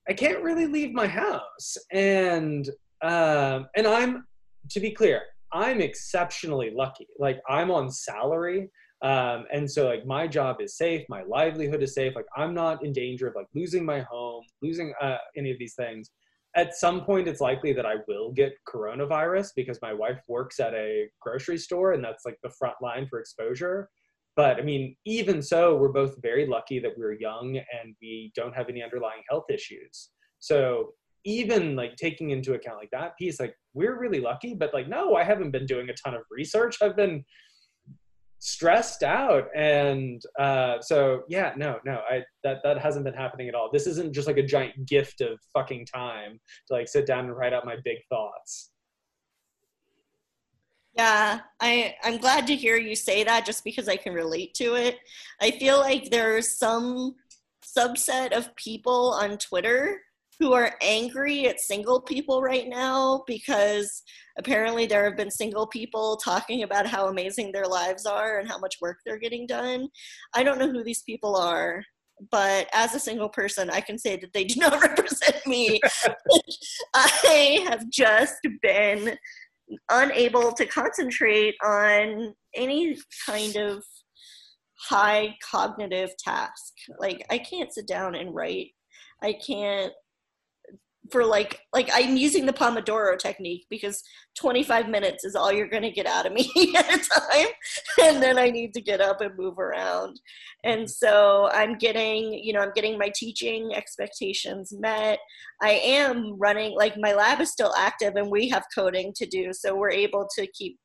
i 0.07 0.13
can't 0.13 0.43
really 0.43 0.67
leave 0.67 0.93
my 0.93 1.07
house 1.07 1.77
and 1.91 2.69
um, 3.01 3.67
and 3.75 3.85
i'm 3.85 4.25
to 4.69 4.79
be 4.79 4.91
clear 4.91 5.21
i'm 5.51 5.81
exceptionally 5.81 6.71
lucky 6.73 7.07
like 7.19 7.41
i'm 7.49 7.71
on 7.71 7.89
salary 7.91 8.69
um, 9.03 9.45
and 9.53 9.69
so 9.69 9.85
like 9.85 10.05
my 10.05 10.27
job 10.27 10.57
is 10.59 10.75
safe 10.75 11.05
my 11.07 11.21
livelihood 11.23 11.83
is 11.83 11.93
safe 11.93 12.15
like 12.15 12.25
i'm 12.35 12.53
not 12.53 12.83
in 12.83 12.91
danger 12.91 13.27
of 13.27 13.35
like 13.35 13.47
losing 13.53 13.85
my 13.85 14.01
home 14.01 14.43
losing 14.61 14.93
uh, 15.01 15.17
any 15.35 15.51
of 15.51 15.59
these 15.59 15.75
things. 15.75 16.11
At 16.55 16.75
some 16.75 17.01
point 17.01 17.27
it's 17.27 17.41
likely 17.41 17.73
that 17.73 17.85
i 17.85 17.95
will 18.07 18.31
get 18.31 18.53
coronavirus 18.67 19.49
because 19.55 19.79
my 19.81 19.93
wife 19.93 20.19
works 20.27 20.59
at 20.59 20.73
a 20.73 21.07
grocery 21.21 21.57
store 21.57 21.93
and 21.93 22.03
that's 22.03 22.25
like 22.25 22.37
the 22.41 22.49
front 22.49 22.75
line 22.81 23.07
for 23.09 23.19
exposure. 23.19 23.89
But 24.35 24.57
i 24.57 24.61
mean 24.61 24.95
even 25.05 25.41
so 25.41 25.75
we're 25.75 25.89
both 25.89 26.15
very 26.21 26.47
lucky 26.47 26.79
that 26.79 26.97
we're 26.97 27.13
young 27.13 27.57
and 27.57 27.95
we 28.01 28.31
don't 28.35 28.55
have 28.55 28.69
any 28.69 28.81
underlying 28.81 29.21
health 29.29 29.45
issues. 29.49 30.09
So 30.39 30.93
even 31.23 31.75
like 31.75 31.95
taking 31.97 32.29
into 32.29 32.53
account 32.53 32.77
like 32.77 32.89
that 32.91 33.17
piece 33.17 33.37
like 33.39 33.53
we're 33.73 33.99
really 33.99 34.21
lucky 34.21 34.53
but 34.53 34.73
like 34.73 34.87
no 34.87 35.15
i 35.15 35.23
haven't 35.23 35.51
been 35.51 35.65
doing 35.65 35.89
a 35.89 35.93
ton 35.93 36.15
of 36.15 36.21
research. 36.31 36.77
I've 36.81 36.95
been 36.95 37.23
stressed 38.39 39.01
out 39.01 39.47
and 39.55 40.21
uh 40.39 40.79
so 40.79 41.23
yeah 41.27 41.53
no 41.57 41.79
no 41.85 42.01
i 42.09 42.21
that 42.43 42.57
that 42.63 42.77
hasn't 42.77 43.03
been 43.03 43.13
happening 43.13 43.47
at 43.47 43.55
all 43.55 43.69
this 43.71 43.87
isn't 43.87 44.13
just 44.13 44.27
like 44.27 44.37
a 44.37 44.43
giant 44.43 44.73
gift 44.85 45.21
of 45.21 45.39
fucking 45.53 45.85
time 45.85 46.39
to 46.67 46.73
like 46.73 46.87
sit 46.87 47.07
down 47.07 47.25
and 47.25 47.35
write 47.35 47.53
out 47.53 47.65
my 47.65 47.75
big 47.83 47.97
thoughts 48.09 48.71
Yeah, 50.97 51.41
I 51.61 51.95
I'm 52.03 52.17
glad 52.17 52.47
to 52.47 52.55
hear 52.55 52.77
you 52.77 52.95
say 52.95 53.23
that 53.23 53.45
just 53.45 53.63
because 53.63 53.87
I 53.87 53.97
can 53.97 54.13
relate 54.13 54.55
to 54.55 54.75
it. 54.75 54.97
I 55.39 55.51
feel 55.51 55.77
like 55.79 56.09
there's 56.09 56.57
some 56.57 57.15
subset 57.63 58.31
of 58.31 58.55
people 58.55 59.13
on 59.13 59.37
Twitter 59.37 60.01
who 60.39 60.53
are 60.53 60.75
angry 60.81 61.47
at 61.47 61.59
single 61.59 62.01
people 62.01 62.41
right 62.41 62.67
now 62.67 63.23
because 63.25 64.03
apparently 64.37 64.85
there 64.85 65.03
have 65.03 65.17
been 65.17 65.31
single 65.31 65.67
people 65.67 66.17
talking 66.17 66.63
about 66.63 66.85
how 66.85 67.07
amazing 67.07 67.51
their 67.51 67.65
lives 67.65 68.05
are 68.05 68.39
and 68.39 68.47
how 68.47 68.59
much 68.59 68.75
work 68.81 68.97
they're 69.05 69.19
getting 69.19 69.47
done. 69.47 69.87
I 70.35 70.43
don't 70.43 70.59
know 70.59 70.71
who 70.71 70.83
these 70.83 71.01
people 71.03 71.35
are, 71.35 71.83
but 72.31 72.67
as 72.73 72.93
a 72.93 72.99
single 72.99 73.29
person, 73.29 73.69
I 73.69 73.81
can 73.81 73.97
say 73.97 74.17
that 74.17 74.33
they 74.33 74.43
do 74.43 74.59
not 74.59 74.81
represent 74.81 75.45
me. 75.47 75.79
I 76.95 77.65
have 77.67 77.89
just 77.89 78.35
been 78.61 79.17
unable 79.89 80.53
to 80.53 80.65
concentrate 80.65 81.55
on 81.63 82.33
any 82.55 82.97
kind 83.25 83.55
of 83.55 83.83
high 84.79 85.35
cognitive 85.43 86.11
task. 86.19 86.73
Like 86.99 87.25
I 87.29 87.39
can't 87.39 87.73
sit 87.73 87.87
down 87.87 88.15
and 88.15 88.33
write. 88.33 88.69
I 89.23 89.33
can't 89.45 89.93
for 91.11 91.25
like 91.25 91.59
like 91.73 91.89
I'm 91.93 92.17
using 92.17 92.45
the 92.45 92.53
Pomodoro 92.53 93.17
technique 93.17 93.65
because 93.69 94.01
25 94.37 94.89
minutes 94.89 95.23
is 95.23 95.35
all 95.35 95.51
you're 95.51 95.67
going 95.67 95.83
to 95.83 95.91
get 95.91 96.05
out 96.05 96.25
of 96.25 96.33
me 96.33 96.51
at 96.77 96.93
a 96.93 96.97
time 96.97 97.47
and 98.01 98.21
then 98.21 98.37
I 98.37 98.49
need 98.49 98.73
to 98.73 98.81
get 98.81 99.01
up 99.01 99.21
and 99.21 99.37
move 99.37 99.59
around. 99.59 100.19
And 100.63 100.81
mm-hmm. 100.81 100.87
so 100.87 101.49
I'm 101.51 101.77
getting, 101.77 102.33
you 102.33 102.53
know, 102.53 102.59
I'm 102.59 102.73
getting 102.75 102.97
my 102.97 103.11
teaching 103.15 103.71
expectations 103.75 104.73
met. 104.77 105.19
I 105.61 105.71
am 105.71 106.37
running 106.37 106.75
like 106.75 106.95
my 106.97 107.13
lab 107.13 107.41
is 107.41 107.51
still 107.51 107.73
active 107.77 108.15
and 108.15 108.29
we 108.29 108.49
have 108.49 108.65
coding 108.73 109.13
to 109.15 109.25
do 109.25 109.53
so 109.53 109.75
we're 109.75 109.91
able 109.91 110.27
to 110.37 110.47
keep 110.47 110.77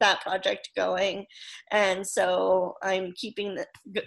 that 0.00 0.20
project 0.20 0.70
going. 0.76 1.24
And 1.70 2.06
so 2.06 2.74
i'm 2.82 3.12
keeping 3.16 3.58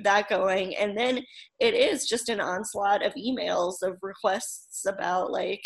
that 0.04 0.30
going. 0.30 0.76
And 0.76 0.98
then 0.98 1.24
it 1.60 1.74
is 1.74 2.08
just 2.08 2.30
an 2.30 2.40
onslaught 2.40 3.06
of 3.06 3.14
emails 3.16 3.82
of 3.82 3.98
requests 4.02 4.86
about 4.88 5.32
like 5.32 5.64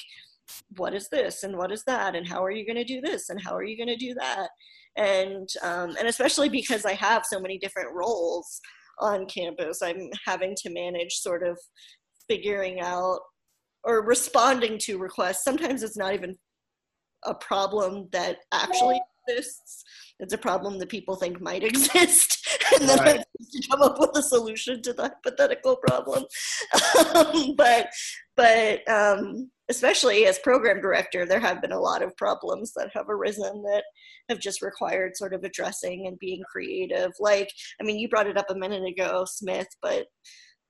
what 0.78 0.94
is 0.94 1.08
this 1.10 1.44
and 1.44 1.58
what 1.58 1.72
is 1.72 1.84
that 1.88 2.16
and 2.16 2.28
how 2.28 2.44
are 2.44 2.52
you 2.52 2.66
going 2.66 2.76
to 2.76 2.84
do 2.84 3.02
this 3.02 3.30
and 3.30 3.42
how 3.42 3.56
are 3.56 3.64
you 3.64 3.78
going 3.78 3.88
to 3.88 4.06
do 4.06 4.14
that? 4.16 4.50
And 4.96 5.50
um, 5.64 5.96
and 5.98 6.08
especially 6.08 6.50
because 6.50 6.86
i 6.86 6.94
have 6.94 7.26
so 7.26 7.40
many 7.40 7.58
different 7.58 7.90
roles 7.94 8.62
on 9.00 9.26
campus 9.26 9.82
i'm 9.82 10.08
having 10.24 10.54
to 10.56 10.70
manage 10.70 11.14
sort 11.14 11.42
of 11.42 11.58
figuring 12.30 12.80
out 12.80 13.20
or 13.84 14.06
responding 14.06 14.78
to 14.80 14.98
requests. 14.98 15.44
Sometimes 15.44 15.84
it's 15.84 15.98
not 15.98 16.14
even 16.14 16.36
a 17.26 17.34
problem 17.34 18.08
that 18.12 18.38
actually 18.52 19.02
exists 19.28 19.84
it's 20.20 20.34
a 20.34 20.38
problem 20.38 20.80
that 20.80 20.90
people 20.90 21.16
think 21.16 21.42
might 21.42 21.64
exist 21.72 22.48
and 22.80 22.88
then 22.88 22.98
Right. 23.00 23.08
I 23.08 23.12
have 23.18 23.26
to 23.52 23.68
come 23.70 23.82
up 23.82 24.00
with 24.00 24.12
a 24.16 24.24
solution 24.24 24.82
to 24.84 24.94
the 24.94 25.04
hypothetical 25.04 25.78
problem 25.78 26.26
um, 27.16 27.56
but 27.56 27.90
but 28.36 28.88
um, 28.90 29.50
especially 29.70 30.26
as 30.26 30.40
program 30.40 30.82
director 30.82 31.26
there 31.26 31.40
have 31.40 31.62
been 31.62 31.72
a 31.72 31.80
lot 31.80 32.02
of 32.02 32.16
problems 32.18 32.74
that 32.76 32.90
have 32.94 33.10
arisen 33.10 33.64
that 33.64 33.84
have 34.30 34.40
just 34.40 34.62
required 34.62 35.16
sort 35.16 35.34
of 35.34 35.44
addressing 35.44 36.08
and 36.08 36.20
being 36.20 36.42
creative 36.52 37.12
like 37.20 37.50
i 37.82 37.84
mean 37.84 37.98
you 37.98 38.08
brought 38.10 38.28
it 38.28 38.38
up 38.38 38.50
a 38.50 38.56
minute 38.56 38.84
ago 38.86 39.26
smith 39.28 39.68
but 39.82 40.06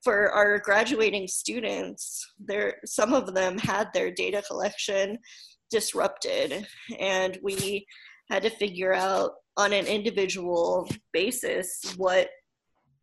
for 0.04 0.32
our 0.32 0.60
graduating 0.60 1.28
students 1.28 2.34
there 2.40 2.76
some 2.86 3.14
of 3.14 3.34
them 3.34 3.58
had 3.58 3.88
their 3.94 4.12
data 4.12 4.44
collection 4.48 5.18
disrupted 5.72 6.68
and 7.00 7.40
we 7.42 7.86
had 8.34 8.44
to 8.44 8.50
figure 8.50 8.94
out 8.94 9.32
on 9.58 9.74
an 9.74 9.86
individual 9.86 10.90
basis 11.12 11.94
what 11.98 12.30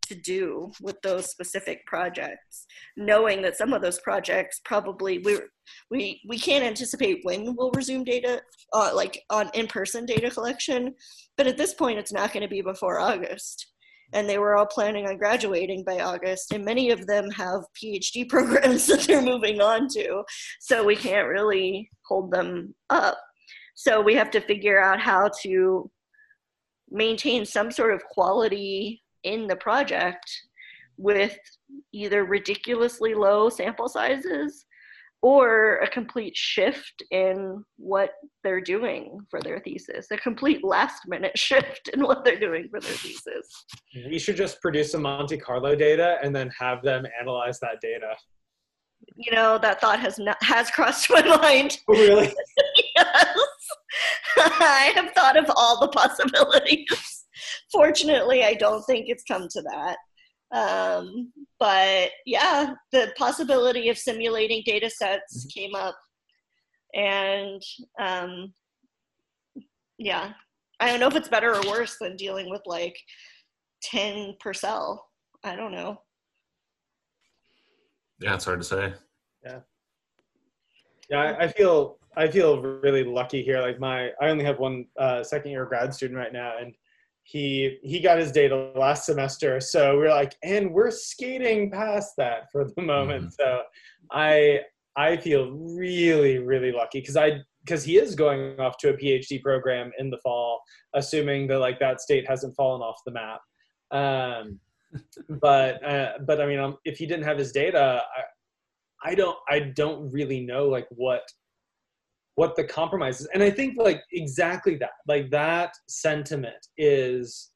to 0.09 0.17
do 0.17 0.73
with 0.83 1.01
those 1.03 1.31
specific 1.31 1.87
projects 1.87 2.67
knowing 2.97 3.41
that 3.41 3.57
some 3.57 3.73
of 3.73 3.81
those 3.81 4.01
projects 4.01 4.61
probably 4.65 5.19
we 5.19 5.39
we 5.89 6.21
we 6.29 6.37
can't 6.37 6.65
anticipate 6.65 7.21
when 7.23 7.55
we'll 7.55 7.71
resume 7.77 8.03
data 8.03 8.43
uh, 8.73 8.91
like 8.93 9.23
on 9.31 9.49
in-person 9.55 10.05
data 10.05 10.29
collection 10.29 10.93
but 11.37 11.47
at 11.47 11.57
this 11.57 11.75
point 11.75 11.97
it's 11.97 12.13
not 12.13 12.33
going 12.33 12.43
to 12.43 12.49
be 12.49 12.61
before 12.61 12.99
august. 12.99 13.69
And 14.13 14.29
they 14.29 14.39
were 14.39 14.57
all 14.57 14.67
planning 14.67 15.07
on 15.07 15.19
graduating 15.19 15.85
by 15.85 16.01
august 16.01 16.53
and 16.53 16.65
many 16.65 16.91
of 16.91 17.07
them 17.07 17.31
have 17.31 17.61
phd 17.81 18.29
programs 18.35 18.89
that 18.89 19.03
they're 19.03 19.23
moving 19.23 19.61
on 19.61 19.87
to. 19.91 20.25
So 20.59 20.85
we 20.85 20.97
can't 20.97 21.29
really 21.29 21.89
hold 22.09 22.33
them 22.33 22.75
up 22.89 23.17
so 23.83 23.99
we 23.99 24.15
have 24.15 24.31
to 24.31 24.43
figure 24.43 24.79
out 24.79 25.01
how 25.01 25.31
to 25.41 25.91
maintain 26.91 27.47
some 27.47 27.71
sort 27.71 27.95
of 27.95 28.05
quality 28.05 29.03
in 29.25 29.47
the 29.47 29.57
project 29.57 30.31
with 30.99 31.39
either 31.95 32.27
ridiculously 32.27 33.15
low 33.15 33.49
sample 33.49 33.89
sizes 33.89 34.67
or 35.23 35.77
a 35.79 35.89
complete 35.89 36.37
shift 36.37 37.03
in 37.11 37.65
what 37.79 38.11
they're 38.45 38.61
doing 38.61 39.19
for 39.31 39.41
their 39.41 39.61
thesis, 39.61 40.09
a 40.13 40.17
complete 40.19 40.63
last 40.63 41.01
minute 41.07 41.39
shift 41.49 41.89
in 41.95 42.03
what 42.03 42.23
they're 42.23 42.39
doing 42.39 42.69
for 42.71 42.81
their 42.81 42.93
thesis. 42.93 43.47
we 44.11 44.19
should 44.19 44.37
just 44.37 44.61
produce 44.61 44.93
some 44.93 45.01
monte 45.03 45.39
carlo 45.39 45.75
data 45.75 46.19
and 46.23 46.37
then 46.37 46.51
have 46.59 46.83
them 46.83 47.07
analyze 47.19 47.59
that 47.61 47.81
data 47.81 48.13
You 49.17 49.33
know, 49.33 49.57
that 49.57 49.81
thought 49.81 50.01
has 50.01 50.19
not 50.19 50.37
has 50.43 50.71
crossed 50.71 51.09
my 51.09 51.23
mind. 51.43 51.79
oh, 51.89 51.95
really. 51.95 52.31
I 54.37 54.93
have 54.95 55.13
thought 55.13 55.37
of 55.37 55.51
all 55.57 55.81
the 55.81 55.89
possibilities. 55.89 57.27
Fortunately, 57.73 58.45
I 58.45 58.55
don't 58.55 58.83
think 58.85 59.07
it's 59.09 59.25
come 59.25 59.49
to 59.51 59.63
that. 59.63 59.97
Um, 60.53 61.33
but 61.59 62.11
yeah, 62.27 62.75
the 62.93 63.13
possibility 63.17 63.89
of 63.89 63.99
simulating 63.99 64.63
data 64.65 64.91
sets 64.91 65.47
came 65.47 65.75
up. 65.75 65.97
And 66.95 67.63
um, 68.01 68.53
yeah, 69.99 70.33
I 70.81 70.89
don't 70.89 71.01
know 71.01 71.07
if 71.07 71.15
it's 71.15 71.29
better 71.29 71.55
or 71.55 71.71
worse 71.71 71.97
than 72.01 72.17
dealing 72.17 72.51
with 72.51 72.63
like 72.67 72.97
10 73.83 74.35
per 74.41 74.53
cell. 74.53 75.07
I 75.45 75.55
don't 75.55 75.73
know. 75.73 76.01
Yeah, 78.21 78.35
it's 78.35 78.45
hard 78.45 78.61
to 78.61 78.67
say. 78.67 78.93
Yeah, 79.45 81.21
I, 81.21 81.45
I 81.45 81.49
feel 81.49 82.00
I 82.17 82.29
feel 82.29 82.61
really 82.61 83.05
lucky 83.05 83.43
here. 83.43 83.61
Like 83.61 83.79
my, 83.79 84.09
I 84.21 84.29
only 84.29 84.45
have 84.45 84.59
one 84.59 84.87
uh, 84.99 85.23
second 85.23 85.53
year 85.53 85.65
grad 85.65 85.95
student 85.95 86.19
right 86.19 86.33
now, 86.33 86.55
and 86.61 86.75
he 87.23 87.79
he 87.83 88.01
got 88.01 88.19
his 88.19 88.33
data 88.33 88.73
last 88.75 89.07
semester. 89.07 89.61
So 89.61 89.97
we're 89.97 90.11
like, 90.11 90.35
and 90.43 90.73
we're 90.73 90.91
skating 90.91 91.71
past 91.71 92.15
that 92.19 92.51
for 92.51 92.69
the 92.75 92.83
moment. 92.83 93.33
So 93.35 93.63
I 94.11 94.61
I 94.97 95.17
feel 95.17 95.53
really 95.53 96.39
really 96.39 96.73
lucky 96.73 97.01
because 97.01 97.17
I 97.17 97.41
because 97.65 97.85
he 97.85 97.99
is 97.99 98.15
going 98.15 98.59
off 98.59 98.77
to 98.79 98.89
a 98.89 98.95
PhD 98.95 99.41
program 99.41 99.93
in 99.99 100.11
the 100.11 100.19
fall, 100.19 100.63
assuming 100.95 101.47
that 101.49 101.59
like 101.59 101.79
that 101.79 102.01
state 102.01 102.29
hasn't 102.29 102.57
fallen 102.57 102.81
off 102.81 103.01
the 103.07 103.13
map. 103.13 103.41
Um, 103.93 104.59
but 105.41 105.85
uh, 105.85 106.13
but 106.27 106.41
I 106.41 106.47
mean, 106.47 106.59
um, 106.59 106.79
if 106.85 106.99
he 106.99 107.07
didn't 107.07 107.25
have 107.25 107.39
his 107.39 107.53
data, 107.53 108.03
I, 109.05 109.11
I 109.11 109.15
don't 109.15 109.39
I 109.49 109.61
don't 109.61 110.11
really 110.11 110.41
know 110.41 110.69
like 110.69 110.89
what 110.91 111.23
what 112.35 112.57
the 112.57 112.65
compromise 112.65 113.21
is. 113.21 113.29
And 113.35 113.43
I 113.43 113.51
think 113.51 113.77
like 113.79 114.03
exactly 114.13 114.77
that. 114.77 114.91
Like 115.07 115.31
that 115.31 115.75
sentiment 115.89 116.67
is 116.77 117.51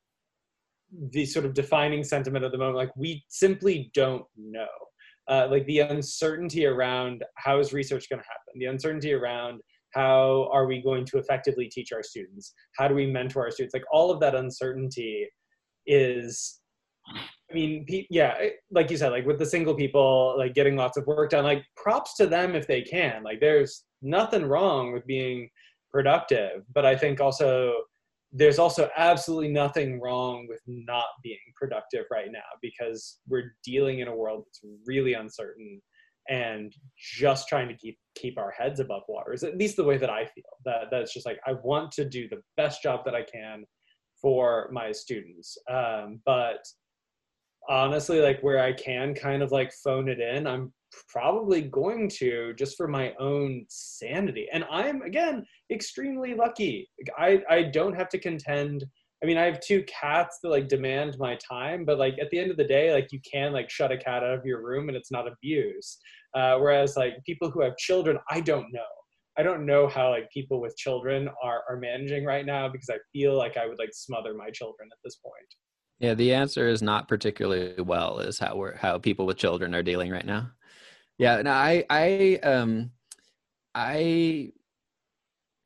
the 1.10 1.24
sort 1.26 1.44
of 1.44 1.54
defining 1.54 2.04
sentiment 2.04 2.44
of 2.44 2.52
the 2.52 2.58
moment. 2.58 2.76
Like 2.76 2.94
we 2.96 3.24
simply 3.28 3.90
don't 3.94 4.24
know. 4.36 4.66
Uh, 5.26 5.48
like 5.50 5.64
the 5.66 5.80
uncertainty 5.80 6.66
around 6.66 7.24
how 7.36 7.58
is 7.58 7.72
research 7.72 8.10
going 8.10 8.20
to 8.20 8.26
happen, 8.26 8.58
the 8.58 8.66
uncertainty 8.66 9.14
around 9.14 9.60
how 9.94 10.50
are 10.52 10.66
we 10.66 10.82
going 10.82 11.04
to 11.06 11.18
effectively 11.18 11.66
teach 11.66 11.92
our 11.92 12.02
students, 12.02 12.52
how 12.76 12.86
do 12.86 12.94
we 12.94 13.06
mentor 13.06 13.44
our 13.44 13.50
students, 13.50 13.72
like 13.72 13.84
all 13.90 14.10
of 14.10 14.20
that 14.20 14.34
uncertainty 14.34 15.26
is 15.86 16.60
I 17.50 17.54
mean, 17.54 17.86
yeah, 18.10 18.34
like 18.70 18.90
you 18.90 18.96
said, 18.96 19.10
like 19.10 19.26
with 19.26 19.38
the 19.38 19.46
single 19.46 19.74
people, 19.74 20.34
like 20.38 20.54
getting 20.54 20.76
lots 20.76 20.96
of 20.96 21.06
work 21.06 21.30
done, 21.30 21.44
like 21.44 21.62
props 21.76 22.16
to 22.16 22.26
them 22.26 22.54
if 22.54 22.66
they 22.66 22.82
can. 22.82 23.22
Like 23.22 23.40
there's 23.40 23.84
nothing 24.04 24.44
wrong 24.44 24.92
with 24.92 25.06
being 25.06 25.48
productive, 25.90 26.62
but 26.74 26.84
I 26.84 26.96
think 26.96 27.20
also 27.20 27.72
there's 28.32 28.58
also 28.58 28.90
absolutely 28.96 29.48
nothing 29.48 30.00
wrong 30.00 30.46
with 30.48 30.60
not 30.66 31.06
being 31.22 31.38
productive 31.56 32.04
right 32.10 32.32
now 32.32 32.40
because 32.60 33.20
we're 33.28 33.54
dealing 33.64 34.00
in 34.00 34.08
a 34.08 34.16
world 34.16 34.44
that's 34.44 34.60
really 34.86 35.14
uncertain 35.14 35.80
and 36.28 36.74
just 36.98 37.48
trying 37.48 37.68
to 37.68 37.76
keep 37.76 37.98
keep 38.16 38.38
our 38.38 38.50
heads 38.50 38.80
above 38.80 39.02
water 39.08 39.32
is 39.32 39.44
at 39.44 39.58
least 39.58 39.76
the 39.76 39.84
way 39.84 39.98
that 39.98 40.10
i 40.10 40.24
feel. 40.24 40.44
That 40.64 40.84
that's 40.90 41.12
just 41.12 41.26
like 41.26 41.38
i 41.46 41.52
want 41.62 41.92
to 41.92 42.08
do 42.08 42.28
the 42.28 42.40
best 42.56 42.82
job 42.82 43.04
that 43.04 43.14
i 43.14 43.22
can 43.22 43.64
for 44.20 44.70
my 44.72 44.90
students. 44.90 45.56
Um, 45.70 46.20
but 46.24 46.64
honestly 47.68 48.20
like 48.20 48.40
where 48.42 48.62
i 48.62 48.72
can 48.72 49.14
kind 49.14 49.42
of 49.42 49.50
like 49.50 49.72
phone 49.82 50.08
it 50.08 50.20
in 50.20 50.46
i'm 50.46 50.70
probably 51.08 51.62
going 51.62 52.08
to 52.08 52.54
just 52.54 52.76
for 52.76 52.88
my 52.88 53.12
own 53.18 53.64
sanity 53.68 54.48
and 54.52 54.64
i'm 54.70 55.02
again 55.02 55.44
extremely 55.70 56.34
lucky 56.34 56.88
i 57.18 57.42
i 57.48 57.62
don't 57.62 57.94
have 57.94 58.08
to 58.08 58.18
contend 58.18 58.84
I 59.22 59.26
mean, 59.26 59.38
I 59.38 59.44
have 59.44 59.60
two 59.60 59.82
cats 59.84 60.40
that 60.42 60.50
like 60.50 60.68
demand 60.68 61.16
my 61.18 61.36
time, 61.36 61.86
but 61.86 61.98
like 61.98 62.18
at 62.20 62.28
the 62.28 62.38
end 62.38 62.50
of 62.50 62.58
the 62.58 62.64
day, 62.64 62.92
like 62.92 63.10
you 63.10 63.20
can 63.20 63.54
like 63.54 63.70
shut 63.70 63.90
a 63.90 63.96
cat 63.96 64.22
out 64.22 64.34
of 64.34 64.44
your 64.44 64.62
room 64.62 64.88
and 64.88 64.96
it's 64.98 65.10
not 65.10 65.26
abuse. 65.26 65.96
Uh, 66.34 66.58
whereas 66.58 66.94
like 66.94 67.14
people 67.24 67.50
who 67.50 67.62
have 67.62 67.74
children, 67.78 68.18
I 68.28 68.40
don't 68.40 68.70
know. 68.70 68.82
I 69.38 69.42
don't 69.42 69.64
know 69.64 69.88
how 69.88 70.10
like 70.10 70.30
people 70.30 70.60
with 70.60 70.76
children 70.76 71.30
are 71.42 71.62
are 71.68 71.78
managing 71.78 72.26
right 72.26 72.44
now 72.44 72.68
because 72.68 72.90
I 72.90 72.98
feel 73.14 73.34
like 73.34 73.56
I 73.56 73.66
would 73.66 73.78
like 73.78 73.94
smother 73.94 74.34
my 74.34 74.50
children 74.50 74.90
at 74.92 74.98
this 75.02 75.16
point. 75.16 75.54
Yeah, 76.00 76.12
the 76.12 76.34
answer 76.34 76.68
is 76.68 76.82
not 76.82 77.08
particularly 77.08 77.80
well 77.80 78.18
is 78.18 78.38
how 78.38 78.56
we're 78.56 78.76
how 78.76 78.98
people 78.98 79.24
with 79.24 79.38
children 79.38 79.74
are 79.74 79.82
dealing 79.82 80.10
right 80.10 80.26
now. 80.26 80.50
Yeah, 81.18 81.42
no, 81.42 81.52
I 81.52 81.84
I 81.90 82.38
um 82.42 82.90
I 83.74 84.52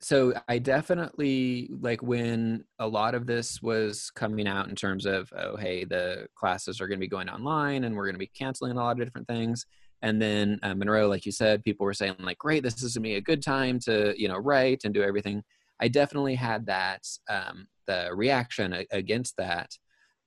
so 0.01 0.33
I 0.47 0.59
definitely 0.59 1.69
like 1.81 2.01
when 2.01 2.63
a 2.79 2.87
lot 2.87 3.15
of 3.15 3.25
this 3.27 3.61
was 3.61 4.09
coming 4.11 4.47
out 4.47 4.69
in 4.69 4.75
terms 4.75 5.05
of 5.05 5.29
oh 5.37 5.57
hey 5.57 5.83
the 5.83 6.27
classes 6.35 6.79
are 6.79 6.87
going 6.87 6.99
to 6.99 7.03
be 7.05 7.07
going 7.09 7.29
online 7.29 7.83
and 7.83 7.95
we're 7.95 8.05
going 8.05 8.15
to 8.15 8.19
be 8.19 8.27
canceling 8.27 8.71
a 8.71 8.75
lot 8.75 8.99
of 8.99 9.05
different 9.05 9.27
things. 9.27 9.65
And 10.01 10.21
then 10.21 10.59
uh, 10.63 10.73
Monroe 10.75 11.09
like 11.09 11.25
you 11.25 11.31
said 11.33 11.63
people 11.63 11.85
were 11.85 11.93
saying 11.93 12.15
like 12.19 12.37
great 12.37 12.63
this 12.63 12.81
is 12.81 12.95
going 12.95 13.03
to 13.03 13.09
be 13.09 13.15
a 13.15 13.21
good 13.21 13.43
time 13.43 13.79
to 13.81 14.13
you 14.17 14.27
know 14.29 14.37
write 14.37 14.81
and 14.85 14.93
do 14.93 15.03
everything. 15.03 15.43
I 15.81 15.87
definitely 15.89 16.35
had 16.35 16.65
that 16.67 17.01
um, 17.29 17.67
the 17.87 18.09
reaction 18.13 18.85
against 18.91 19.35
that. 19.37 19.69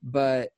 But 0.02 0.50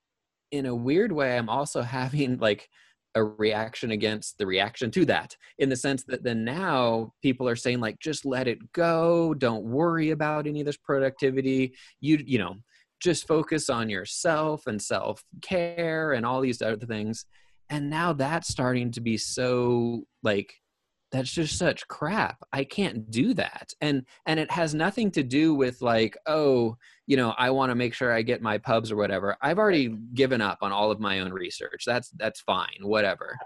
in 0.51 0.67
a 0.67 0.75
weird 0.75 1.13
way 1.13 1.37
I'm 1.39 1.49
also 1.49 1.83
having 1.99 2.39
like 2.39 2.69
a 3.15 3.23
reaction 3.23 3.93
against 3.93 4.39
the 4.39 4.47
reaction 4.47 4.91
to 4.91 5.05
that 5.07 5.37
in 5.59 5.69
the 5.69 5.77
sense 5.77 6.05
that 6.05 6.25
then 6.25 6.45
now 6.45 7.13
people 7.23 7.49
are 7.49 7.57
saying 7.57 7.81
like 7.81 7.99
just 8.01 8.25
let 8.25 8.49
it 8.49 8.73
go. 8.73 9.35
Don't 9.35 9.65
worry 9.65 10.11
about 10.11 10.47
any 10.47 10.61
of 10.61 10.67
this 10.67 10.77
productivity. 10.77 11.75
You 12.01 12.23
you 12.25 12.39
know 12.39 12.57
just 13.01 13.27
focus 13.27 13.69
on 13.69 13.91
yourself 13.91 14.67
and 14.67 14.81
self 14.81 15.23
care 15.43 16.13
and 16.13 16.25
all 16.25 16.41
these 16.41 16.63
other 16.63 16.87
things. 16.87 17.27
And 17.71 17.91
now 17.91 18.13
that's 18.13 18.49
starting 18.49 18.91
to 18.93 19.01
be 19.01 19.17
so 19.17 20.05
like 20.23 20.55
that's 21.13 21.33
just 21.33 21.57
such 21.57 21.87
crap. 21.87 22.39
I 22.53 22.65
can't 22.65 23.11
do 23.11 23.35
that. 23.35 23.73
And 23.81 24.05
and 24.27 24.41
it 24.41 24.51
has 24.51 24.75
nothing 24.75 25.11
to 25.13 25.23
do 25.23 25.55
with 25.55 25.81
like 25.81 26.17
oh 26.27 26.77
you 27.07 27.17
know 27.17 27.35
i 27.39 27.51
want 27.51 27.71
to 27.71 27.75
make 27.75 27.95
sure 27.95 28.13
i 28.13 28.23
get 28.23 28.43
my 28.43 28.59
pubs 28.59 28.91
or 28.91 28.97
whatever 28.97 29.37
i've 29.43 29.59
already 29.59 29.97
given 30.15 30.41
up 30.41 30.59
on 30.63 30.73
all 30.73 30.91
of 30.91 31.01
my 31.01 31.21
own 31.21 31.33
research 31.33 31.85
that's 31.87 32.11
that's 32.17 32.41
fine 32.41 32.79
whatever. 32.81 33.37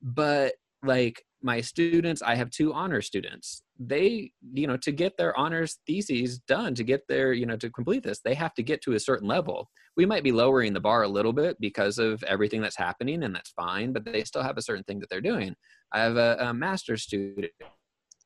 But 0.00 0.54
like 0.84 1.24
my 1.42 1.60
students 1.60 2.22
i 2.22 2.34
have 2.34 2.50
two 2.50 2.72
honor 2.72 3.00
students 3.00 3.62
they 3.78 4.30
you 4.54 4.66
know 4.66 4.76
to 4.76 4.92
get 4.92 5.16
their 5.16 5.36
honors 5.36 5.78
theses 5.86 6.38
done 6.40 6.74
to 6.74 6.82
get 6.84 7.06
their 7.08 7.32
you 7.32 7.46
know 7.46 7.56
to 7.56 7.70
complete 7.70 8.02
this 8.02 8.20
they 8.20 8.34
have 8.34 8.54
to 8.54 8.62
get 8.62 8.80
to 8.82 8.92
a 8.92 9.00
certain 9.00 9.28
level. 9.28 9.68
We 9.96 10.06
might 10.06 10.22
be 10.22 10.30
lowering 10.30 10.72
the 10.72 10.80
bar 10.80 11.02
a 11.02 11.08
little 11.08 11.32
bit 11.32 11.56
because 11.58 11.98
of 11.98 12.22
everything 12.22 12.60
that's 12.60 12.76
happening 12.76 13.24
and 13.24 13.34
that's 13.34 13.50
fine 13.50 13.92
but 13.92 14.04
they 14.04 14.22
still 14.24 14.42
have 14.42 14.56
a 14.56 14.62
certain 14.62 14.84
thing 14.84 15.00
that 15.00 15.08
they're 15.10 15.20
doing. 15.20 15.54
I 15.92 16.00
have 16.00 16.16
a, 16.16 16.36
a 16.40 16.54
master's 16.54 17.02
student 17.02 17.52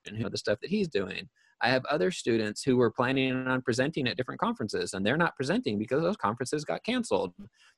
and 0.06 0.16
you 0.16 0.22
know 0.22 0.28
the 0.28 0.38
stuff 0.38 0.58
that 0.60 0.70
he's 0.70 0.88
doing 0.88 1.28
I 1.62 1.68
have 1.68 1.84
other 1.84 2.10
students 2.10 2.62
who 2.62 2.76
were 2.76 2.90
planning 2.90 3.46
on 3.46 3.62
presenting 3.62 4.08
at 4.08 4.16
different 4.16 4.40
conferences 4.40 4.94
and 4.94 5.06
they're 5.06 5.16
not 5.16 5.36
presenting 5.36 5.78
because 5.78 6.02
those 6.02 6.16
conferences 6.16 6.64
got 6.64 6.82
canceled. 6.82 7.32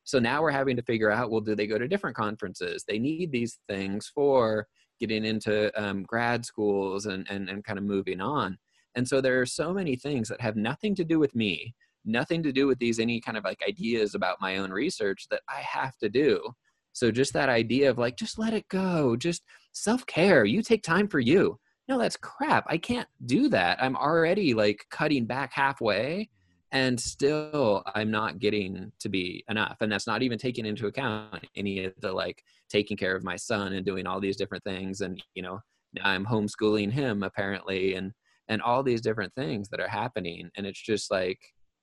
So 0.05 0.18
now 0.18 0.41
we're 0.43 0.51
having 0.51 0.76
to 0.76 0.82
figure 0.82 1.11
out 1.11 1.30
well, 1.30 1.43
do 1.43 1.55
they 1.55 1.66
go 1.66 1.78
to 1.78 1.87
different 1.87 2.16
conferences? 2.16 2.85
They 2.89 2.99
need 2.99 3.30
these 3.30 3.59
things 3.68 4.11
for 4.14 4.66
getting 5.01 5.24
into 5.24 5.70
um, 5.80 6.03
grad 6.05 6.47
schools 6.47 7.07
and, 7.07 7.26
and, 7.28 7.49
and 7.51 7.62
kind 7.62 7.78
of 7.78 7.85
moving 7.85 8.20
on. 8.20 8.57
And 8.95 9.07
so 9.07 9.20
there 9.20 9.41
are 9.41 9.47
so 9.47 9.74
many 9.74 9.97
things 9.97 10.28
that 10.28 10.41
have 10.41 10.57
nothing 10.57 10.95
to 10.95 11.05
do 11.05 11.18
with 11.18 11.35
me, 11.35 11.74
nothing 12.05 12.43
to 12.45 12.53
do 12.53 12.66
with 12.66 12.78
these, 12.78 12.99
any 12.99 13.20
kind 13.20 13.37
of 13.37 13.45
like 13.45 13.61
ideas 13.66 14.14
about 14.14 14.41
my 14.41 14.57
own 14.57 14.70
research 14.70 15.26
that 15.30 15.43
I 15.49 15.61
have 15.61 15.99
to 15.99 16.09
do. 16.09 16.41
So 16.93 17.11
just 17.11 17.32
that 17.32 17.49
idea 17.49 17.91
of 17.91 17.99
like, 17.99 18.16
just 18.16 18.39
let 18.39 18.55
it 18.55 18.68
go, 18.68 19.16
just 19.16 19.43
self 19.72 20.07
care. 20.07 20.45
You 20.45 20.62
take 20.62 20.85
time 20.85 21.09
for 21.09 21.18
you 21.18 21.59
no 21.89 21.99
that's 21.99 22.16
crap 22.16 22.64
i 22.68 22.76
can't 22.76 23.09
do 23.26 23.49
that 23.49 23.82
i'm 23.82 23.97
already 23.97 24.55
like 24.55 24.85
cutting 24.91 25.24
back 25.24 25.53
halfway 25.53 26.28
and 26.72 26.99
still 26.99 27.82
i'm 27.95 28.11
not 28.11 28.39
getting 28.39 28.91
to 28.99 29.09
be 29.09 29.45
enough 29.49 29.76
and 29.80 29.91
that's 29.91 30.07
not 30.07 30.22
even 30.22 30.39
taking 30.39 30.66
into 30.66 30.87
account 30.87 31.47
any 31.57 31.85
of 31.85 31.93
the 32.01 32.12
like 32.12 32.43
taking 32.68 32.97
care 32.97 33.14
of 33.14 33.24
my 33.24 33.37
son 33.37 33.72
and 33.74 33.87
doing 33.87 34.07
all 34.07 34.20
these 34.20 34.37
different 34.37 34.64
things 34.64 35.01
and 35.01 35.22
you 35.35 35.43
know 35.43 35.61
i'm 36.03 36.26
homeschooling 36.26 36.91
him 36.91 37.22
apparently 37.22 37.95
and 37.95 38.12
and 38.49 38.61
all 38.61 38.82
these 38.82 39.01
different 39.01 39.32
things 39.35 39.68
that 39.68 39.80
are 39.80 39.89
happening 39.89 40.51
and 40.57 40.66
it's 40.66 40.82
just 40.82 41.11
like 41.11 41.39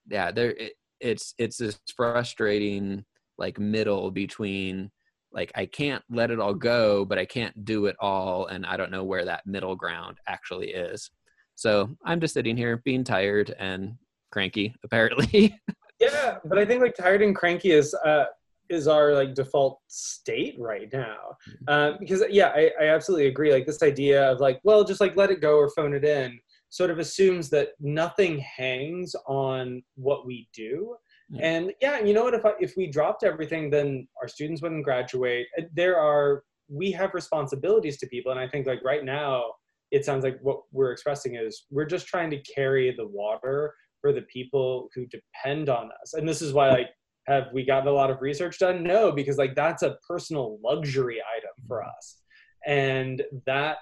yeah 0.10 0.32
there 0.32 0.52
it, 0.52 0.74
it's 1.00 1.34
it's 1.38 1.58
this 1.58 1.80
frustrating 1.96 3.04
like 3.38 3.60
middle 3.60 4.12
between 4.12 4.92
like 5.34 5.52
I 5.56 5.66
can't 5.66 6.04
let 6.10 6.32
it 6.32 6.40
all 6.40 6.54
go, 6.54 7.06
but 7.06 7.18
I 7.18 7.26
can't 7.26 7.66
do 7.66 7.86
it 7.86 7.96
all. 8.00 8.48
And 8.48 8.66
I 8.66 8.78
don't 8.78 8.92
know 8.92 9.04
where 9.04 9.26
that 9.26 9.46
middle 9.46 9.76
ground 9.76 10.18
actually 10.28 10.70
is. 10.70 11.10
So 11.56 11.90
I'm 12.06 12.20
just 12.20 12.34
sitting 12.34 12.58
here 12.58 12.82
being 12.84 13.04
tired 13.04 13.54
and 13.60 13.96
cranky, 14.32 14.76
apparently. 14.84 15.58
yeah, 16.00 16.38
but 16.46 16.58
I 16.58 16.66
think 16.66 16.82
like 16.82 16.96
tired 16.96 17.22
and 17.22 17.36
cranky 17.36 17.72
is 17.72 17.94
uh 18.06 18.26
is 18.70 18.88
our 18.88 19.14
like 19.14 19.36
default 19.36 19.80
state 19.88 20.56
right 20.58 20.88
now. 20.94 21.18
Mm-hmm. 21.50 21.64
Uh, 21.68 21.98
because 22.00 22.24
yeah, 22.30 22.54
I, 22.56 22.72
I 22.80 22.88
absolutely 22.88 23.28
agree. 23.28 23.52
Like 23.52 23.66
this 23.66 23.84
idea 23.84 24.32
of 24.32 24.40
like, 24.40 24.62
well, 24.64 24.84
just 24.84 25.02
like 25.02 25.18
let 25.18 25.30
it 25.30 25.42
go 25.42 25.58
or 25.58 25.70
phone 25.70 25.94
it 25.94 26.06
in 26.06 26.40
sort 26.70 26.90
of 26.90 27.00
assumes 27.00 27.50
that 27.50 27.70
nothing 27.82 28.40
hangs 28.40 29.14
on 29.28 29.84
what 29.96 30.26
we 30.26 30.48
do 30.54 30.96
and 31.40 31.72
yeah, 31.82 32.00
you 32.00 32.14
know 32.14 32.24
what? 32.24 32.34
If 32.34 32.46
I, 32.46 32.52
if 32.60 32.74
we 32.76 32.88
dropped 32.88 33.24
everything, 33.24 33.70
then 33.70 34.08
our 34.22 34.28
students 34.28 34.62
wouldn't 34.62 34.84
graduate. 34.84 35.48
There 35.74 35.98
are 35.98 36.44
we 36.70 36.92
have 36.92 37.14
responsibilities 37.14 37.98
to 38.00 38.08
people, 38.08 38.32
and 38.32 38.40
I 38.40 38.48
think 38.48 38.68
like 38.68 38.84
right 38.84 39.04
now, 39.04 39.44
it 39.92 40.06
sounds 40.06 40.24
like 40.24 40.40
what 40.42 40.62
we're 40.72 40.92
expressing 40.92 41.36
is 41.36 41.66
we're 41.70 41.86
just 41.86 42.08
trying 42.08 42.32
to 42.32 42.42
carry 42.42 42.94
the 42.96 43.08
water 43.08 43.74
for 44.02 44.12
the 44.12 44.24
people 44.24 44.90
who 44.96 45.06
depend 45.08 45.70
on 45.70 45.90
us. 46.02 46.14
And 46.14 46.28
this 46.28 46.42
is 46.42 46.54
why 46.54 46.70
like 46.70 46.90
have 47.28 47.46
we 47.54 47.66
gotten 47.66 47.88
a 47.88 47.92
lot 47.92 48.10
of 48.10 48.22
research 48.22 48.60
done? 48.60 48.84
No, 48.84 49.12
because 49.12 49.38
like 49.38 49.56
that's 49.56 49.84
a 49.84 49.98
personal 50.08 50.58
luxury 50.64 51.22
item 51.38 51.52
for 51.68 51.80
mm-hmm. 51.80 51.90
us. 51.98 52.18
And 52.66 53.22
that 53.46 53.78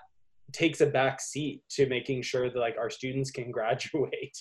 takes 0.52 0.82
a 0.82 0.86
back 0.86 1.22
seat 1.22 1.62
to 1.70 1.88
making 1.88 2.22
sure 2.22 2.50
that 2.50 2.60
like 2.60 2.78
our 2.78 2.90
students 2.90 3.32
can 3.32 3.52
graduate 3.58 4.38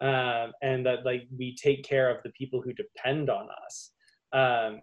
um, 0.00 0.52
and 0.62 0.84
that 0.86 1.04
like 1.04 1.22
we 1.36 1.56
take 1.56 1.84
care 1.84 2.10
of 2.10 2.22
the 2.24 2.30
people 2.30 2.60
who 2.62 2.72
depend 2.72 3.30
on 3.30 3.48
us. 3.66 3.92
Um, 4.32 4.80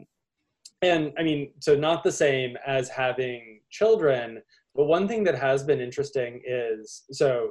and 0.82 1.12
i 1.18 1.24
mean 1.24 1.52
so 1.60 1.76
not 1.76 2.06
the 2.06 2.12
same 2.12 2.56
as 2.66 2.88
having 2.88 3.60
children 3.70 4.42
but 4.76 4.86
one 4.86 5.10
thing 5.10 5.26
that 5.26 5.36
has 5.36 5.62
been 5.62 5.82
interesting 5.82 6.42
is 6.48 7.04
so 7.12 7.50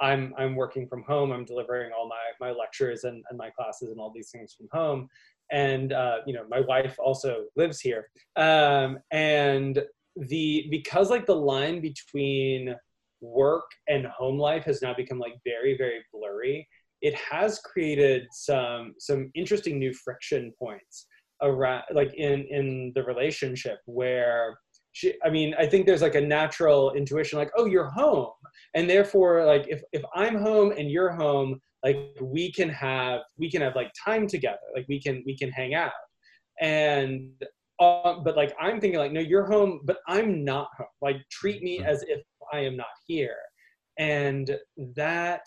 i'm 0.00 0.32
i'm 0.38 0.56
working 0.56 0.88
from 0.88 1.02
home 1.02 1.30
i'm 1.30 1.44
delivering 1.44 1.90
all 1.92 2.08
my 2.08 2.30
my 2.40 2.50
lectures 2.50 3.04
and, 3.04 3.22
and 3.28 3.38
my 3.38 3.50
classes 3.50 3.90
and 3.90 4.00
all 4.00 4.12
these 4.14 4.30
things 4.30 4.54
from 4.54 4.66
home. 4.72 5.08
And 5.52 5.92
uh, 5.92 6.18
you 6.26 6.34
know 6.34 6.44
my 6.48 6.60
wife 6.60 6.96
also 6.98 7.44
lives 7.56 7.80
here. 7.80 8.08
Um, 8.36 8.98
and 9.10 9.82
the 10.28 10.66
because 10.70 11.10
like 11.10 11.26
the 11.26 11.34
line 11.34 11.80
between 11.80 12.74
work 13.20 13.64
and 13.88 14.06
home 14.06 14.38
life 14.38 14.64
has 14.64 14.82
now 14.82 14.94
become 14.94 15.18
like 15.18 15.34
very 15.44 15.76
very 15.76 16.04
blurry 16.12 16.66
it 17.02 17.14
has 17.14 17.58
created 17.60 18.26
some 18.32 18.94
some 18.98 19.30
interesting 19.34 19.78
new 19.78 19.92
friction 19.92 20.52
points 20.58 21.06
around 21.42 21.82
like 21.94 22.12
in 22.14 22.46
in 22.50 22.92
the 22.94 23.02
relationship 23.02 23.78
where 23.86 24.58
she 24.92 25.14
i 25.24 25.30
mean 25.30 25.54
i 25.58 25.66
think 25.66 25.86
there's 25.86 26.02
like 26.02 26.14
a 26.14 26.20
natural 26.20 26.92
intuition 26.92 27.38
like 27.38 27.50
oh 27.56 27.64
you're 27.66 27.90
home. 27.90 28.30
And 28.74 28.88
therefore 28.88 29.44
like 29.46 29.66
if 29.68 29.82
if 29.92 30.02
i'm 30.14 30.36
home 30.36 30.72
and 30.76 30.90
you're 30.90 31.10
home 31.10 31.60
like 31.84 31.96
we 32.20 32.52
can 32.52 32.68
have 32.68 33.20
we 33.38 33.50
can 33.50 33.62
have 33.62 33.74
like 33.74 33.90
time 34.04 34.26
together 34.26 34.58
like 34.74 34.86
we 34.88 35.00
can 35.00 35.22
we 35.24 35.36
can 35.36 35.50
hang 35.50 35.74
out. 35.74 35.92
And 36.60 37.30
um, 37.80 38.22
but 38.22 38.36
like 38.36 38.54
I'm 38.60 38.80
thinking 38.80 38.98
like, 39.00 39.12
no, 39.12 39.20
you're 39.20 39.46
home, 39.46 39.80
but 39.84 39.98
I'm 40.06 40.44
not 40.44 40.68
home. 40.76 40.86
Like 41.00 41.16
treat 41.30 41.62
me 41.62 41.78
mm-hmm. 41.78 41.88
as 41.88 42.02
if 42.02 42.20
I 42.52 42.58
am 42.60 42.76
not 42.76 42.86
here. 43.06 43.36
And 43.98 44.56
that 44.94 45.42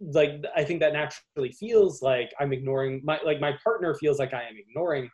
like 0.00 0.44
I 0.56 0.64
think 0.64 0.80
that 0.80 0.92
naturally 0.92 1.52
feels 1.52 2.02
like 2.02 2.32
I'm 2.40 2.52
ignoring 2.52 3.00
my 3.04 3.18
like 3.24 3.40
my 3.40 3.52
partner 3.62 3.94
feels 3.94 4.18
like 4.18 4.34
I 4.34 4.42
am 4.42 4.56
ignoring 4.56 5.04
her. 5.04 5.10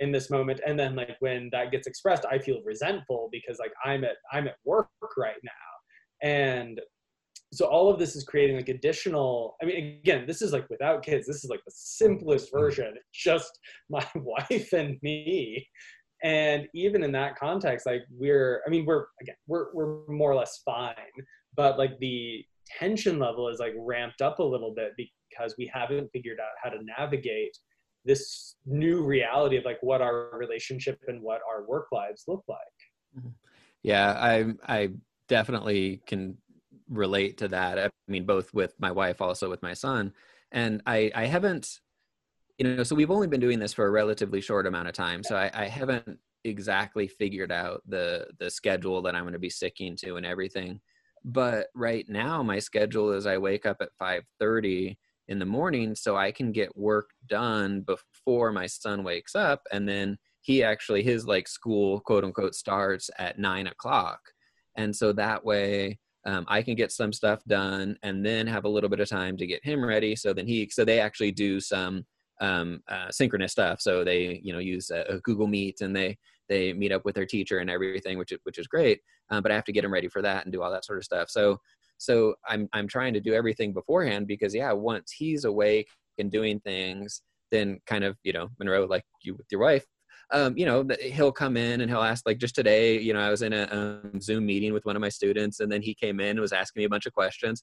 in 0.00 0.12
this 0.12 0.30
moment 0.30 0.60
and 0.66 0.78
then 0.78 0.94
like 0.94 1.16
when 1.18 1.48
that 1.50 1.72
gets 1.72 1.88
expressed 1.88 2.24
i 2.30 2.38
feel 2.38 2.62
resentful 2.64 3.28
because 3.32 3.58
like 3.58 3.72
i'm 3.84 4.04
at 4.04 4.16
i'm 4.32 4.46
at 4.46 4.54
work 4.64 4.88
right 5.16 5.42
now 5.42 5.68
and 6.22 6.80
so 7.52 7.66
all 7.66 7.90
of 7.90 7.98
this 7.98 8.14
is 8.14 8.24
creating 8.24 8.56
like 8.56 8.68
additional 8.68 9.56
i 9.62 9.64
mean 9.64 9.98
again 10.02 10.26
this 10.26 10.42
is 10.42 10.52
like 10.52 10.68
without 10.70 11.02
kids. 11.02 11.26
This 11.26 11.44
is 11.44 11.50
like 11.50 11.64
the 11.64 11.72
simplest 11.74 12.48
mm-hmm. 12.48 12.60
version. 12.60 12.94
Just 13.12 13.58
my 13.88 14.06
wife 14.14 14.72
and 14.72 14.96
me. 15.02 15.66
And 16.24 16.66
even 16.74 17.04
in 17.04 17.12
that 17.12 17.36
context 17.36 17.86
like 17.86 18.02
we're 18.10 18.62
i 18.66 18.70
mean 18.70 18.84
we're 18.84 19.06
again 19.22 19.36
we're 19.46 19.72
we're 19.72 20.06
more 20.08 20.30
or 20.30 20.36
less 20.36 20.60
fine. 20.64 20.94
But 21.56 21.78
like 21.78 21.98
the 22.00 22.44
tension 22.78 23.18
level 23.18 23.48
is 23.48 23.58
like 23.58 23.72
ramped 23.78 24.20
up 24.20 24.38
a 24.40 24.44
little 24.44 24.74
bit 24.74 24.92
because 24.96 25.54
we 25.58 25.70
haven't 25.72 26.10
figured 26.12 26.38
out 26.38 26.52
how 26.62 26.70
to 26.70 26.84
navigate 26.98 27.56
this 28.04 28.56
new 28.66 29.02
reality 29.02 29.56
of 29.56 29.64
like 29.64 29.78
what 29.80 30.00
our 30.02 30.30
relationship 30.38 30.98
and 31.08 31.22
what 31.22 31.40
our 31.50 31.66
work 31.66 31.86
lives 31.92 32.24
look 32.28 32.44
like. 32.46 32.58
Mm-hmm. 33.16 33.28
yeah 33.82 34.12
i 34.20 34.52
i 34.66 34.90
definitely 35.28 36.02
can 36.06 36.36
relate 36.88 37.38
to 37.38 37.48
that. 37.48 37.78
I 37.78 37.90
mean 38.06 38.24
both 38.24 38.52
with 38.54 38.74
my 38.78 38.90
wife 38.90 39.20
also 39.20 39.50
with 39.50 39.62
my 39.62 39.74
son. 39.74 40.12
And 40.52 40.82
i 40.86 41.10
i 41.14 41.26
haven't 41.26 41.80
you 42.58 42.76
know 42.76 42.82
so 42.82 42.94
we've 42.94 43.10
only 43.10 43.26
been 43.26 43.40
doing 43.40 43.58
this 43.58 43.74
for 43.74 43.86
a 43.86 43.90
relatively 43.90 44.40
short 44.40 44.66
amount 44.66 44.88
of 44.88 44.94
time. 44.94 45.22
So 45.22 45.36
i, 45.36 45.50
I 45.54 45.66
haven't 45.66 46.18
exactly 46.44 47.08
figured 47.08 47.52
out 47.52 47.82
the 47.86 48.26
the 48.38 48.48
schedule 48.48 49.02
that 49.02 49.14
i'm 49.14 49.24
going 49.24 49.32
to 49.32 49.38
be 49.38 49.50
sticking 49.50 49.96
to 49.96 50.16
and 50.16 50.26
everything. 50.26 50.80
But 51.24 51.66
right 51.74 52.08
now 52.08 52.42
my 52.42 52.58
schedule 52.58 53.12
is 53.12 53.26
i 53.26 53.38
wake 53.38 53.66
up 53.66 53.78
at 53.80 53.90
5.30 54.00 54.96
in 55.28 55.38
the 55.38 55.44
morning 55.44 55.94
so 55.94 56.16
i 56.16 56.32
can 56.32 56.52
get 56.52 56.76
work 56.76 57.10
done 57.26 57.82
before 57.82 58.52
my 58.52 58.66
son 58.66 59.04
wakes 59.04 59.34
up. 59.34 59.62
And 59.72 59.86
then 59.88 60.18
he 60.40 60.62
actually 60.62 61.02
his 61.02 61.26
like 61.26 61.48
school 61.48 62.00
quote 62.00 62.24
unquote 62.24 62.54
starts 62.54 63.10
at 63.18 63.38
nine 63.38 63.66
o'clock. 63.66 64.20
And 64.76 64.94
so 64.94 65.12
that 65.12 65.44
way 65.44 65.98
um, 66.28 66.44
i 66.48 66.60
can 66.62 66.74
get 66.74 66.92
some 66.92 67.12
stuff 67.12 67.40
done 67.46 67.96
and 68.02 68.24
then 68.24 68.46
have 68.46 68.64
a 68.64 68.68
little 68.68 68.90
bit 68.90 69.00
of 69.00 69.08
time 69.08 69.36
to 69.36 69.46
get 69.46 69.64
him 69.64 69.84
ready. 69.84 70.14
So 70.14 70.32
then 70.32 70.46
he 70.46 70.68
so 70.70 70.84
they 70.84 71.00
actually 71.00 71.32
do 71.32 71.58
some 71.60 72.04
um, 72.40 72.80
uh, 72.88 73.10
synchronous 73.10 73.52
stuff. 73.52 73.80
So 73.80 74.04
they 74.04 74.40
you 74.44 74.52
know 74.52 74.58
use 74.60 74.90
a, 74.90 75.02
a 75.14 75.18
google 75.20 75.46
meet 75.46 75.80
and 75.80 75.96
they 75.96 76.18
they 76.48 76.72
meet 76.72 76.92
up 76.92 77.04
with 77.04 77.14
their 77.14 77.26
teacher 77.26 77.58
and 77.58 77.70
everything 77.70 78.18
which 78.18 78.32
is 78.32 78.38
which 78.44 78.58
is 78.58 78.66
great. 78.66 79.00
Um, 79.30 79.42
but 79.42 79.52
i 79.52 79.54
have 79.54 79.64
to 79.64 79.72
get 79.72 79.82
them 79.82 79.92
ready 79.92 80.08
for 80.08 80.22
that 80.22 80.44
and 80.44 80.52
do 80.52 80.62
all 80.62 80.70
that 80.70 80.84
sort 80.84 80.98
of 80.98 81.04
stuff. 81.04 81.30
So 81.30 81.58
so 81.98 82.34
i'm 82.46 82.68
i'm 82.72 82.86
trying 82.86 83.12
to 83.12 83.20
do 83.20 83.34
everything 83.34 83.72
beforehand 83.72 84.26
because 84.28 84.54
yeah 84.54 84.72
once 84.72 85.10
he's 85.10 85.44
awake 85.44 85.88
and 86.18 86.30
doing 86.30 86.60
things 86.60 87.22
then 87.50 87.78
kind 87.86 88.04
of 88.04 88.16
you 88.22 88.32
know 88.32 88.48
monroe 88.58 88.86
like 88.86 89.02
you 89.22 89.34
with 89.34 89.46
your 89.50 89.60
wife 89.60 89.84
um, 90.30 90.56
you 90.56 90.66
know 90.66 90.86
he'll 91.00 91.32
come 91.32 91.56
in 91.56 91.80
and 91.80 91.90
he'll 91.90 92.02
ask 92.02 92.26
like 92.26 92.38
just 92.38 92.54
today 92.54 92.98
you 92.98 93.12
know 93.12 93.20
i 93.20 93.30
was 93.30 93.42
in 93.42 93.52
a 93.52 93.68
um, 93.70 94.20
zoom 94.20 94.44
meeting 94.44 94.72
with 94.72 94.84
one 94.84 94.96
of 94.96 95.00
my 95.00 95.08
students 95.08 95.60
and 95.60 95.70
then 95.70 95.82
he 95.82 95.94
came 95.94 96.20
in 96.20 96.30
and 96.30 96.40
was 96.40 96.52
asking 96.52 96.80
me 96.80 96.84
a 96.84 96.88
bunch 96.88 97.06
of 97.06 97.14
questions 97.14 97.62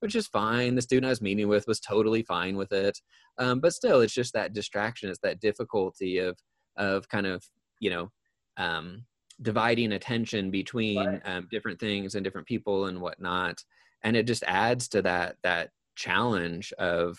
which 0.00 0.14
is 0.14 0.26
fine. 0.26 0.74
The 0.74 0.82
student 0.82 1.06
i 1.06 1.10
was 1.10 1.22
meeting 1.22 1.48
with 1.48 1.66
was 1.66 1.80
totally 1.80 2.22
fine 2.22 2.56
with 2.56 2.72
it. 2.72 2.98
Um, 3.38 3.60
but 3.60 3.72
still 3.72 4.00
it's 4.00 4.14
just 4.14 4.32
that 4.34 4.52
distraction. 4.52 5.10
It's 5.10 5.18
that 5.20 5.40
difficulty 5.40 6.18
of 6.18 6.38
of 6.76 7.08
kind 7.08 7.26
of 7.26 7.44
you 7.80 7.90
know 7.90 8.10
um, 8.56 9.04
dividing 9.42 9.92
attention 9.92 10.50
between 10.50 10.98
right. 10.98 11.20
um, 11.24 11.48
different 11.50 11.78
things 11.78 12.14
and 12.14 12.24
different 12.24 12.46
people 12.46 12.86
and 12.86 13.00
whatnot. 13.00 13.62
And 14.02 14.16
it 14.16 14.26
just 14.26 14.44
adds 14.46 14.88
to 14.88 15.02
that 15.02 15.36
that 15.42 15.70
challenge 15.96 16.72
of 16.78 17.18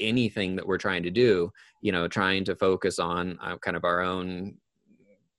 anything 0.00 0.56
that 0.56 0.66
we're 0.66 0.78
trying 0.78 1.02
to 1.02 1.10
do 1.10 1.50
you 1.80 1.92
know 1.92 2.08
trying 2.08 2.44
to 2.44 2.56
focus 2.56 2.98
on 2.98 3.38
uh, 3.42 3.56
kind 3.58 3.76
of 3.76 3.84
our 3.84 4.00
own 4.00 4.56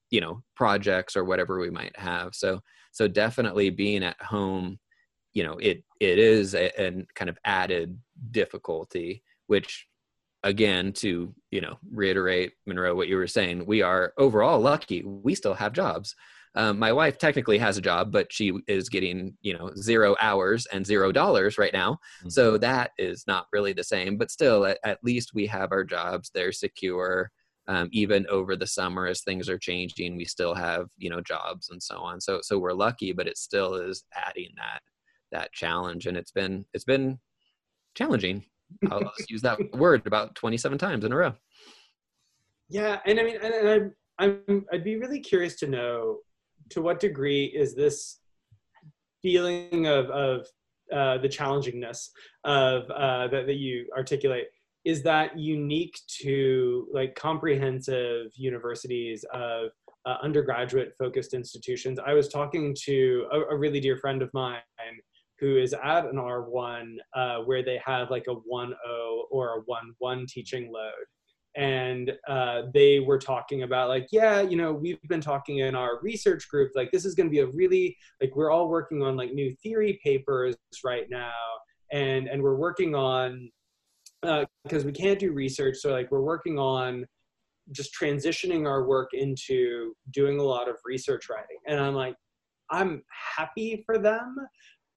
you 0.09 0.21
know 0.21 0.41
projects 0.55 1.15
or 1.15 1.23
whatever 1.23 1.59
we 1.59 1.69
might 1.69 1.97
have. 1.97 2.33
So 2.33 2.61
so 2.91 3.07
definitely 3.07 3.69
being 3.69 4.03
at 4.03 4.21
home 4.21 4.79
you 5.33 5.43
know 5.43 5.57
it 5.57 5.83
it 5.99 6.19
is 6.19 6.55
a, 6.55 6.71
a 6.81 7.05
kind 7.15 7.29
of 7.29 7.37
added 7.45 7.97
difficulty 8.31 9.23
which 9.47 9.87
again 10.43 10.91
to 10.93 11.33
you 11.51 11.61
know 11.61 11.77
reiterate 11.91 12.53
monroe 12.65 12.95
what 12.95 13.07
you 13.09 13.17
were 13.17 13.27
saying 13.27 13.65
we 13.65 13.81
are 13.81 14.13
overall 14.17 14.59
lucky. 14.59 15.03
We 15.03 15.35
still 15.35 15.53
have 15.53 15.73
jobs 15.73 16.15
um, 16.55 16.79
my 16.79 16.91
wife 16.91 17.17
technically 17.17 17.57
has 17.57 17.77
a 17.77 17.81
job 17.81 18.11
but 18.11 18.31
she 18.31 18.53
is 18.67 18.89
getting 18.89 19.35
you 19.41 19.57
know 19.57 19.71
zero 19.75 20.15
hours 20.21 20.65
and 20.71 20.85
zero 20.85 21.11
dollars 21.11 21.57
right 21.57 21.73
now. 21.73 21.93
Mm-hmm. 21.93 22.29
so 22.29 22.57
that 22.57 22.91
is 22.97 23.25
not 23.27 23.47
really 23.53 23.73
the 23.73 23.83
same 23.83 24.17
but 24.17 24.31
still 24.31 24.65
at, 24.65 24.79
at 24.83 25.03
least 25.03 25.31
we 25.33 25.45
have 25.47 25.71
our 25.71 25.83
jobs. 25.83 26.31
They're 26.33 26.51
secure. 26.51 27.31
Um, 27.67 27.87
even 27.91 28.25
over 28.31 28.55
the 28.55 28.65
summer 28.65 29.05
as 29.05 29.21
things 29.21 29.47
are 29.47 29.59
changing 29.59 30.17
we 30.17 30.25
still 30.25 30.55
have 30.55 30.87
you 30.97 31.09
know 31.09 31.21
jobs 31.21 31.69
and 31.69 31.81
so 31.81 31.99
on. 31.99 32.19
So 32.19 32.39
so 32.41 32.57
we're 32.57 32.73
lucky 32.73 33.13
but 33.13 33.27
it 33.27 33.37
still 33.37 33.75
is 33.75 34.03
adding 34.15 34.49
that 34.57 34.81
that 35.31 35.53
challenge. 35.53 36.07
And 36.07 36.17
it's 36.17 36.31
been 36.31 36.65
it's 36.73 36.83
been 36.83 37.19
challenging. 37.95 38.45
I'll 38.91 39.11
use 39.27 39.41
that 39.41 39.59
word 39.73 40.05
about 40.05 40.35
27 40.35 40.77
times 40.77 41.03
in 41.03 41.11
a 41.11 41.15
row. 41.15 41.33
Yeah, 42.69 42.99
and 43.05 43.19
I 43.19 43.23
mean, 43.23 43.37
and, 43.41 43.53
and 43.53 43.69
I'm, 43.69 43.95
I'm, 44.19 44.65
I'd 44.71 44.83
be 44.83 44.97
really 44.97 45.19
curious 45.19 45.55
to 45.57 45.67
know 45.67 46.19
to 46.69 46.81
what 46.81 46.99
degree 46.99 47.45
is 47.45 47.75
this 47.75 48.19
feeling 49.21 49.87
of 49.87 50.09
of 50.09 50.47
uh, 50.93 51.17
the 51.19 51.29
challengingness 51.29 52.09
of 52.45 52.89
uh, 52.89 53.27
that, 53.27 53.45
that 53.45 53.57
you 53.57 53.87
articulate 53.95 54.47
is 54.85 55.03
that 55.03 55.37
unique 55.37 55.99
to 56.07 56.87
like 56.91 57.13
comprehensive 57.15 58.31
universities 58.35 59.23
of 59.33 59.69
uh, 60.05 60.15
undergraduate 60.23 60.93
focused 60.97 61.33
institutions 61.33 61.99
i 61.99 62.13
was 62.13 62.27
talking 62.29 62.73
to 62.73 63.27
a, 63.31 63.39
a, 63.53 63.55
really 63.55 63.79
dear 63.79 63.97
friend 63.97 64.21
of 64.21 64.29
mine 64.33 64.61
who 65.39 65.57
is 65.57 65.73
at 65.73 66.05
an 66.05 66.15
R1 66.15 66.97
uh, 67.15 67.37
where 67.39 67.63
they 67.63 67.81
have 67.83 68.11
like 68.11 68.25
a 68.27 68.35
1-0 68.35 68.73
or 69.31 69.57
a 69.57 69.61
1.1 69.61 70.27
teaching 70.27 70.71
load. 70.71 70.91
And 71.55 72.11
uh, 72.27 72.63
they 72.73 72.99
were 72.99 73.17
talking 73.17 73.63
about 73.63 73.89
like, 73.89 74.07
yeah, 74.11 74.41
you 74.41 74.55
know, 74.55 74.71
we've 74.71 75.01
been 75.07 75.21
talking 75.21 75.59
in 75.59 75.75
our 75.75 75.99
research 76.01 76.47
group, 76.49 76.71
like 76.75 76.91
this 76.91 77.05
is 77.05 77.15
going 77.15 77.27
to 77.27 77.31
be 77.31 77.39
a 77.39 77.47
really, 77.47 77.97
like 78.21 78.35
we're 78.35 78.51
all 78.51 78.69
working 78.69 79.01
on 79.01 79.17
like 79.17 79.33
new 79.33 79.53
theory 79.63 79.99
papers 80.03 80.55
right 80.83 81.09
now. 81.09 81.33
And, 81.91 82.27
and 82.27 82.41
we're 82.41 82.55
working 82.55 82.95
on, 82.95 83.49
because 84.21 84.83
uh, 84.83 84.85
we 84.85 84.91
can't 84.91 85.19
do 85.19 85.31
research. 85.31 85.77
So 85.77 85.91
like 85.91 86.11
we're 86.11 86.21
working 86.21 86.59
on 86.59 87.05
just 87.71 87.91
transitioning 87.99 88.67
our 88.67 88.87
work 88.87 89.09
into 89.13 89.93
doing 90.11 90.39
a 90.39 90.43
lot 90.43 90.69
of 90.69 90.75
research 90.85 91.29
writing. 91.29 91.57
And 91.67 91.79
I'm 91.79 91.95
like, 91.95 92.15
I'm 92.69 93.01
happy 93.37 93.83
for 93.85 93.97
them 93.97 94.35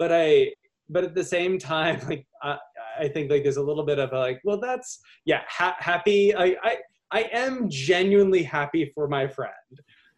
but 0.03 0.11
I 0.11 0.53
but 0.93 1.05
at 1.05 1.15
the 1.15 1.25
same 1.25 1.59
time 1.59 2.01
like 2.09 2.27
I, 2.43 2.59
I 3.01 3.09
think 3.09 3.31
like 3.31 3.43
there's 3.43 3.57
a 3.57 3.63
little 3.63 3.85
bit 3.85 3.99
of 3.99 4.13
a, 4.13 4.19
like 4.19 4.41
well 4.45 4.61
that's 4.61 5.01
yeah 5.25 5.43
ha- 5.49 5.77
happy. 5.79 6.35
I, 6.35 6.57
I 6.63 6.77
I 7.11 7.23
am 7.33 7.69
genuinely 7.69 8.43
happy 8.43 8.91
for 8.95 9.07
my 9.09 9.27
friend. 9.27 9.53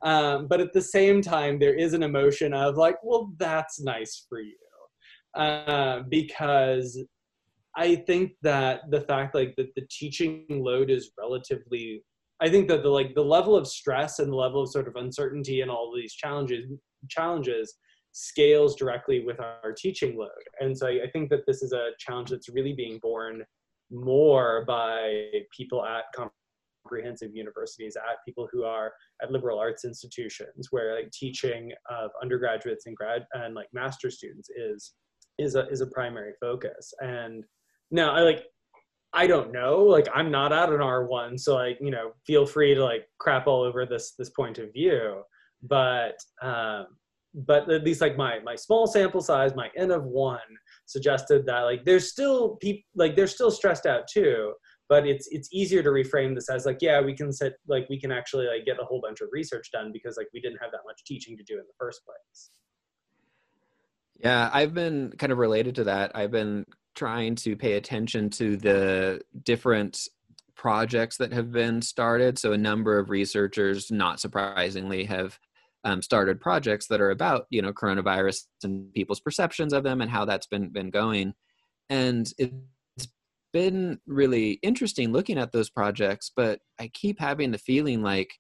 Um, 0.03 0.49
but 0.49 0.61
at 0.61 0.73
the 0.73 0.83
same 0.83 1.23
time 1.23 1.59
there 1.59 1.75
is 1.75 1.95
an 1.95 2.03
emotion 2.03 2.53
of 2.53 2.77
like 2.77 2.97
well 3.03 3.33
that's 3.39 3.81
nice 3.81 4.27
for 4.29 4.41
you. 4.41 4.57
Uh, 5.35 6.03
because 6.09 7.03
I 7.77 7.97
think 7.97 8.33
that 8.43 8.83
the 8.91 9.01
fact 9.01 9.35
like 9.35 9.57
that 9.57 9.75
the 9.75 9.87
teaching 9.91 10.47
load 10.49 10.91
is 10.91 11.11
relatively 11.19 12.05
I 12.41 12.49
think 12.49 12.69
that 12.69 12.83
the 12.83 12.89
like 12.89 13.15
the 13.15 13.25
level 13.25 13.57
of 13.57 13.67
stress 13.67 14.19
and 14.19 14.31
the 14.31 14.37
level 14.37 14.63
of 14.63 14.71
sort 14.71 14.89
of 14.89 14.97
uncertainty 14.97 15.61
and 15.61 15.71
all 15.71 15.93
these 15.95 16.15
challenges 16.15 16.71
challenges 17.09 17.75
scales 18.15 18.77
directly 18.77 19.25
with 19.25 19.41
our 19.41 19.73
teaching 19.77 20.17
load. 20.17 20.31
And 20.61 20.77
so 20.77 20.87
I 20.87 21.11
think 21.13 21.31
that 21.31 21.45
this 21.47 21.63
is 21.63 21.73
a 21.73 21.91
challenge 21.99 22.31
that's 22.31 22.49
really 22.49 22.73
being 22.73 23.01
borne 23.03 23.43
more 23.91 24.65
by 24.67 25.27
people 25.55 25.85
at 25.85 26.05
comprehensive 26.85 27.35
universities, 27.35 27.97
at 27.97 28.25
people 28.25 28.49
who 28.53 28.63
are 28.63 28.93
at 29.21 29.33
liberal 29.33 29.59
arts 29.59 29.85
institutions, 29.85 30.69
where 30.71 30.95
like 30.95 31.11
teaching 31.11 31.73
of 31.91 32.11
undergraduates 32.23 32.87
and 32.87 32.97
grad 32.97 33.27
and 33.33 33.55
like 33.55 33.69
master 33.73 34.11
students 34.11 34.49
is 34.51 34.95
is 35.39 35.57
a 35.57 35.69
is 35.69 35.81
a 35.81 35.87
primary 35.89 36.35
focus. 36.41 36.95
And 37.01 37.45
now 37.91 38.15
I 38.15 38.21
like 38.21 38.45
I 39.13 39.27
don't 39.27 39.51
know. 39.51 39.83
Like 39.83 40.07
I'm 40.15 40.31
not 40.31 40.53
at 40.53 40.69
an 40.69 40.79
R1, 40.79 41.41
so 41.41 41.57
like, 41.57 41.79
you 41.81 41.91
know, 41.91 42.13
feel 42.25 42.47
free 42.47 42.75
to 42.75 42.85
like 42.85 43.09
crap 43.19 43.49
all 43.49 43.63
over 43.63 43.85
this 43.87 44.15
this 44.17 44.31
point 44.31 44.59
of 44.59 44.73
view. 44.73 45.23
But 45.65 46.15
um 46.43 46.87
but 47.35 47.71
at 47.71 47.85
least 47.85 48.01
like 48.01 48.17
my 48.17 48.39
my 48.45 48.55
small 48.55 48.87
sample 48.87 49.21
size, 49.21 49.55
my 49.55 49.69
n 49.77 49.91
of 49.91 50.05
one 50.05 50.39
suggested 50.87 51.45
that 51.47 51.61
like 51.61 51.85
there's 51.85 52.11
still 52.11 52.57
people 52.57 52.85
like 52.95 53.17
they're 53.17 53.27
still 53.27 53.51
stressed 53.51 53.87
out 53.87 54.07
too, 54.07 54.53
but 54.89 55.07
it's 55.07 55.29
it's 55.31 55.49
easier 55.53 55.83
to 55.83 55.91
reframe 55.91 56.35
this 56.35 56.49
as 56.49 56.65
like 56.65 56.79
yeah 56.81 57.01
we 57.01 57.15
can 57.15 57.33
set 57.33 57.55
like 57.67 57.89
we 57.91 57.99
can 57.99 58.13
actually 58.13 58.47
like 58.47 58.65
get 58.65 58.81
a 58.81 58.85
whole 58.85 59.01
bunch 59.01 59.21
of 59.21 59.29
research 59.33 59.71
done 59.73 59.91
because 59.93 60.17
like 60.17 60.29
we 60.33 60.41
didn't 60.41 60.59
have 60.63 60.71
that 60.71 60.83
much 60.87 61.03
teaching 61.05 61.37
to 61.37 61.43
do 61.43 61.55
in 61.55 61.65
the 61.67 61.75
first 61.79 62.03
place. 62.05 62.51
Yeah, 64.17 64.49
I've 64.53 64.73
been 64.73 65.13
kind 65.19 65.33
of 65.33 65.39
related 65.39 65.75
to 65.77 65.85
that. 65.85 66.13
I've 66.15 66.31
been 66.31 66.65
trying 66.95 67.35
to 67.35 67.57
pay 67.57 67.73
attention 67.73 68.31
to 68.31 68.57
the 68.57 69.21
different 69.43 70.09
projects 70.55 71.17
that 71.17 71.33
have 71.33 71.51
been 71.51 71.83
started. 71.83 72.39
So 72.39 72.53
a 72.53 72.59
number 72.59 72.97
of 72.97 73.11
researchers, 73.11 73.91
not 73.91 74.21
surprisingly, 74.21 75.05
have 75.05 75.39
um, 75.85 76.03
started 76.03 76.41
projects 76.41 76.87
that 76.89 77.01
are 77.01 77.11
about 77.11 77.47
you 77.51 77.63
know 77.63 77.73
coronavirus 77.73 78.45
and 78.63 78.93
people's 78.95 79.21
perceptions 79.21 79.73
of 79.73 79.85
them 79.85 80.01
and 80.01 80.11
how 80.11 80.25
that's 80.25 80.47
been 80.47 80.71
been 80.71 80.91
going. 80.91 81.35
And 81.91 82.31
it's 82.39 83.09
been 83.53 84.01
really 84.07 84.59
interesting 84.63 85.13
looking 85.13 85.39
at 85.39 85.53
those 85.53 85.71
projects, 85.71 86.31
but 86.35 86.61
I 86.81 86.89
keep 86.89 87.21
having 87.21 87.51
the 87.51 87.59
feeling 87.59 88.03
like 88.03 88.35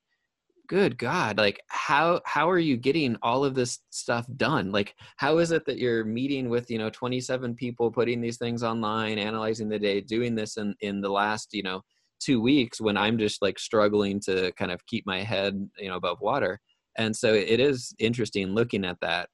good 0.66 0.97
god 0.97 1.36
like 1.36 1.61
how 1.68 2.20
how 2.24 2.49
are 2.49 2.59
you 2.59 2.76
getting 2.76 3.16
all 3.22 3.45
of 3.45 3.55
this 3.55 3.80
stuff 3.90 4.26
done 4.36 4.72
like 4.72 4.95
how 5.16 5.38
is 5.38 5.51
it 5.51 5.64
that 5.66 5.78
you're 5.78 6.05
meeting 6.05 6.49
with 6.49 6.70
you 6.70 6.78
know 6.78 6.88
27 6.88 7.55
people 7.55 7.90
putting 7.90 8.20
these 8.20 8.38
things 8.38 8.62
online 8.62 9.18
analyzing 9.18 9.68
the 9.68 9.78
day 9.78 10.01
doing 10.01 10.34
this 10.34 10.57
in 10.57 10.74
in 10.80 11.03
the 11.03 11.09
last 11.09 11.53
you 11.53 11.62
know 11.62 11.82
two 12.18 12.40
weeks 12.40 12.80
when 12.80 12.97
i'm 12.97 13.18
just 13.18 13.42
like 13.42 13.59
struggling 13.59 14.18
to 14.18 14.51
kind 14.53 14.70
of 14.70 14.84
keep 14.86 15.05
my 15.07 15.22
head 15.22 15.68
you 15.78 15.88
know 15.88 15.97
above 15.97 16.18
water 16.22 16.59
and 16.97 17.14
so 17.14 17.32
it 17.32 17.61
is 17.61 17.95
interesting 17.99 18.49
looking 18.49 18.84
at 18.84 18.99
that. 19.01 19.28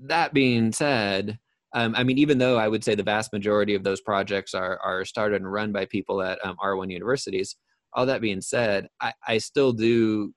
That 0.00 0.34
being 0.34 0.72
said 0.72 1.38
um, 1.74 1.94
i 1.96 2.04
mean 2.04 2.18
even 2.18 2.38
though 2.38 2.58
i 2.58 2.68
would 2.68 2.84
say 2.84 2.94
the 2.94 3.02
vast 3.02 3.32
majority 3.32 3.74
of 3.74 3.82
those 3.82 4.00
projects 4.00 4.54
are 4.54 4.78
are 4.84 5.04
started 5.04 5.40
and 5.40 5.50
run 5.50 5.72
by 5.72 5.86
people 5.86 6.22
at 6.22 6.38
um, 6.44 6.54
r1 6.62 6.92
universities 6.92 7.56
all 7.94 8.06
that 8.06 8.20
being 8.20 8.40
said 8.40 8.88
I, 9.00 9.12
I 9.26 9.38
still 9.38 9.72
do 9.72 10.32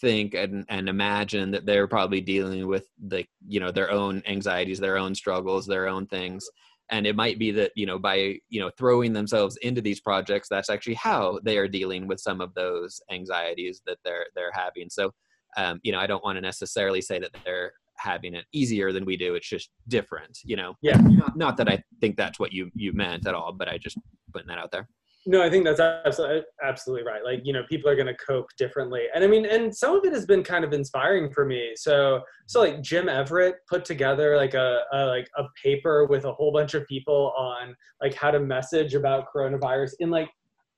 think 0.00 0.34
and, 0.34 0.64
and 0.68 0.88
imagine 0.88 1.50
that 1.50 1.66
they're 1.66 1.86
probably 1.86 2.20
dealing 2.20 2.66
with 2.66 2.86
the 3.06 3.24
you 3.46 3.60
know 3.60 3.70
their 3.70 3.90
own 3.90 4.22
anxieties 4.26 4.78
their 4.78 4.96
own 4.96 5.14
struggles 5.14 5.66
their 5.66 5.88
own 5.88 6.06
things. 6.06 6.44
And 6.90 7.06
it 7.06 7.16
might 7.16 7.38
be 7.38 7.50
that 7.52 7.72
you 7.74 7.86
know 7.86 7.98
by 7.98 8.38
you 8.48 8.60
know 8.60 8.70
throwing 8.76 9.12
themselves 9.12 9.56
into 9.62 9.80
these 9.80 10.00
projects 10.00 10.48
that's 10.48 10.70
actually 10.70 10.94
how 10.94 11.40
they 11.44 11.56
are 11.58 11.68
dealing 11.68 12.06
with 12.06 12.20
some 12.20 12.40
of 12.40 12.54
those 12.54 13.00
anxieties 13.10 13.82
that 13.86 13.98
they're 14.04 14.26
they're 14.34 14.52
having. 14.52 14.88
So 14.90 15.12
um, 15.56 15.80
you 15.82 15.92
know 15.92 15.98
i 15.98 16.06
don't 16.06 16.24
want 16.24 16.36
to 16.36 16.40
necessarily 16.40 17.00
say 17.00 17.18
that 17.18 17.30
they're 17.44 17.72
having 17.96 18.34
it 18.34 18.44
easier 18.52 18.92
than 18.92 19.04
we 19.04 19.16
do 19.16 19.34
it's 19.34 19.48
just 19.48 19.70
different 19.88 20.38
you 20.44 20.56
know 20.56 20.74
yeah 20.82 20.96
not, 20.96 21.36
not 21.36 21.56
that 21.56 21.68
i 21.68 21.82
think 22.00 22.16
that's 22.16 22.38
what 22.38 22.52
you 22.52 22.70
you 22.74 22.92
meant 22.92 23.26
at 23.26 23.34
all 23.34 23.52
but 23.52 23.68
i 23.68 23.78
just 23.78 23.98
putting 24.32 24.48
that 24.48 24.58
out 24.58 24.70
there 24.72 24.88
no, 25.24 25.40
I 25.40 25.48
think 25.48 25.64
that's 25.64 25.78
absolutely 25.78 26.42
absolutely 26.64 27.06
right. 27.06 27.24
Like 27.24 27.42
you 27.44 27.52
know, 27.52 27.62
people 27.68 27.88
are 27.88 27.94
going 27.94 28.08
to 28.08 28.16
cope 28.16 28.48
differently, 28.58 29.02
and 29.14 29.22
I 29.22 29.28
mean, 29.28 29.46
and 29.46 29.74
some 29.74 29.94
of 29.94 30.04
it 30.04 30.12
has 30.12 30.26
been 30.26 30.42
kind 30.42 30.64
of 30.64 30.72
inspiring 30.72 31.30
for 31.32 31.44
me. 31.44 31.74
So, 31.76 32.22
so 32.46 32.60
like 32.60 32.82
Jim 32.82 33.08
Everett 33.08 33.56
put 33.68 33.84
together 33.84 34.36
like 34.36 34.54
a, 34.54 34.80
a 34.92 35.06
like 35.06 35.28
a 35.38 35.44
paper 35.62 36.06
with 36.06 36.24
a 36.24 36.32
whole 36.32 36.52
bunch 36.52 36.74
of 36.74 36.86
people 36.88 37.32
on 37.36 37.76
like 38.00 38.14
how 38.14 38.32
to 38.32 38.40
message 38.40 38.94
about 38.94 39.26
coronavirus 39.32 39.92
in 40.00 40.10
like 40.10 40.28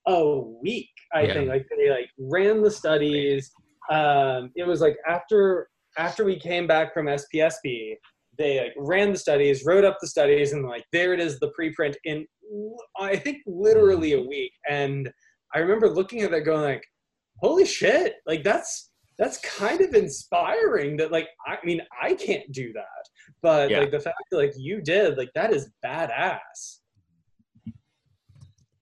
a 0.06 0.38
week. 0.38 0.90
I 1.14 1.22
yeah. 1.22 1.32
think 1.32 1.48
like 1.48 1.66
they 1.74 1.88
like 1.88 2.10
ran 2.18 2.60
the 2.60 2.70
studies. 2.70 3.50
Um, 3.90 4.50
it 4.56 4.66
was 4.66 4.80
like 4.80 4.96
after 5.06 5.68
after 5.96 6.24
we 6.24 6.38
came 6.38 6.66
back 6.66 6.92
from 6.92 7.06
SPSP, 7.06 7.94
they 8.38 8.60
like 8.60 8.74
ran 8.76 9.12
the 9.12 9.18
studies, 9.18 9.64
wrote 9.64 9.84
up 9.84 9.98
the 10.00 10.08
studies, 10.08 10.52
and 10.52 10.66
like 10.66 10.84
there 10.92 11.12
it 11.12 11.20
is, 11.20 11.38
the 11.38 11.52
preprint 11.58 11.94
in 12.04 12.26
I 12.98 13.16
think 13.16 13.38
literally 13.46 14.12
a 14.14 14.20
week. 14.20 14.52
And 14.68 15.10
I 15.54 15.58
remember 15.58 15.88
looking 15.88 16.22
at 16.22 16.30
that 16.32 16.42
going 16.42 16.62
like, 16.62 16.84
holy 17.38 17.64
shit, 17.64 18.14
like 18.26 18.42
that's 18.42 18.90
that's 19.16 19.38
kind 19.38 19.80
of 19.80 19.94
inspiring 19.94 20.96
that 20.96 21.12
like 21.12 21.28
I 21.46 21.58
mean 21.64 21.80
I 22.02 22.14
can't 22.14 22.50
do 22.52 22.72
that. 22.72 22.84
But 23.42 23.70
yeah. 23.70 23.80
like 23.80 23.90
the 23.90 24.00
fact 24.00 24.16
that 24.30 24.36
like 24.36 24.52
you 24.56 24.80
did, 24.80 25.16
like 25.16 25.30
that 25.34 25.52
is 25.52 25.70
badass. 25.84 26.80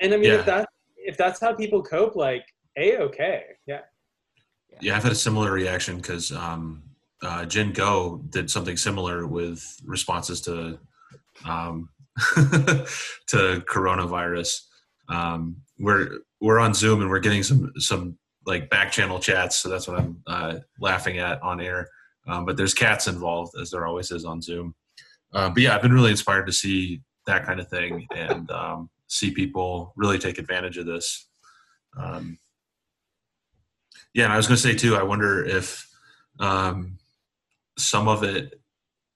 And 0.00 0.14
I 0.14 0.16
mean 0.16 0.30
yeah. 0.30 0.38
if 0.38 0.46
that 0.46 0.68
if 0.96 1.16
that's 1.16 1.40
how 1.40 1.54
people 1.54 1.82
cope, 1.82 2.16
like 2.16 2.44
a 2.78 2.98
okay. 2.98 3.44
Yeah. 4.72 4.78
Yeah, 4.80 4.96
I've 4.96 5.02
had 5.02 5.12
a 5.12 5.16
similar 5.16 5.52
reaction 5.52 5.96
because 5.96 6.32
um 6.32 6.82
uh, 7.22 7.44
Jin 7.44 7.72
Go 7.72 8.20
did 8.30 8.50
something 8.50 8.76
similar 8.76 9.26
with 9.26 9.80
responses 9.84 10.40
to 10.42 10.78
um, 11.44 11.88
to 12.36 13.62
coronavirus. 13.70 14.62
Um, 15.08 15.56
we're 15.78 16.18
we're 16.40 16.58
on 16.58 16.74
Zoom 16.74 17.00
and 17.00 17.10
we're 17.10 17.20
getting 17.20 17.42
some 17.42 17.72
some 17.78 18.18
like 18.44 18.68
back 18.70 18.90
channel 18.90 19.20
chats, 19.20 19.56
so 19.56 19.68
that's 19.68 19.86
what 19.86 20.00
I'm 20.00 20.22
uh, 20.26 20.56
laughing 20.80 21.18
at 21.18 21.40
on 21.42 21.60
air. 21.60 21.88
Um, 22.26 22.44
but 22.44 22.56
there's 22.56 22.74
cats 22.74 23.06
involved, 23.08 23.54
as 23.60 23.70
there 23.70 23.86
always 23.86 24.10
is 24.10 24.24
on 24.24 24.42
Zoom. 24.42 24.74
Uh, 25.32 25.48
but 25.48 25.62
yeah, 25.62 25.74
I've 25.74 25.82
been 25.82 25.92
really 25.92 26.10
inspired 26.10 26.46
to 26.46 26.52
see 26.52 27.02
that 27.26 27.44
kind 27.44 27.60
of 27.60 27.68
thing 27.68 28.06
and 28.14 28.50
um, 28.50 28.90
see 29.06 29.30
people 29.30 29.92
really 29.96 30.18
take 30.18 30.38
advantage 30.38 30.76
of 30.76 30.86
this. 30.86 31.28
Um, 31.96 32.38
yeah, 34.14 34.24
and 34.24 34.32
I 34.32 34.36
was 34.36 34.46
going 34.46 34.56
to 34.56 34.62
say 34.62 34.74
too, 34.74 34.96
I 34.96 35.02
wonder 35.02 35.44
if 35.44 35.88
um, 36.38 36.98
some 37.78 38.08
of 38.08 38.22
it 38.22 38.60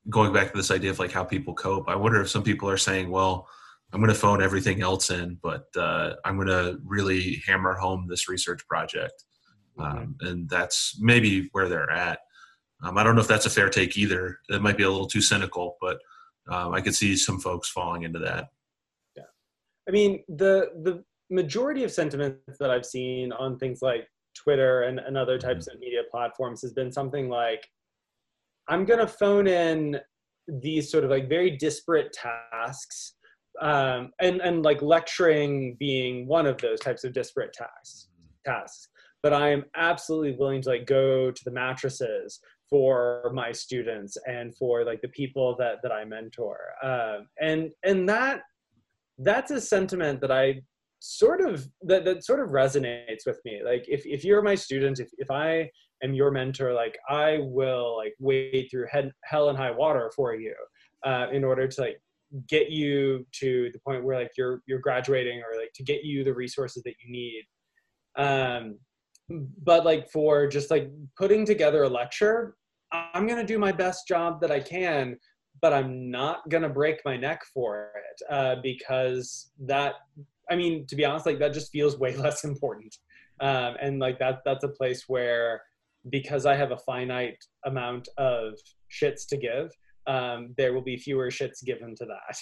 going 0.09 0.33
back 0.33 0.51
to 0.51 0.57
this 0.57 0.71
idea 0.71 0.91
of 0.91 0.99
like 0.99 1.13
how 1.13 1.25
people 1.25 1.55
cope, 1.55 1.89
I 1.89 1.97
wonder 1.97 2.21
if 2.21 2.31
some 2.31 2.43
people 2.43 2.71
are 2.71 2.77
saying, 2.77 3.11
well, 3.11 3.49
I'm 3.93 4.01
going 4.01 4.13
to 4.13 4.19
phone 4.19 4.43
everything 4.43 4.83
else 4.83 5.11
in, 5.11 5.39
but 5.43 5.67
uh, 5.77 6.15
I'm 6.25 6.37
going 6.37 6.49
to 6.49 6.79
really 6.85 7.43
hammer 7.47 7.75
home 7.75 8.07
this 8.09 8.29
research 8.29 8.67
project. 8.69 9.25
Mm-hmm. 9.79 9.99
Um, 9.99 10.17
and 10.21 10.49
that's 10.49 10.97
maybe 11.01 11.49
where 11.53 11.69
they're 11.69 11.91
at. 11.91 12.21
Um, 12.83 12.99
I 12.99 13.05
don't 13.05 13.15
know 13.15 13.21
if 13.21 13.29
that's 13.29 13.47
a 13.47 13.51
fair 13.51 13.71
take 13.71 13.97
either. 13.97 14.39
It 14.49 14.61
might 14.63 14.77
be 14.77 14.83
a 14.83 14.91
little 14.91 15.07
too 15.07 15.23
cynical, 15.23 15.77
but 15.81 15.99
um, 16.49 16.75
I 16.75 16.81
could 16.81 16.95
see 16.95 17.17
some 17.17 17.41
folks 17.41 17.69
falling 17.69 18.03
into 18.03 18.19
that. 18.21 18.49
Yeah. 19.17 19.25
I 19.89 19.93
mean, 19.93 20.25
the, 20.29 20.71
the 20.83 21.05
majority 21.31 21.85
of 21.85 21.91
sentiments 21.91 22.59
that 22.61 22.71
I've 22.71 22.87
seen 22.87 23.33
on 23.33 23.59
things 23.59 23.83
like 23.83 24.09
Twitter 24.37 24.83
and, 24.83 24.99
and 24.99 25.17
other 25.17 25.39
types 25.39 25.67
mm-hmm. 25.69 25.77
of 25.77 25.81
media 25.81 26.03
platforms 26.11 26.63
has 26.63 26.73
been 26.73 26.93
something 26.93 27.29
like, 27.29 27.67
I'm 28.69 28.85
going 28.85 29.01
to 29.01 29.07
phone 29.07 29.47
in 29.47 29.99
these 30.49 30.91
sort 30.91 31.05
of 31.05 31.11
like 31.11 31.29
very 31.29 31.57
disparate 31.57 32.13
tasks 32.13 33.15
um, 33.61 34.11
and, 34.21 34.41
and 34.41 34.63
like 34.63 34.83
lecturing 34.83 35.77
being 35.79 36.27
one 36.27 36.47
of 36.47 36.59
those 36.59 36.81
types 36.81 37.05
of 37.05 37.13
disparate 37.13 37.53
tasks, 37.53 38.09
tasks. 38.45 38.89
But 39.23 39.33
I 39.33 39.51
am 39.51 39.65
absolutely 39.77 40.37
willing 40.39 40.63
to 40.63 40.69
like 40.69 40.87
go 40.87 41.31
to 41.31 41.45
the 41.45 41.51
mattresses 41.51 42.41
for 42.69 43.31
my 43.35 43.53
students 43.53 44.17
and 44.27 44.57
for 44.57 44.85
like 44.85 45.01
the 45.01 45.09
people 45.09 45.57
that 45.59 45.77
that 45.83 45.93
I 45.93 46.05
mentor. 46.05 46.59
Um, 46.83 47.29
and 47.41 47.71
and 47.83 48.09
that 48.09 48.43
that's 49.19 49.51
a 49.51 49.61
sentiment 49.61 50.21
that 50.21 50.31
I 50.31 50.61
sort 50.99 51.41
of 51.41 51.67
that, 51.83 52.05
that 52.05 52.25
sort 52.25 52.41
of 52.41 52.51
resonates 52.51 53.27
with 53.27 53.41
me. 53.45 53.61
Like 53.65 53.85
if, 53.89 54.05
if 54.07 54.25
you're 54.25 54.43
my 54.43 54.55
student, 54.55 55.01
if, 55.01 55.09
if 55.19 55.31
I 55.31 55.71
am 56.03 56.15
your 56.15 56.31
mentor 56.31 56.73
like 56.73 56.97
i 57.09 57.39
will 57.41 57.97
like 57.97 58.15
wade 58.19 58.69
through 58.71 58.87
head, 58.91 59.11
hell 59.25 59.49
and 59.49 59.59
high 59.59 59.71
water 59.71 60.11
for 60.15 60.35
you 60.35 60.55
uh, 61.05 61.27
in 61.33 61.45
order 61.45 61.67
to 61.69 61.81
like 61.81 62.01
get 62.49 62.71
you 62.71 63.25
to 63.33 63.71
the 63.73 63.79
point 63.81 64.05
where 64.05 64.19
like 64.19 64.33
you're 64.37 64.61
you're 64.67 64.81
graduating 64.81 65.39
or 65.39 65.59
like 65.59 65.71
to 65.75 65.85
get 65.85 66.05
you 66.05 66.25
the 66.25 66.35
resources 66.35 66.83
that 66.83 66.95
you 67.05 67.13
need 67.13 67.45
um 68.17 68.79
but 69.63 69.85
like 69.85 70.11
for 70.11 70.47
just 70.47 70.71
like 70.71 70.91
putting 71.17 71.45
together 71.45 71.85
a 71.85 71.89
lecture 71.89 72.57
i'm 72.93 73.27
going 73.27 73.39
to 73.39 73.47
do 73.47 73.59
my 73.59 73.73
best 73.73 74.07
job 74.09 74.41
that 74.41 74.51
i 74.51 74.61
can 74.61 75.17
but 75.63 75.73
i'm 75.73 76.11
not 76.11 76.49
going 76.49 76.63
to 76.63 76.69
break 76.69 77.01
my 77.05 77.17
neck 77.17 77.43
for 77.55 77.91
it 77.97 78.33
uh, 78.33 78.57
because 78.63 79.53
that 79.59 79.95
i 80.51 80.57
mean 80.57 80.87
to 80.87 80.97
be 80.97 81.05
honest 81.05 81.27
like 81.27 81.39
that 81.39 81.53
just 81.53 81.73
feels 81.73 81.99
way 81.99 82.17
less 82.27 82.45
important 82.45 82.95
um, 83.41 83.77
and 83.81 83.99
like 83.99 84.19
that 84.19 84.41
that's 84.45 84.65
a 84.65 84.69
place 84.69 85.05
where 85.09 85.61
because 86.11 86.47
I 86.47 86.55
have 86.55 86.71
a 86.71 86.77
finite 86.77 87.43
amount 87.65 88.09
of 88.19 88.55
shits 88.91 89.27
to 89.29 89.37
give, 89.37 89.71
um, 90.07 90.55
there 90.57 90.73
will 90.73 90.83
be 90.83 90.97
fewer 90.97 91.31
shits 91.31 91.65
given 91.65 91.95
to 91.97 92.05
that. 92.07 92.37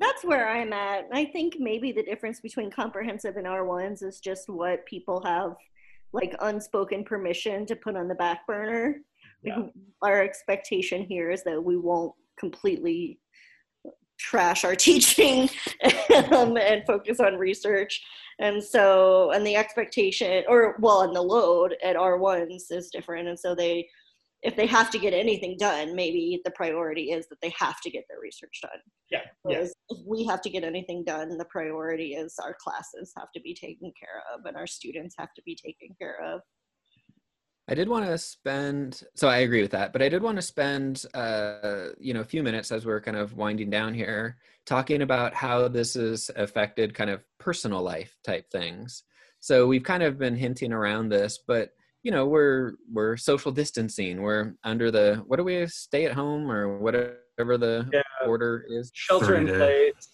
That's 0.00 0.24
where 0.24 0.48
I'm 0.48 0.72
at. 0.72 1.06
I 1.12 1.26
think 1.26 1.56
maybe 1.58 1.92
the 1.92 2.02
difference 2.02 2.40
between 2.40 2.70
comprehensive 2.70 3.36
and 3.36 3.46
R1s 3.46 4.02
is 4.02 4.20
just 4.20 4.48
what 4.48 4.84
people 4.86 5.22
have 5.24 5.54
like 6.12 6.34
unspoken 6.40 7.04
permission 7.04 7.64
to 7.66 7.76
put 7.76 7.96
on 7.96 8.08
the 8.08 8.14
back 8.14 8.46
burner. 8.46 8.96
Yeah. 9.42 9.66
Our 10.02 10.22
expectation 10.22 11.04
here 11.04 11.30
is 11.30 11.44
that 11.44 11.62
we 11.62 11.76
won't 11.76 12.12
completely 12.38 13.20
trash 14.22 14.64
our 14.64 14.76
teaching 14.88 15.48
um, 16.32 16.56
and 16.56 16.84
focus 16.86 17.20
on 17.20 17.34
research. 17.36 18.02
And 18.38 18.62
so 18.62 19.30
and 19.32 19.46
the 19.46 19.56
expectation 19.56 20.44
or 20.48 20.76
well 20.80 21.02
and 21.02 21.14
the 21.14 21.22
load 21.22 21.76
at 21.84 21.96
r1s 21.96 22.70
is 22.70 22.90
different. 22.90 23.28
And 23.28 23.38
so 23.38 23.54
they 23.54 23.88
if 24.42 24.56
they 24.56 24.66
have 24.66 24.90
to 24.90 24.98
get 24.98 25.14
anything 25.14 25.56
done 25.56 25.94
maybe 25.94 26.40
the 26.44 26.50
priority 26.50 27.12
is 27.12 27.28
that 27.28 27.40
they 27.40 27.52
have 27.56 27.80
to 27.80 27.90
get 27.90 28.04
their 28.08 28.18
research 28.20 28.58
done. 28.60 28.80
Yeah 29.10 29.20
yes 29.48 29.72
if 29.90 29.98
we 30.06 30.24
have 30.24 30.40
to 30.42 30.50
get 30.50 30.64
anything 30.64 31.04
done 31.04 31.36
the 31.38 31.44
priority 31.44 32.14
is 32.14 32.34
our 32.42 32.56
classes 32.58 33.12
have 33.16 33.30
to 33.34 33.40
be 33.40 33.54
taken 33.54 33.92
care 33.98 34.22
of 34.34 34.44
and 34.46 34.56
our 34.56 34.66
students 34.66 35.14
have 35.18 35.32
to 35.34 35.42
be 35.44 35.54
taken 35.54 35.94
care 35.96 36.20
of 36.24 36.40
I 37.72 37.74
did 37.74 37.88
want 37.88 38.04
to 38.04 38.18
spend, 38.18 39.02
so 39.14 39.28
I 39.28 39.38
agree 39.38 39.62
with 39.62 39.70
that, 39.70 39.94
but 39.94 40.02
I 40.02 40.10
did 40.10 40.22
want 40.22 40.36
to 40.36 40.42
spend, 40.42 41.06
uh, 41.14 41.86
you 41.98 42.12
know, 42.12 42.20
a 42.20 42.24
few 42.24 42.42
minutes 42.42 42.70
as 42.70 42.84
we're 42.84 43.00
kind 43.00 43.16
of 43.16 43.34
winding 43.34 43.70
down 43.70 43.94
here, 43.94 44.36
talking 44.66 45.00
about 45.00 45.32
how 45.32 45.68
this 45.68 45.94
has 45.94 46.30
affected 46.36 46.92
kind 46.92 47.08
of 47.08 47.24
personal 47.38 47.80
life 47.80 48.14
type 48.24 48.50
things. 48.50 49.04
So 49.40 49.66
we've 49.66 49.84
kind 49.84 50.02
of 50.02 50.18
been 50.18 50.36
hinting 50.36 50.70
around 50.70 51.08
this, 51.08 51.38
but 51.38 51.70
you 52.02 52.10
know, 52.10 52.26
we're 52.26 52.74
we're 52.92 53.16
social 53.16 53.50
distancing. 53.50 54.20
We're 54.20 54.52
under 54.64 54.90
the 54.90 55.24
what 55.26 55.38
do 55.38 55.44
we 55.44 55.66
stay 55.66 56.04
at 56.04 56.12
home 56.12 56.50
or 56.50 56.76
whatever 56.76 57.56
the 57.56 57.88
yeah. 57.90 58.02
order 58.26 58.66
is? 58.68 58.90
Shelter 58.92 59.36
in 59.36 59.46
place. 59.46 60.10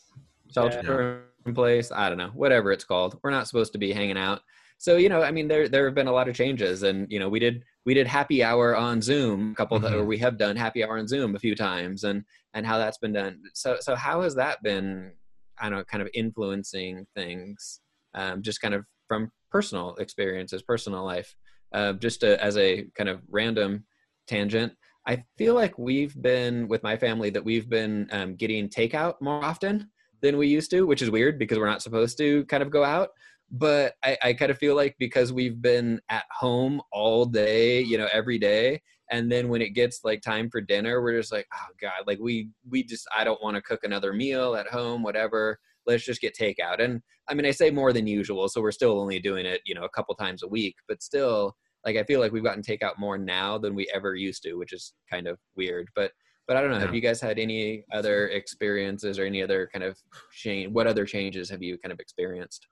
Shelter 0.54 1.24
yeah. 1.44 1.48
in 1.48 1.54
place. 1.56 1.90
I 1.90 2.08
don't 2.08 2.18
know, 2.18 2.30
whatever 2.34 2.70
it's 2.70 2.84
called. 2.84 3.18
We're 3.24 3.32
not 3.32 3.48
supposed 3.48 3.72
to 3.72 3.78
be 3.78 3.92
hanging 3.92 4.16
out 4.16 4.42
so 4.78 4.96
you 4.96 5.08
know 5.08 5.22
i 5.22 5.30
mean 5.30 5.48
there 5.48 5.68
there 5.68 5.84
have 5.84 5.94
been 5.94 6.06
a 6.06 6.12
lot 6.12 6.28
of 6.28 6.34
changes 6.34 6.84
and 6.84 7.10
you 7.10 7.18
know 7.18 7.28
we 7.28 7.38
did 7.38 7.62
we 7.84 7.92
did 7.92 8.06
happy 8.06 8.42
hour 8.42 8.74
on 8.74 9.02
zoom 9.02 9.52
a 9.52 9.54
couple 9.54 9.78
mm-hmm. 9.78 9.94
or 9.94 10.04
we 10.04 10.16
have 10.16 10.38
done 10.38 10.56
happy 10.56 10.82
hour 10.82 10.98
on 10.98 11.06
zoom 11.06 11.34
a 11.34 11.38
few 11.38 11.54
times 11.54 12.04
and 12.04 12.24
and 12.54 12.64
how 12.64 12.78
that's 12.78 12.98
been 12.98 13.12
done 13.12 13.40
so 13.54 13.76
so 13.80 13.94
how 13.94 14.22
has 14.22 14.34
that 14.34 14.62
been 14.62 15.12
i 15.60 15.68
don't 15.68 15.78
know 15.78 15.84
kind 15.84 16.02
of 16.02 16.08
influencing 16.14 17.06
things 17.14 17.80
um, 18.14 18.40
just 18.40 18.60
kind 18.60 18.72
of 18.72 18.84
from 19.06 19.30
personal 19.50 19.94
experiences 19.96 20.62
personal 20.62 21.04
life 21.04 21.34
uh, 21.72 21.92
just 21.94 22.20
to, 22.20 22.42
as 22.42 22.56
a 22.56 22.86
kind 22.96 23.10
of 23.10 23.20
random 23.28 23.84
tangent 24.26 24.72
i 25.06 25.22
feel 25.36 25.54
like 25.54 25.76
we've 25.78 26.20
been 26.22 26.68
with 26.68 26.82
my 26.82 26.96
family 26.96 27.30
that 27.30 27.44
we've 27.44 27.68
been 27.68 28.08
um, 28.12 28.36
getting 28.36 28.68
takeout 28.68 29.14
more 29.20 29.44
often 29.44 29.90
than 30.20 30.36
we 30.36 30.46
used 30.46 30.70
to 30.70 30.86
which 30.86 31.02
is 31.02 31.10
weird 31.10 31.38
because 31.38 31.58
we're 31.58 31.66
not 31.66 31.82
supposed 31.82 32.16
to 32.16 32.44
kind 32.46 32.62
of 32.62 32.70
go 32.70 32.84
out 32.84 33.10
but 33.50 33.94
I, 34.04 34.16
I 34.22 34.32
kind 34.34 34.50
of 34.50 34.58
feel 34.58 34.76
like 34.76 34.96
because 34.98 35.32
we've 35.32 35.60
been 35.60 36.00
at 36.10 36.24
home 36.30 36.82
all 36.92 37.24
day, 37.24 37.80
you 37.80 37.98
know, 37.98 38.08
every 38.12 38.38
day, 38.38 38.82
and 39.10 39.32
then 39.32 39.48
when 39.48 39.62
it 39.62 39.70
gets 39.70 40.00
like 40.04 40.20
time 40.20 40.50
for 40.50 40.60
dinner, 40.60 41.02
we're 41.02 41.18
just 41.18 41.32
like, 41.32 41.46
oh 41.54 41.72
god, 41.80 42.06
like 42.06 42.18
we 42.20 42.50
we 42.68 42.82
just 42.84 43.06
I 43.16 43.24
don't 43.24 43.42
want 43.42 43.56
to 43.56 43.62
cook 43.62 43.80
another 43.84 44.12
meal 44.12 44.54
at 44.54 44.68
home, 44.68 45.02
whatever. 45.02 45.58
Let's 45.86 46.04
just 46.04 46.20
get 46.20 46.36
takeout. 46.36 46.82
And 46.82 47.00
I 47.28 47.34
mean, 47.34 47.46
I 47.46 47.50
say 47.50 47.70
more 47.70 47.92
than 47.92 48.06
usual, 48.06 48.48
so 48.48 48.60
we're 48.60 48.72
still 48.72 49.00
only 49.00 49.18
doing 49.20 49.46
it, 49.46 49.62
you 49.64 49.74
know, 49.74 49.84
a 49.84 49.88
couple 49.90 50.14
times 50.14 50.42
a 50.42 50.48
week, 50.48 50.76
but 50.86 51.02
still, 51.02 51.56
like 51.86 51.96
I 51.96 52.04
feel 52.04 52.20
like 52.20 52.32
we've 52.32 52.44
gotten 52.44 52.62
takeout 52.62 52.98
more 52.98 53.16
now 53.16 53.56
than 53.56 53.74
we 53.74 53.90
ever 53.94 54.14
used 54.14 54.42
to, 54.42 54.54
which 54.54 54.72
is 54.74 54.92
kind 55.10 55.26
of 55.26 55.38
weird. 55.56 55.88
But 55.94 56.12
but 56.46 56.56
I 56.56 56.62
don't 56.62 56.70
know. 56.70 56.76
Yeah. 56.78 56.86
Have 56.86 56.94
you 56.94 57.02
guys 57.02 57.20
had 57.20 57.38
any 57.38 57.84
other 57.92 58.28
experiences 58.28 59.18
or 59.18 59.24
any 59.24 59.42
other 59.42 59.68
kind 59.72 59.84
of 59.84 59.98
change? 60.32 60.72
What 60.72 60.86
other 60.86 61.04
changes 61.04 61.48
have 61.50 61.62
you 61.62 61.78
kind 61.78 61.92
of 61.92 62.00
experienced? 62.00 62.66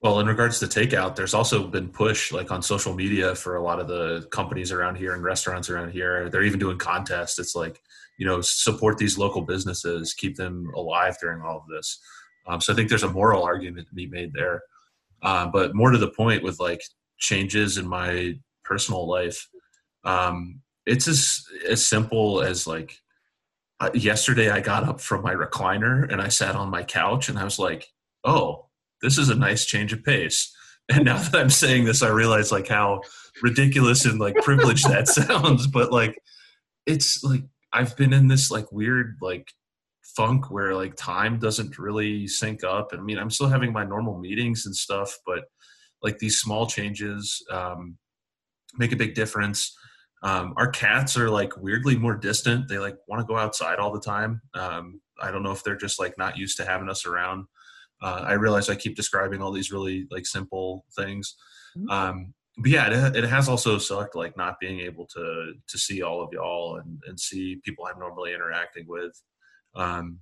Well, 0.00 0.20
in 0.20 0.26
regards 0.28 0.60
to 0.60 0.66
takeout, 0.66 1.16
there's 1.16 1.34
also 1.34 1.66
been 1.66 1.88
push 1.88 2.30
like 2.30 2.52
on 2.52 2.62
social 2.62 2.94
media 2.94 3.34
for 3.34 3.56
a 3.56 3.62
lot 3.62 3.80
of 3.80 3.88
the 3.88 4.28
companies 4.30 4.70
around 4.70 4.94
here 4.94 5.12
and 5.12 5.24
restaurants 5.24 5.68
around 5.68 5.90
here. 5.90 6.28
They're 6.28 6.44
even 6.44 6.60
doing 6.60 6.78
contests. 6.78 7.38
It's 7.40 7.56
like, 7.56 7.82
you 8.16 8.24
know, 8.24 8.40
support 8.40 8.98
these 8.98 9.18
local 9.18 9.42
businesses, 9.42 10.14
keep 10.14 10.36
them 10.36 10.70
alive 10.76 11.16
during 11.20 11.42
all 11.42 11.58
of 11.58 11.68
this. 11.68 11.98
Um, 12.46 12.60
so 12.60 12.72
I 12.72 12.76
think 12.76 12.88
there's 12.88 13.02
a 13.02 13.10
moral 13.10 13.42
argument 13.42 13.88
to 13.88 13.94
be 13.94 14.06
made 14.06 14.32
there. 14.32 14.62
Uh, 15.20 15.48
but 15.48 15.74
more 15.74 15.90
to 15.90 15.98
the 15.98 16.10
point 16.10 16.44
with 16.44 16.60
like 16.60 16.80
changes 17.18 17.76
in 17.76 17.88
my 17.88 18.34
personal 18.64 19.08
life, 19.08 19.48
um, 20.04 20.60
it's 20.86 21.08
as 21.08 21.44
as 21.68 21.84
simple 21.84 22.40
as 22.40 22.68
like 22.68 22.98
uh, 23.80 23.90
yesterday 23.94 24.48
I 24.48 24.60
got 24.60 24.84
up 24.84 25.00
from 25.00 25.22
my 25.22 25.34
recliner 25.34 26.10
and 26.10 26.22
I 26.22 26.28
sat 26.28 26.54
on 26.54 26.70
my 26.70 26.84
couch 26.84 27.28
and 27.28 27.38
I 27.38 27.44
was 27.44 27.58
like, 27.58 27.88
oh, 28.24 28.67
this 29.02 29.18
is 29.18 29.28
a 29.28 29.34
nice 29.34 29.64
change 29.64 29.92
of 29.92 30.04
pace. 30.04 30.54
And 30.90 31.04
now 31.04 31.18
that 31.18 31.38
I'm 31.38 31.50
saying 31.50 31.84
this, 31.84 32.02
I 32.02 32.08
realize 32.08 32.50
like 32.50 32.68
how 32.68 33.02
ridiculous 33.42 34.06
and 34.06 34.18
like 34.18 34.36
privileged 34.36 34.88
that 34.88 35.06
sounds. 35.08 35.66
But 35.66 35.92
like, 35.92 36.18
it's 36.86 37.22
like 37.22 37.42
I've 37.74 37.94
been 37.94 38.14
in 38.14 38.28
this 38.28 38.50
like 38.50 38.72
weird 38.72 39.18
like 39.20 39.52
funk 40.16 40.50
where 40.50 40.74
like 40.74 40.96
time 40.96 41.38
doesn't 41.38 41.78
really 41.78 42.26
sync 42.26 42.64
up. 42.64 42.92
And 42.92 43.02
I 43.02 43.04
mean, 43.04 43.18
I'm 43.18 43.28
still 43.28 43.48
having 43.48 43.70
my 43.70 43.84
normal 43.84 44.18
meetings 44.18 44.64
and 44.64 44.74
stuff, 44.74 45.14
but 45.26 45.44
like 46.02 46.18
these 46.20 46.38
small 46.38 46.66
changes 46.66 47.44
um, 47.50 47.98
make 48.78 48.92
a 48.92 48.96
big 48.96 49.14
difference. 49.14 49.76
Um, 50.22 50.54
our 50.56 50.70
cats 50.70 51.16
are 51.16 51.30
like 51.30 51.56
weirdly 51.56 51.96
more 51.96 52.16
distant. 52.16 52.68
They 52.68 52.78
like 52.78 52.96
want 53.08 53.20
to 53.20 53.26
go 53.26 53.38
outside 53.38 53.78
all 53.78 53.92
the 53.92 54.00
time. 54.00 54.40
Um, 54.54 55.00
I 55.20 55.30
don't 55.30 55.42
know 55.42 55.52
if 55.52 55.62
they're 55.62 55.76
just 55.76 56.00
like 56.00 56.16
not 56.16 56.36
used 56.36 56.56
to 56.56 56.64
having 56.64 56.88
us 56.88 57.06
around 57.06 57.44
uh, 58.00 58.24
I 58.26 58.34
realize 58.34 58.68
I 58.68 58.76
keep 58.76 58.96
describing 58.96 59.42
all 59.42 59.52
these 59.52 59.72
really 59.72 60.06
like 60.10 60.26
simple 60.26 60.84
things. 60.96 61.36
Mm-hmm. 61.76 61.90
Um, 61.90 62.34
but 62.58 62.70
yeah, 62.70 63.08
it, 63.08 63.16
it, 63.16 63.24
has 63.24 63.48
also 63.48 63.78
sucked 63.78 64.16
like 64.16 64.36
not 64.36 64.58
being 64.60 64.80
able 64.80 65.06
to 65.06 65.52
to 65.68 65.78
see 65.78 66.02
all 66.02 66.22
of 66.22 66.30
y'all 66.32 66.76
and, 66.76 67.00
and 67.06 67.18
see 67.18 67.60
people 67.64 67.86
I'm 67.86 68.00
normally 68.00 68.34
interacting 68.34 68.84
with, 68.88 69.12
um, 69.76 70.18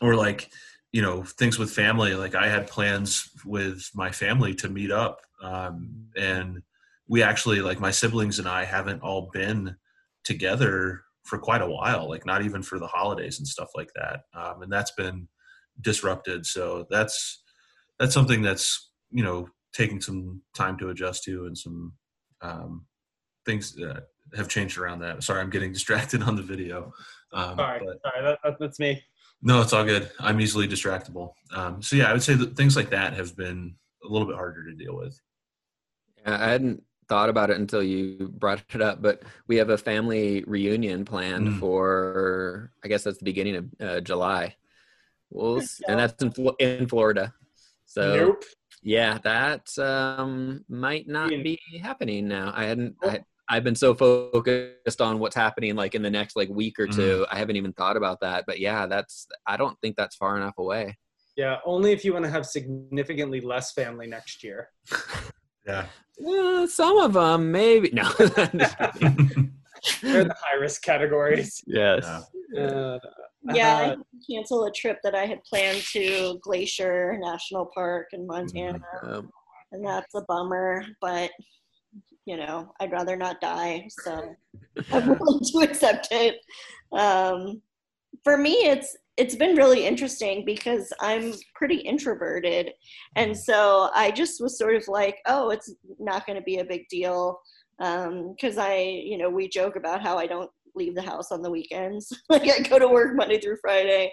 or 0.00 0.14
like 0.16 0.50
you 0.92 1.00
know 1.00 1.22
things 1.22 1.58
with 1.58 1.70
family. 1.70 2.14
Like 2.14 2.34
I 2.34 2.48
had 2.48 2.66
plans 2.66 3.30
with 3.44 3.88
my 3.94 4.10
family 4.10 4.54
to 4.56 4.68
meet 4.68 4.90
up, 4.90 5.20
um, 5.42 6.08
and 6.16 6.62
we 7.08 7.22
actually 7.22 7.60
like 7.60 7.80
my 7.80 7.90
siblings 7.90 8.38
and 8.38 8.48
I 8.48 8.64
haven't 8.64 9.02
all 9.02 9.30
been 9.32 9.76
together 10.24 11.02
for 11.24 11.38
quite 11.38 11.62
a 11.62 11.70
while. 11.70 12.08
Like 12.08 12.26
not 12.26 12.42
even 12.42 12.62
for 12.62 12.78
the 12.78 12.86
holidays 12.86 13.38
and 13.38 13.48
stuff 13.48 13.70
like 13.74 13.90
that, 13.94 14.20
um, 14.34 14.62
and 14.62 14.70
that's 14.70 14.92
been 14.92 15.26
disrupted. 15.80 16.46
So 16.46 16.86
that's 16.90 17.42
that's 17.98 18.14
something 18.14 18.42
that's 18.42 18.90
you 19.10 19.22
know 19.22 19.48
taking 19.72 20.00
some 20.00 20.42
time 20.54 20.76
to 20.78 20.90
adjust 20.90 21.24
to 21.24 21.46
and 21.46 21.56
some 21.56 21.92
um, 22.40 22.86
things 23.44 23.74
that 23.74 24.04
have 24.36 24.48
changed 24.48 24.78
around 24.78 25.00
that. 25.00 25.22
Sorry, 25.22 25.40
I'm 25.40 25.50
getting 25.50 25.72
distracted 25.78 26.22
on 26.22 26.36
the 26.36 26.42
video. 26.42 26.92
Um, 27.32 27.56
sorry, 27.56 27.80
but, 27.84 28.00
sorry, 28.02 28.36
that, 28.44 28.56
that's 28.58 28.78
me. 28.78 29.02
No, 29.42 29.60
it's 29.60 29.72
all 29.72 29.84
good. 29.84 30.10
I'm 30.20 30.40
easily 30.40 30.66
distractible. 30.66 31.32
Um, 31.54 31.82
so 31.82 31.96
yeah, 31.96 32.08
I 32.08 32.12
would 32.12 32.22
say 32.22 32.34
that 32.34 32.56
things 32.56 32.76
like 32.76 32.90
that 32.90 33.12
have 33.14 33.36
been 33.36 33.74
a 34.02 34.08
little 34.08 34.26
bit 34.26 34.36
harder 34.36 34.64
to 34.64 34.74
deal 34.74 34.96
with. 34.96 35.20
Yeah, 36.22 36.42
I 36.42 36.48
hadn't 36.48 36.82
thought 37.08 37.28
about 37.28 37.50
it 37.50 37.58
until 37.58 37.82
you 37.82 38.32
brought 38.38 38.62
it 38.72 38.80
up, 38.80 39.02
but 39.02 39.22
we 39.46 39.56
have 39.56 39.68
a 39.68 39.76
family 39.76 40.42
reunion 40.46 41.04
planned 41.04 41.48
mm. 41.48 41.60
for 41.60 42.72
I 42.82 42.88
guess 42.88 43.04
that's 43.04 43.18
the 43.18 43.24
beginning 43.24 43.56
of 43.56 43.66
uh, 43.80 44.00
July. 44.00 44.56
We'll 45.34 45.60
and 45.88 45.98
that's 45.98 46.22
in 46.22 46.32
in 46.60 46.88
Florida. 46.88 47.34
So 47.86 48.16
nope. 48.16 48.44
yeah, 48.82 49.18
that 49.24 49.76
um, 49.78 50.64
might 50.68 51.08
not 51.08 51.30
be 51.30 51.58
happening 51.82 52.28
now. 52.28 52.52
I 52.54 52.64
hadn't. 52.64 52.94
I, 53.02 53.20
I've 53.48 53.64
been 53.64 53.74
so 53.74 53.94
focused 53.94 55.02
on 55.02 55.18
what's 55.18 55.36
happening 55.36 55.74
like 55.74 55.94
in 55.94 56.02
the 56.02 56.10
next 56.10 56.34
like 56.34 56.48
week 56.48 56.78
or 56.78 56.86
2 56.86 56.92
mm. 56.92 57.26
I 57.30 57.38
haven't 57.38 57.56
even 57.56 57.74
thought 57.74 57.96
about 57.96 58.20
that. 58.20 58.44
But 58.46 58.58
yeah, 58.58 58.86
that's 58.86 59.26
I 59.46 59.56
don't 59.56 59.78
think 59.80 59.96
that's 59.96 60.16
far 60.16 60.36
enough 60.36 60.54
away. 60.56 60.96
Yeah, 61.36 61.56
only 61.66 61.90
if 61.92 62.04
you 62.04 62.12
want 62.12 62.24
to 62.24 62.30
have 62.30 62.46
significantly 62.46 63.40
less 63.40 63.72
family 63.72 64.06
next 64.06 64.44
year. 64.44 64.70
yeah. 65.66 65.86
Some 66.66 66.98
of 66.98 67.14
them 67.14 67.50
maybe 67.50 67.90
no. 67.92 68.08
They're 70.00 70.24
the 70.24 70.36
high 70.40 70.58
risk 70.60 70.82
categories. 70.82 71.60
Yes. 71.66 72.06
Yeah. 72.52 72.62
Uh, 72.62 72.98
yeah, 73.52 73.76
I 73.76 73.84
uh, 73.90 73.96
cancel 74.28 74.64
a 74.64 74.72
trip 74.72 74.98
that 75.04 75.14
I 75.14 75.26
had 75.26 75.42
planned 75.44 75.82
to 75.92 76.38
Glacier 76.42 77.18
National 77.20 77.70
Park 77.74 78.08
in 78.12 78.26
Montana, 78.26 78.80
um, 79.02 79.30
and 79.72 79.84
that's 79.86 80.14
a 80.14 80.22
bummer. 80.22 80.84
But 81.00 81.30
you 82.26 82.36
know, 82.36 82.72
I'd 82.80 82.92
rather 82.92 83.16
not 83.16 83.40
die, 83.40 83.88
so 84.02 84.34
I'm 84.92 85.08
willing 85.18 85.44
to 85.44 85.58
accept 85.58 86.08
it. 86.10 86.36
Um, 86.92 87.60
for 88.22 88.38
me, 88.38 88.52
it's 88.66 88.96
it's 89.16 89.36
been 89.36 89.56
really 89.56 89.86
interesting 89.86 90.44
because 90.44 90.92
I'm 91.00 91.34
pretty 91.54 91.76
introverted, 91.76 92.72
and 93.16 93.32
mm-hmm. 93.32 93.40
so 93.40 93.90
I 93.94 94.10
just 94.10 94.40
was 94.40 94.58
sort 94.58 94.74
of 94.74 94.88
like, 94.88 95.18
oh, 95.26 95.50
it's 95.50 95.72
not 95.98 96.26
going 96.26 96.38
to 96.38 96.44
be 96.44 96.58
a 96.58 96.64
big 96.64 96.88
deal 96.88 97.38
because 97.78 98.58
um, 98.58 98.64
I, 98.64 99.02
you 99.04 99.18
know, 99.18 99.28
we 99.28 99.48
joke 99.48 99.76
about 99.76 100.00
how 100.00 100.16
I 100.16 100.26
don't 100.26 100.50
leave 100.74 100.94
the 100.94 101.02
house 101.02 101.32
on 101.32 101.42
the 101.42 101.50
weekends. 101.50 102.12
like 102.28 102.48
I 102.48 102.60
go 102.60 102.78
to 102.78 102.88
work 102.88 103.14
Monday 103.14 103.40
through 103.40 103.58
Friday. 103.60 104.12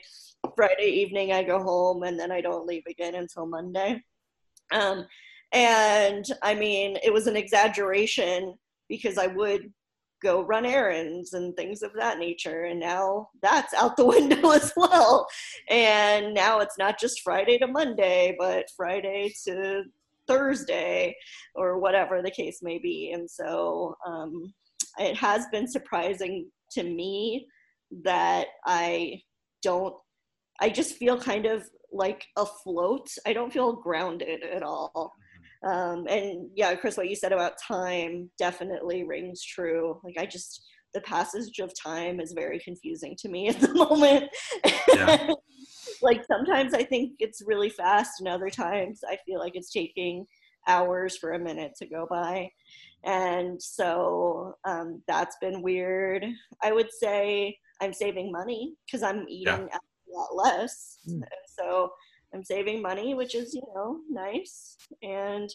Friday 0.55 0.88
evening 0.88 1.32
I 1.32 1.43
go 1.43 1.62
home 1.62 2.03
and 2.03 2.20
then 2.20 2.32
I 2.32 2.41
don't 2.41 2.66
leave 2.66 2.84
again 2.88 3.16
until 3.16 3.45
Monday. 3.45 4.01
Um, 4.72 5.05
and 5.51 6.26
I 6.41 6.55
mean, 6.55 6.97
it 7.03 7.14
was 7.14 7.28
an 7.28 7.36
exaggeration 7.36 8.55
because 8.88 9.18
I 9.18 9.28
would 9.28 9.72
go 10.22 10.43
run 10.43 10.66
errands 10.66 11.34
and 11.34 11.55
things 11.55 11.82
of 11.82 11.91
that 11.93 12.20
nature. 12.20 12.64
And 12.66 12.80
now 12.80 13.30
that's 13.41 13.74
out 13.74 13.97
the 13.97 14.05
window 14.18 14.51
as 14.51 14.72
well. 14.76 15.28
And 15.70 16.34
now 16.34 16.59
it's 16.59 16.78
not 16.78 16.99
just 16.99 17.22
Friday 17.22 17.57
to 17.59 17.68
Monday, 17.68 18.36
but 18.39 18.66
Friday 18.76 19.34
to 19.45 19.84
Thursday 20.28 21.16
or 21.55 21.80
whatever 21.80 22.22
the 22.22 22.32
case 22.32 22.62
may 22.62 22.78
be. 22.78 23.12
And 23.12 23.30
so 23.30 23.95
um, 24.05 24.53
it 24.99 25.15
has 25.17 25.45
been 25.51 25.67
surprising 25.67 26.49
to 26.71 26.83
me 26.83 27.47
that 28.03 28.47
I 28.65 29.21
don't, 29.61 29.95
I 30.59 30.69
just 30.69 30.95
feel 30.95 31.19
kind 31.19 31.45
of 31.45 31.67
like 31.91 32.25
afloat. 32.37 33.07
I 33.25 33.33
don't 33.33 33.51
feel 33.51 33.73
grounded 33.73 34.43
at 34.43 34.63
all. 34.63 35.13
Um, 35.63 36.07
and 36.07 36.49
yeah, 36.55 36.73
Chris, 36.75 36.97
what 36.97 37.09
you 37.09 37.15
said 37.15 37.33
about 37.33 37.53
time 37.61 38.31
definitely 38.39 39.03
rings 39.03 39.43
true. 39.43 39.99
Like 40.03 40.15
I 40.17 40.25
just 40.25 40.65
the 40.93 41.01
passage 41.01 41.59
of 41.59 41.71
time 41.81 42.19
is 42.19 42.33
very 42.33 42.59
confusing 42.59 43.15
to 43.19 43.29
me 43.29 43.47
at 43.49 43.59
the 43.59 43.73
moment. 43.73 44.29
Yeah. 44.93 45.29
like 46.01 46.23
sometimes 46.25 46.73
I 46.73 46.83
think 46.83 47.13
it's 47.19 47.41
really 47.45 47.69
fast, 47.69 48.19
and 48.19 48.27
other 48.27 48.49
times 48.49 49.01
I 49.07 49.17
feel 49.25 49.39
like 49.39 49.55
it's 49.55 49.71
taking 49.71 50.25
hours 50.67 51.17
for 51.17 51.33
a 51.33 51.39
minute 51.39 51.73
to 51.77 51.87
go 51.87 52.07
by. 52.09 52.49
And 53.03 53.61
so 53.61 54.55
um, 54.65 55.01
that's 55.07 55.37
been 55.41 55.61
weird. 55.61 56.25
I 56.61 56.71
would 56.71 56.91
say 56.91 57.57
I'm 57.81 57.93
saving 57.93 58.31
money 58.31 58.75
because 58.85 59.03
I'm 59.03 59.25
eating 59.27 59.67
yeah. 59.71 59.77
a 59.77 60.11
lot 60.15 60.35
less. 60.35 60.99
Mm. 61.09 61.21
So 61.57 61.91
I'm 62.33 62.43
saving 62.43 62.81
money, 62.81 63.13
which 63.13 63.35
is, 63.35 63.53
you 63.53 63.63
know, 63.73 63.99
nice. 64.09 64.77
And 65.01 65.49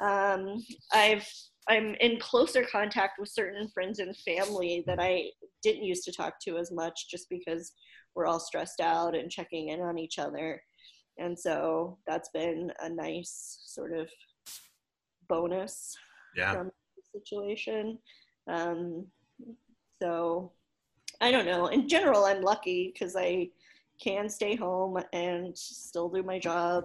um, 0.00 0.64
I've 0.92 1.26
I'm 1.68 1.94
in 2.00 2.18
closer 2.18 2.64
contact 2.64 3.18
with 3.18 3.28
certain 3.28 3.68
friends 3.68 3.98
and 3.98 4.16
family 4.16 4.82
that 4.86 4.98
I 4.98 5.26
didn't 5.62 5.84
used 5.84 6.04
to 6.04 6.12
talk 6.12 6.34
to 6.42 6.58
as 6.58 6.72
much 6.72 7.08
just 7.08 7.28
because 7.28 7.72
we're 8.14 8.26
all 8.26 8.40
stressed 8.40 8.80
out 8.80 9.14
and 9.14 9.30
checking 9.30 9.68
in 9.68 9.80
on 9.80 9.98
each 9.98 10.18
other. 10.18 10.60
And 11.18 11.38
so 11.38 11.98
that's 12.06 12.30
been 12.30 12.72
a 12.80 12.88
nice 12.88 13.60
sort 13.66 13.92
of 13.92 14.08
bonus 15.28 15.94
yeah. 16.34 16.54
from 16.54 16.66
the 16.66 16.72
situation. 17.12 17.98
Um, 18.48 19.06
so 20.02 20.52
I 21.20 21.30
don't 21.30 21.46
know. 21.46 21.66
In 21.66 21.88
general, 21.88 22.24
I'm 22.24 22.42
lucky 22.42 22.92
because 22.92 23.16
I 23.16 23.48
can 24.02 24.28
stay 24.28 24.56
home 24.56 24.98
and 25.12 25.56
still 25.56 26.08
do 26.08 26.22
my 26.22 26.38
job 26.38 26.84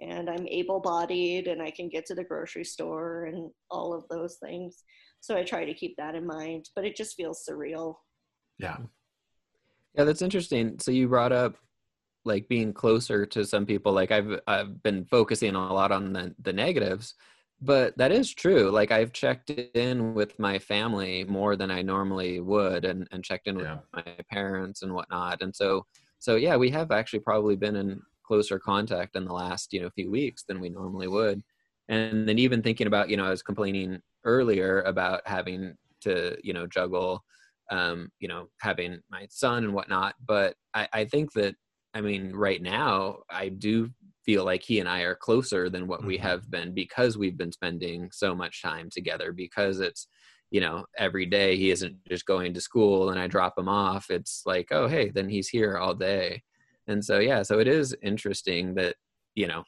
and 0.00 0.30
I'm 0.30 0.46
able 0.48 0.80
bodied 0.80 1.46
and 1.46 1.60
I 1.62 1.70
can 1.70 1.88
get 1.88 2.06
to 2.06 2.14
the 2.14 2.24
grocery 2.24 2.64
store 2.64 3.26
and 3.26 3.50
all 3.70 3.92
of 3.94 4.04
those 4.08 4.36
things. 4.36 4.84
So 5.20 5.36
I 5.36 5.44
try 5.44 5.64
to 5.64 5.74
keep 5.74 5.96
that 5.96 6.14
in 6.14 6.26
mind, 6.26 6.70
but 6.74 6.84
it 6.84 6.96
just 6.96 7.16
feels 7.16 7.44
surreal. 7.48 7.96
Yeah. 8.58 8.78
Yeah, 9.94 10.04
that's 10.04 10.22
interesting. 10.22 10.78
So 10.78 10.90
you 10.90 11.08
brought 11.08 11.32
up 11.32 11.56
like 12.24 12.48
being 12.48 12.72
closer 12.72 13.26
to 13.26 13.44
some 13.44 13.66
people 13.66 13.92
like 13.92 14.12
I've 14.12 14.40
I've 14.46 14.82
been 14.82 15.04
focusing 15.06 15.54
a 15.54 15.72
lot 15.72 15.92
on 15.92 16.12
the 16.12 16.34
the 16.40 16.52
negatives, 16.52 17.14
but 17.62 17.96
that 17.96 18.12
is 18.12 18.34
true. 18.34 18.70
Like 18.70 18.90
I've 18.90 19.12
checked 19.12 19.50
in 19.50 20.14
with 20.14 20.38
my 20.38 20.58
family 20.58 21.24
more 21.24 21.56
than 21.56 21.70
I 21.70 21.82
normally 21.82 22.40
would 22.40 22.84
and 22.84 23.08
and 23.12 23.24
checked 23.24 23.46
in 23.46 23.58
yeah. 23.58 23.76
with 23.76 24.04
my 24.06 24.16
parents 24.30 24.82
and 24.82 24.92
whatnot. 24.92 25.42
And 25.42 25.54
so 25.54 25.86
so 26.18 26.36
yeah, 26.36 26.56
we 26.56 26.70
have 26.70 26.90
actually 26.90 27.20
probably 27.20 27.56
been 27.56 27.76
in 27.76 28.00
closer 28.22 28.58
contact 28.58 29.16
in 29.16 29.24
the 29.24 29.32
last 29.32 29.72
you 29.72 29.80
know 29.80 29.90
few 29.90 30.10
weeks 30.10 30.44
than 30.44 30.60
we 30.60 30.68
normally 30.68 31.08
would 31.08 31.42
and 31.88 32.28
then 32.28 32.38
even 32.38 32.62
thinking 32.62 32.86
about 32.86 33.10
you 33.10 33.16
know 33.16 33.24
i 33.24 33.30
was 33.30 33.42
complaining 33.42 34.00
earlier 34.24 34.80
about 34.82 35.20
having 35.26 35.74
to 36.00 36.36
you 36.42 36.52
know 36.52 36.66
juggle 36.66 37.22
um 37.70 38.08
you 38.20 38.28
know 38.28 38.48
having 38.60 39.00
my 39.10 39.26
son 39.28 39.64
and 39.64 39.74
whatnot 39.74 40.14
but 40.26 40.54
i 40.74 40.88
i 40.92 41.04
think 41.04 41.32
that 41.32 41.54
i 41.94 42.00
mean 42.00 42.32
right 42.32 42.62
now 42.62 43.18
i 43.28 43.48
do 43.48 43.90
feel 44.24 44.44
like 44.44 44.62
he 44.62 44.80
and 44.80 44.88
i 44.88 45.00
are 45.00 45.14
closer 45.14 45.68
than 45.68 45.86
what 45.86 46.00
mm-hmm. 46.00 46.08
we 46.08 46.16
have 46.16 46.50
been 46.50 46.72
because 46.72 47.18
we've 47.18 47.36
been 47.36 47.52
spending 47.52 48.08
so 48.12 48.34
much 48.34 48.62
time 48.62 48.88
together 48.90 49.32
because 49.32 49.80
it's 49.80 50.06
you 50.50 50.60
know 50.60 50.84
every 50.98 51.26
day 51.26 51.56
he 51.56 51.70
isn't 51.70 51.96
just 52.08 52.26
going 52.26 52.52
to 52.54 52.60
school 52.60 53.10
and 53.10 53.18
i 53.18 53.26
drop 53.26 53.58
him 53.58 53.68
off 53.68 54.10
it's 54.10 54.42
like 54.46 54.68
oh 54.70 54.86
hey 54.86 55.10
then 55.10 55.28
he's 55.28 55.48
here 55.48 55.78
all 55.78 55.94
day 55.94 56.42
and 56.86 57.04
so 57.04 57.18
yeah 57.18 57.42
so 57.42 57.58
it 57.58 57.66
is 57.66 57.96
interesting 58.02 58.74
that 58.74 58.94
you 59.34 59.46
know 59.46 59.64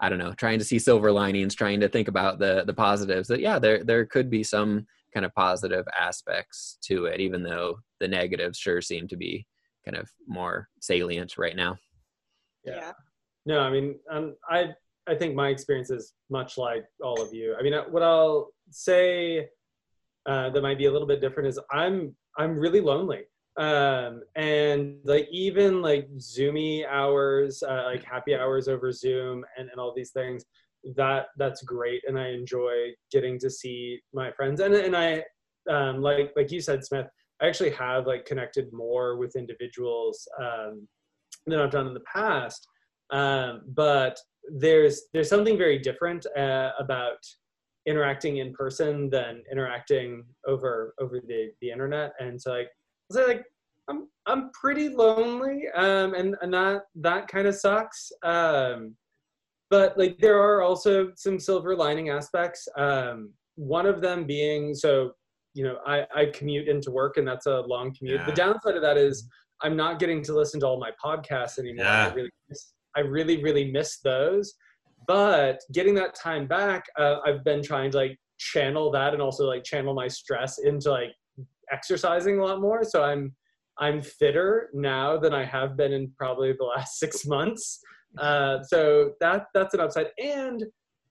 i 0.00 0.08
don't 0.08 0.18
know 0.18 0.34
trying 0.34 0.58
to 0.58 0.64
see 0.64 0.78
silver 0.78 1.10
linings 1.10 1.54
trying 1.54 1.80
to 1.80 1.88
think 1.88 2.08
about 2.08 2.38
the 2.38 2.64
the 2.66 2.74
positives 2.74 3.28
that 3.28 3.40
yeah 3.40 3.58
there 3.58 3.82
there 3.82 4.04
could 4.04 4.30
be 4.30 4.42
some 4.42 4.86
kind 5.14 5.26
of 5.26 5.34
positive 5.34 5.86
aspects 5.98 6.78
to 6.82 7.06
it 7.06 7.20
even 7.20 7.42
though 7.42 7.78
the 7.98 8.08
negatives 8.08 8.58
sure 8.58 8.80
seem 8.80 9.08
to 9.08 9.16
be 9.16 9.46
kind 9.84 9.96
of 9.96 10.08
more 10.26 10.68
salient 10.80 11.38
right 11.38 11.56
now 11.56 11.76
yeah, 12.64 12.76
yeah. 12.76 12.92
No 13.46 13.60
i 13.60 13.70
mean 13.70 13.98
um, 14.10 14.34
i 14.48 14.66
i 15.08 15.14
think 15.14 15.34
my 15.34 15.48
experience 15.48 15.90
is 15.90 16.14
much 16.30 16.58
like 16.58 16.84
all 17.02 17.20
of 17.20 17.32
you. 17.32 17.54
I 17.58 17.62
mean 17.62 17.74
uh, 17.74 17.84
what 17.84 18.02
i'll 18.02 18.48
say 18.70 19.48
uh, 20.26 20.50
that 20.50 20.62
might 20.62 20.78
be 20.78 20.86
a 20.86 20.92
little 20.92 21.08
bit 21.08 21.20
different 21.20 21.48
is 21.48 21.58
i'm 21.72 22.14
i'm 22.38 22.58
really 22.58 22.80
lonely. 22.80 23.22
Um 23.58 24.22
and 24.36 24.96
like 25.04 25.28
even 25.30 25.82
like 25.82 26.08
zoomy 26.16 26.86
hours 26.88 27.62
uh, 27.62 27.84
like 27.86 28.04
happy 28.04 28.34
hours 28.34 28.66
over 28.68 28.90
zoom 28.92 29.44
and, 29.58 29.68
and 29.68 29.78
all 29.78 29.92
these 29.94 30.12
things 30.12 30.44
that 30.96 31.26
that's 31.36 31.62
great. 31.62 32.02
And 32.06 32.18
i 32.18 32.28
enjoy 32.28 32.90
getting 33.10 33.38
to 33.40 33.50
see 33.50 34.00
my 34.14 34.32
friends. 34.32 34.60
And 34.60 34.74
and 34.74 34.96
i 34.96 35.22
um 35.70 36.00
like 36.00 36.32
like 36.36 36.50
you 36.50 36.60
said 36.60 36.84
smith 36.84 37.06
i 37.40 37.46
actually 37.46 37.70
have 37.70 38.06
like 38.06 38.24
connected 38.24 38.72
more 38.72 39.16
with 39.16 39.36
individuals 39.36 40.26
um 40.40 40.88
than 41.46 41.60
i've 41.60 41.70
done 41.70 41.86
in 41.86 41.94
the 41.94 42.00
past 42.12 42.66
um 43.10 43.62
but 43.68 44.18
there's 44.58 45.02
there's 45.12 45.28
something 45.28 45.56
very 45.56 45.78
different 45.78 46.26
uh, 46.36 46.70
about 46.78 47.18
interacting 47.86 48.38
in 48.38 48.52
person 48.52 49.10
than 49.10 49.42
interacting 49.50 50.24
over 50.46 50.94
over 51.00 51.20
the 51.20 51.50
the 51.60 51.70
internet 51.70 52.12
and 52.20 52.40
so 52.40 52.52
like 52.52 52.68
so 53.10 53.26
like 53.26 53.44
I'm 53.88 54.08
I'm 54.26 54.50
pretty 54.50 54.88
lonely, 54.88 55.64
um, 55.74 56.14
and 56.14 56.36
and 56.40 56.52
that 56.54 56.82
that 56.96 57.28
kind 57.28 57.46
of 57.46 57.54
sucks. 57.54 58.12
Um, 58.22 58.94
but 59.70 59.96
like 59.98 60.18
there 60.18 60.40
are 60.40 60.62
also 60.62 61.12
some 61.16 61.38
silver 61.38 61.74
lining 61.74 62.10
aspects. 62.10 62.68
Um, 62.76 63.32
one 63.56 63.86
of 63.86 64.00
them 64.00 64.24
being 64.24 64.74
so 64.74 65.12
you 65.54 65.64
know 65.64 65.78
I 65.86 66.06
I 66.14 66.26
commute 66.26 66.68
into 66.68 66.90
work, 66.90 67.16
and 67.16 67.26
that's 67.26 67.46
a 67.46 67.60
long 67.60 67.94
commute. 67.94 68.20
Yeah. 68.20 68.26
The 68.26 68.32
downside 68.32 68.76
of 68.76 68.82
that 68.82 68.96
is 68.96 69.28
I'm 69.62 69.76
not 69.76 69.98
getting 69.98 70.22
to 70.24 70.34
listen 70.34 70.60
to 70.60 70.66
all 70.66 70.78
my 70.78 70.90
podcasts 71.04 71.58
anymore. 71.58 71.84
Yeah. 71.84 72.08
I 72.08 72.14
really 72.14 72.30
miss, 72.48 72.72
I 72.96 73.00
really 73.00 73.42
really 73.42 73.70
miss 73.70 73.98
those. 73.98 74.54
But 75.06 75.60
getting 75.72 75.94
that 75.96 76.14
time 76.14 76.46
back, 76.46 76.84
uh, 76.98 77.16
I've 77.26 77.44
been 77.44 77.62
trying 77.62 77.90
to 77.92 77.96
like 77.96 78.18
channel 78.38 78.90
that 78.92 79.12
and 79.12 79.22
also 79.22 79.46
like 79.46 79.64
channel 79.64 79.94
my 79.94 80.08
stress 80.08 80.58
into 80.58 80.90
like 80.90 81.12
exercising 81.72 82.38
a 82.38 82.44
lot 82.44 82.60
more. 82.60 82.84
So 82.84 83.02
I'm 83.02 83.34
I'm 83.78 84.02
fitter 84.02 84.70
now 84.74 85.16
than 85.18 85.32
I 85.32 85.44
have 85.44 85.76
been 85.76 85.92
in 85.92 86.12
probably 86.16 86.52
the 86.52 86.64
last 86.64 86.98
six 87.00 87.26
months. 87.26 87.80
Uh, 88.18 88.62
so 88.62 89.12
that 89.20 89.46
that's 89.54 89.74
an 89.74 89.80
upside. 89.80 90.08
And 90.22 90.64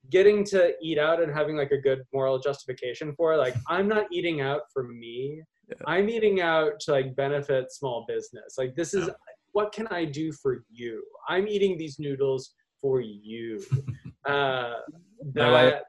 getting 0.09 0.43
to 0.43 0.73
eat 0.81 0.97
out 0.97 1.21
and 1.21 1.31
having 1.31 1.55
like 1.55 1.71
a 1.71 1.77
good 1.77 2.03
moral 2.13 2.39
justification 2.39 3.13
for 3.15 3.33
it. 3.33 3.37
Like 3.37 3.55
I'm 3.67 3.87
not 3.87 4.07
eating 4.11 4.41
out 4.41 4.61
for 4.73 4.83
me. 4.83 5.41
Yeah. 5.67 5.75
I'm 5.85 6.09
eating 6.09 6.41
out 6.41 6.79
to 6.81 6.91
like 6.91 7.15
benefit 7.15 7.71
small 7.71 8.05
business. 8.07 8.55
Like 8.57 8.75
this 8.75 8.93
is 8.93 9.07
yeah. 9.07 9.13
What 9.53 9.71
can 9.71 9.87
I 9.87 10.05
do 10.05 10.31
for 10.31 10.63
you? 10.69 11.03
I'm 11.27 11.47
eating 11.47 11.77
these 11.77 11.99
noodles 11.99 12.53
for 12.81 13.01
you. 13.01 13.61
Uh, 14.23 14.75
that 15.33 15.81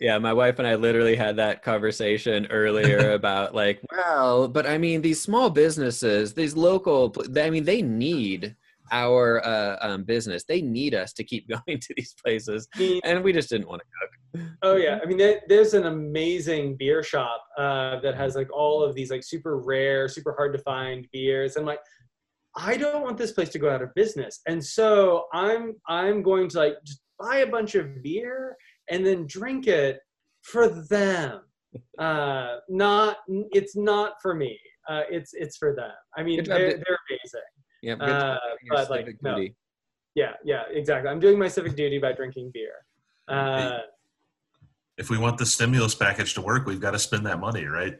yeah, 0.00 0.18
my 0.18 0.32
wife 0.32 0.58
and 0.58 0.68
I 0.68 0.76
literally 0.76 1.16
had 1.16 1.36
that 1.36 1.62
conversation 1.62 2.46
earlier 2.46 3.10
about 3.14 3.54
like, 3.54 3.80
well, 3.90 4.48
but 4.48 4.66
I 4.66 4.78
mean, 4.78 5.02
these 5.02 5.20
small 5.20 5.50
businesses, 5.50 6.34
these 6.34 6.56
local, 6.56 7.14
I 7.36 7.50
mean, 7.50 7.64
they 7.64 7.82
need 7.82 8.54
our 8.92 9.44
uh, 9.44 9.78
um, 9.80 10.04
business. 10.04 10.44
They 10.44 10.60
need 10.60 10.94
us 10.94 11.12
to 11.14 11.24
keep 11.24 11.48
going 11.66 11.80
to 11.80 11.94
these 11.96 12.14
places, 12.24 12.68
and 13.04 13.24
we 13.24 13.32
just 13.32 13.48
didn't 13.48 13.68
want 13.68 13.82
to 13.82 13.86
cook. 14.40 14.48
Oh 14.62 14.76
yeah, 14.76 14.98
I 15.02 15.06
mean, 15.06 15.18
there, 15.18 15.40
there's 15.48 15.74
an 15.74 15.86
amazing 15.86 16.76
beer 16.76 17.02
shop 17.02 17.44
uh, 17.58 18.00
that 18.00 18.14
has 18.16 18.34
like 18.34 18.52
all 18.52 18.82
of 18.82 18.94
these 18.94 19.10
like 19.10 19.24
super 19.24 19.58
rare, 19.58 20.08
super 20.08 20.34
hard 20.36 20.52
to 20.52 20.58
find 20.60 21.06
beers, 21.12 21.56
and 21.56 21.66
like. 21.66 21.80
I 22.56 22.76
don't 22.76 23.02
want 23.02 23.18
this 23.18 23.32
place 23.32 23.48
to 23.50 23.58
go 23.58 23.70
out 23.70 23.82
of 23.82 23.94
business, 23.94 24.40
and 24.46 24.64
so 24.64 25.24
I'm 25.32 25.74
I'm 25.88 26.22
going 26.22 26.48
to 26.50 26.58
like 26.58 26.74
just 26.84 27.00
buy 27.18 27.38
a 27.38 27.46
bunch 27.46 27.74
of 27.74 28.02
beer 28.02 28.56
and 28.90 29.04
then 29.04 29.26
drink 29.26 29.66
it 29.66 30.00
for 30.42 30.68
them. 30.68 31.40
Uh, 31.98 32.58
not 32.68 33.16
it's 33.28 33.74
not 33.74 34.12
for 34.22 34.32
me. 34.32 34.56
Uh, 34.88 35.02
it's 35.10 35.32
it's 35.34 35.56
for 35.56 35.74
them. 35.74 35.90
I 36.16 36.22
mean, 36.22 36.44
they're, 36.44 36.70
they're 36.70 36.98
amazing. 37.10 37.40
Yeah, 37.82 37.94
uh, 37.94 38.38
but 38.70 38.88
like 38.90 39.08
no. 39.22 39.44
Yeah, 40.14 40.34
yeah, 40.44 40.62
exactly. 40.70 41.10
I'm 41.10 41.18
doing 41.18 41.36
my 41.36 41.48
civic 41.48 41.74
duty 41.74 41.98
by 41.98 42.12
drinking 42.12 42.52
beer. 42.54 42.74
Uh, 43.26 43.78
if 44.96 45.10
we 45.10 45.18
want 45.18 45.38
the 45.38 45.46
stimulus 45.46 45.94
package 45.94 46.34
to 46.34 46.40
work, 46.40 46.66
we've 46.66 46.80
got 46.80 46.92
to 46.92 46.98
spend 46.98 47.26
that 47.26 47.40
money, 47.40 47.64
right? 47.64 47.98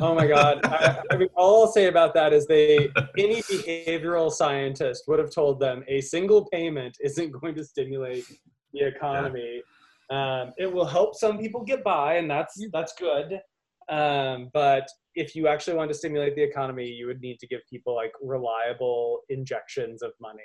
Oh 0.00 0.14
my 0.14 0.26
God! 0.26 0.60
I, 0.64 1.00
I, 1.10 1.16
mean, 1.16 1.28
all 1.36 1.62
I'll 1.62 1.72
say 1.72 1.86
about 1.86 2.14
that 2.14 2.32
is 2.32 2.46
they 2.46 2.90
any 3.16 3.42
behavioral 3.42 4.30
scientist 4.30 5.04
would 5.06 5.18
have 5.18 5.30
told 5.30 5.60
them 5.60 5.84
a 5.88 6.00
single 6.00 6.46
payment 6.46 6.96
isn't 7.00 7.30
going 7.30 7.54
to 7.54 7.64
stimulate 7.64 8.24
the 8.72 8.86
economy. 8.86 9.62
Um, 10.10 10.52
it 10.58 10.72
will 10.72 10.84
help 10.84 11.14
some 11.14 11.38
people 11.38 11.64
get 11.64 11.84
by, 11.84 12.14
and 12.14 12.30
that's 12.30 12.60
that's 12.72 12.94
good. 12.98 13.40
Um, 13.88 14.50
but 14.52 14.88
if 15.14 15.34
you 15.34 15.46
actually 15.46 15.76
want 15.76 15.90
to 15.90 15.94
stimulate 15.94 16.34
the 16.34 16.42
economy, 16.42 16.86
you 16.86 17.06
would 17.06 17.20
need 17.20 17.38
to 17.38 17.46
give 17.46 17.60
people 17.70 17.94
like 17.94 18.12
reliable 18.22 19.20
injections 19.28 20.02
of 20.02 20.12
money. 20.20 20.42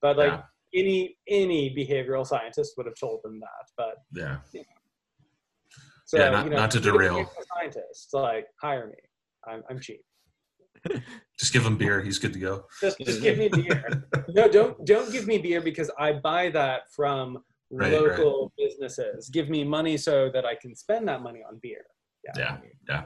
But 0.00 0.16
like, 0.16 0.32
yeah. 0.32 0.80
any 0.80 1.16
any 1.28 1.74
behavioral 1.74 2.26
scientist 2.26 2.74
would 2.76 2.86
have 2.86 2.96
told 2.98 3.20
them 3.24 3.40
that. 3.40 3.66
But 3.76 3.96
Yeah. 4.12 4.38
So 6.12 6.18
Yeah, 6.18 6.28
not- 6.30 6.44
you 6.44 6.50
know, 6.50 6.56
not 6.56 6.70
to 6.72 6.78
if 6.78 6.84
you're 6.84 6.94
a 6.94 6.98
derail. 6.98 7.24
behavioral 7.24 7.44
Scientist, 7.58 8.08
like 8.12 8.46
hire 8.60 8.86
me. 8.88 8.94
I'm 9.48 9.62
I'm 9.70 9.80
cheap. 9.80 10.02
Just 11.40 11.52
give 11.54 11.64
him 11.64 11.76
beer. 11.78 12.02
He's 12.02 12.18
good 12.18 12.34
to 12.34 12.38
go. 12.38 12.64
Just 12.82 12.98
just 13.00 13.22
give 13.22 13.38
me 13.38 13.48
beer. 13.48 14.04
No, 14.28 14.46
don't 14.48 14.84
don't 14.84 15.10
give 15.10 15.26
me 15.26 15.38
beer 15.38 15.60
because 15.62 15.90
I 15.98 16.12
buy 16.12 16.50
that 16.50 16.82
from 16.94 17.38
Right, 17.74 17.90
local 17.90 18.52
businesses. 18.58 19.30
Give 19.30 19.48
me 19.48 19.64
money 19.64 19.96
so 19.96 20.28
that 20.34 20.44
I 20.44 20.54
can 20.54 20.76
spend 20.76 21.08
that 21.08 21.22
money 21.22 21.40
on 21.48 21.58
beer. 21.62 21.84
Yeah. 22.36 22.58
Yeah. 22.86 23.04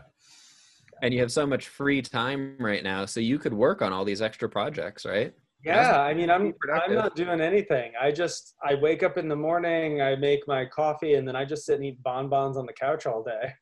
And 1.02 1.14
you 1.14 1.20
have 1.20 1.30
so 1.30 1.46
much 1.46 1.68
free 1.68 2.02
time 2.02 2.56
right 2.58 2.82
now, 2.82 3.06
so 3.06 3.20
you 3.20 3.38
could 3.38 3.54
work 3.54 3.80
on 3.80 3.92
all 3.92 4.04
these 4.04 4.20
extra 4.20 4.48
projects, 4.48 5.04
right? 5.04 5.32
Yeah, 5.66 6.00
I 6.00 6.14
mean, 6.14 6.30
I'm 6.30 6.54
I'm 6.72 6.94
not 6.94 7.16
doing 7.16 7.40
anything. 7.40 7.92
I 8.00 8.12
just 8.12 8.54
I 8.62 8.76
wake 8.76 9.02
up 9.02 9.18
in 9.18 9.28
the 9.28 9.36
morning, 9.36 10.00
I 10.00 10.14
make 10.14 10.46
my 10.46 10.64
coffee, 10.64 11.14
and 11.14 11.26
then 11.26 11.34
I 11.34 11.44
just 11.44 11.66
sit 11.66 11.74
and 11.74 11.84
eat 11.84 12.02
bonbons 12.02 12.56
on 12.56 12.66
the 12.66 12.72
couch 12.72 13.04
all 13.06 13.22
day. 13.22 13.52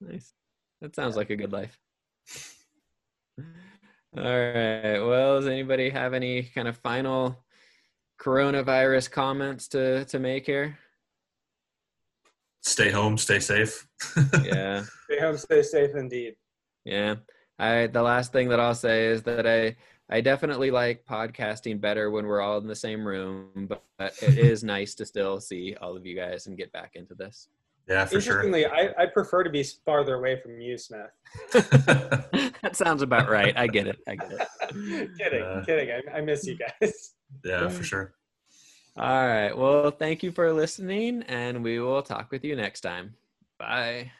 Nice. 0.00 0.32
That 0.80 0.94
sounds 0.94 1.16
like 1.16 1.30
a 1.30 1.36
good 1.36 1.52
life. 1.52 1.78
All 4.16 4.22
right. 4.22 5.00
Well, 5.00 5.40
does 5.40 5.48
anybody 5.48 5.90
have 5.90 6.14
any 6.14 6.44
kind 6.44 6.68
of 6.68 6.76
final 6.78 7.44
coronavirus 8.20 9.10
comments 9.10 9.68
to 9.68 10.04
to 10.06 10.18
make 10.18 10.46
here? 10.46 10.78
Stay 12.62 12.90
home. 12.90 13.18
Stay 13.18 13.40
safe. 13.40 13.86
Yeah. 14.44 14.84
Stay 15.04 15.20
home, 15.20 15.36
stay 15.36 15.62
safe, 15.62 15.94
indeed. 15.94 16.34
Yeah. 16.84 17.16
I 17.58 17.86
the 17.86 18.02
last 18.02 18.32
thing 18.32 18.48
that 18.50 18.60
I'll 18.60 18.74
say 18.74 19.06
is 19.06 19.22
that 19.22 19.46
I 19.46 19.76
I 20.08 20.20
definitely 20.20 20.70
like 20.70 21.04
podcasting 21.04 21.80
better 21.80 22.10
when 22.10 22.26
we're 22.26 22.40
all 22.40 22.58
in 22.58 22.66
the 22.68 22.76
same 22.76 23.06
room, 23.06 23.48
but, 23.68 23.82
but 23.98 24.14
it 24.22 24.38
is 24.38 24.62
nice 24.62 24.94
to 24.96 25.06
still 25.06 25.40
see 25.40 25.74
all 25.80 25.96
of 25.96 26.06
you 26.06 26.14
guys 26.14 26.46
and 26.46 26.56
get 26.56 26.70
back 26.72 26.92
into 26.94 27.14
this. 27.14 27.48
yeah, 27.88 28.04
for 28.04 28.20
sure. 28.20 28.44
Interestingly, 28.44 28.66
I, 28.66 29.02
I 29.02 29.06
prefer 29.06 29.42
to 29.42 29.50
be 29.50 29.64
farther 29.84 30.14
away 30.14 30.40
from 30.40 30.60
you, 30.60 30.78
Smith. 30.78 31.10
that 31.52 32.70
sounds 32.74 33.02
about 33.02 33.28
right. 33.28 33.52
I 33.56 33.66
get 33.66 33.88
it. 33.88 33.98
I 34.06 34.14
get 34.16 34.32
it. 34.32 35.10
kidding, 35.18 35.42
Uh. 35.42 35.64
kidding. 35.66 35.90
I, 35.90 36.18
I 36.18 36.20
miss 36.20 36.46
you 36.46 36.56
guys. 36.56 37.14
yeah, 37.44 37.68
for 37.68 37.82
sure. 37.82 38.14
All 38.96 39.26
right. 39.26 39.52
Well, 39.56 39.90
thank 39.90 40.22
you 40.22 40.30
for 40.32 40.52
listening, 40.52 41.22
and 41.24 41.62
we 41.64 41.80
will 41.80 42.02
talk 42.02 42.30
with 42.30 42.44
you 42.44 42.54
next 42.56 42.80
time. 42.82 43.14
Bye. 43.58 43.66
Bye. 44.04 44.12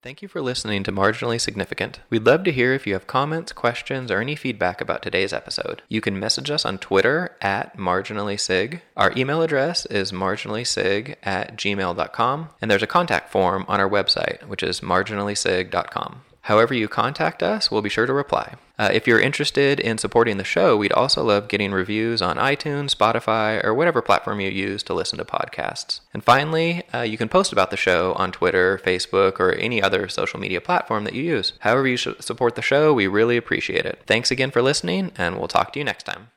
Thank 0.00 0.22
you 0.22 0.28
for 0.28 0.40
listening 0.40 0.84
to 0.84 0.92
Marginally 0.92 1.40
Significant. 1.40 1.98
We'd 2.08 2.24
love 2.24 2.44
to 2.44 2.52
hear 2.52 2.72
if 2.72 2.86
you 2.86 2.92
have 2.92 3.08
comments, 3.08 3.50
questions, 3.50 4.12
or 4.12 4.20
any 4.20 4.36
feedback 4.36 4.80
about 4.80 5.02
today's 5.02 5.32
episode. 5.32 5.82
You 5.88 6.00
can 6.00 6.20
message 6.20 6.52
us 6.52 6.64
on 6.64 6.78
Twitter 6.78 7.36
at 7.40 7.76
marginallysig. 7.76 8.80
Our 8.96 9.12
email 9.16 9.42
address 9.42 9.86
is 9.86 10.12
marginallysig 10.12 11.16
at 11.24 11.56
gmail.com, 11.56 12.48
and 12.62 12.70
there's 12.70 12.82
a 12.84 12.86
contact 12.86 13.32
form 13.32 13.64
on 13.66 13.80
our 13.80 13.90
website, 13.90 14.44
which 14.44 14.62
is 14.62 14.82
marginallysig.com. 14.82 16.22
However, 16.48 16.72
you 16.72 16.88
contact 16.88 17.42
us, 17.42 17.70
we'll 17.70 17.82
be 17.82 17.90
sure 17.90 18.06
to 18.06 18.12
reply. 18.14 18.54
Uh, 18.78 18.88
if 18.90 19.06
you're 19.06 19.20
interested 19.20 19.78
in 19.78 19.98
supporting 19.98 20.38
the 20.38 20.44
show, 20.44 20.78
we'd 20.78 20.94
also 20.94 21.22
love 21.22 21.46
getting 21.46 21.72
reviews 21.72 22.22
on 22.22 22.38
iTunes, 22.38 22.96
Spotify, 22.96 23.62
or 23.62 23.74
whatever 23.74 24.00
platform 24.00 24.40
you 24.40 24.48
use 24.48 24.82
to 24.84 24.94
listen 24.94 25.18
to 25.18 25.26
podcasts. 25.26 26.00
And 26.14 26.24
finally, 26.24 26.84
uh, 26.94 27.02
you 27.02 27.18
can 27.18 27.28
post 27.28 27.52
about 27.52 27.70
the 27.70 27.76
show 27.76 28.14
on 28.14 28.32
Twitter, 28.32 28.80
Facebook, 28.82 29.38
or 29.38 29.52
any 29.56 29.82
other 29.82 30.08
social 30.08 30.40
media 30.40 30.62
platform 30.62 31.04
that 31.04 31.12
you 31.12 31.22
use. 31.22 31.52
However, 31.60 31.86
you 31.86 31.98
support 31.98 32.54
the 32.54 32.62
show, 32.62 32.94
we 32.94 33.06
really 33.06 33.36
appreciate 33.36 33.84
it. 33.84 34.00
Thanks 34.06 34.30
again 34.30 34.50
for 34.50 34.62
listening, 34.62 35.12
and 35.18 35.36
we'll 35.36 35.48
talk 35.48 35.74
to 35.74 35.78
you 35.78 35.84
next 35.84 36.04
time. 36.04 36.30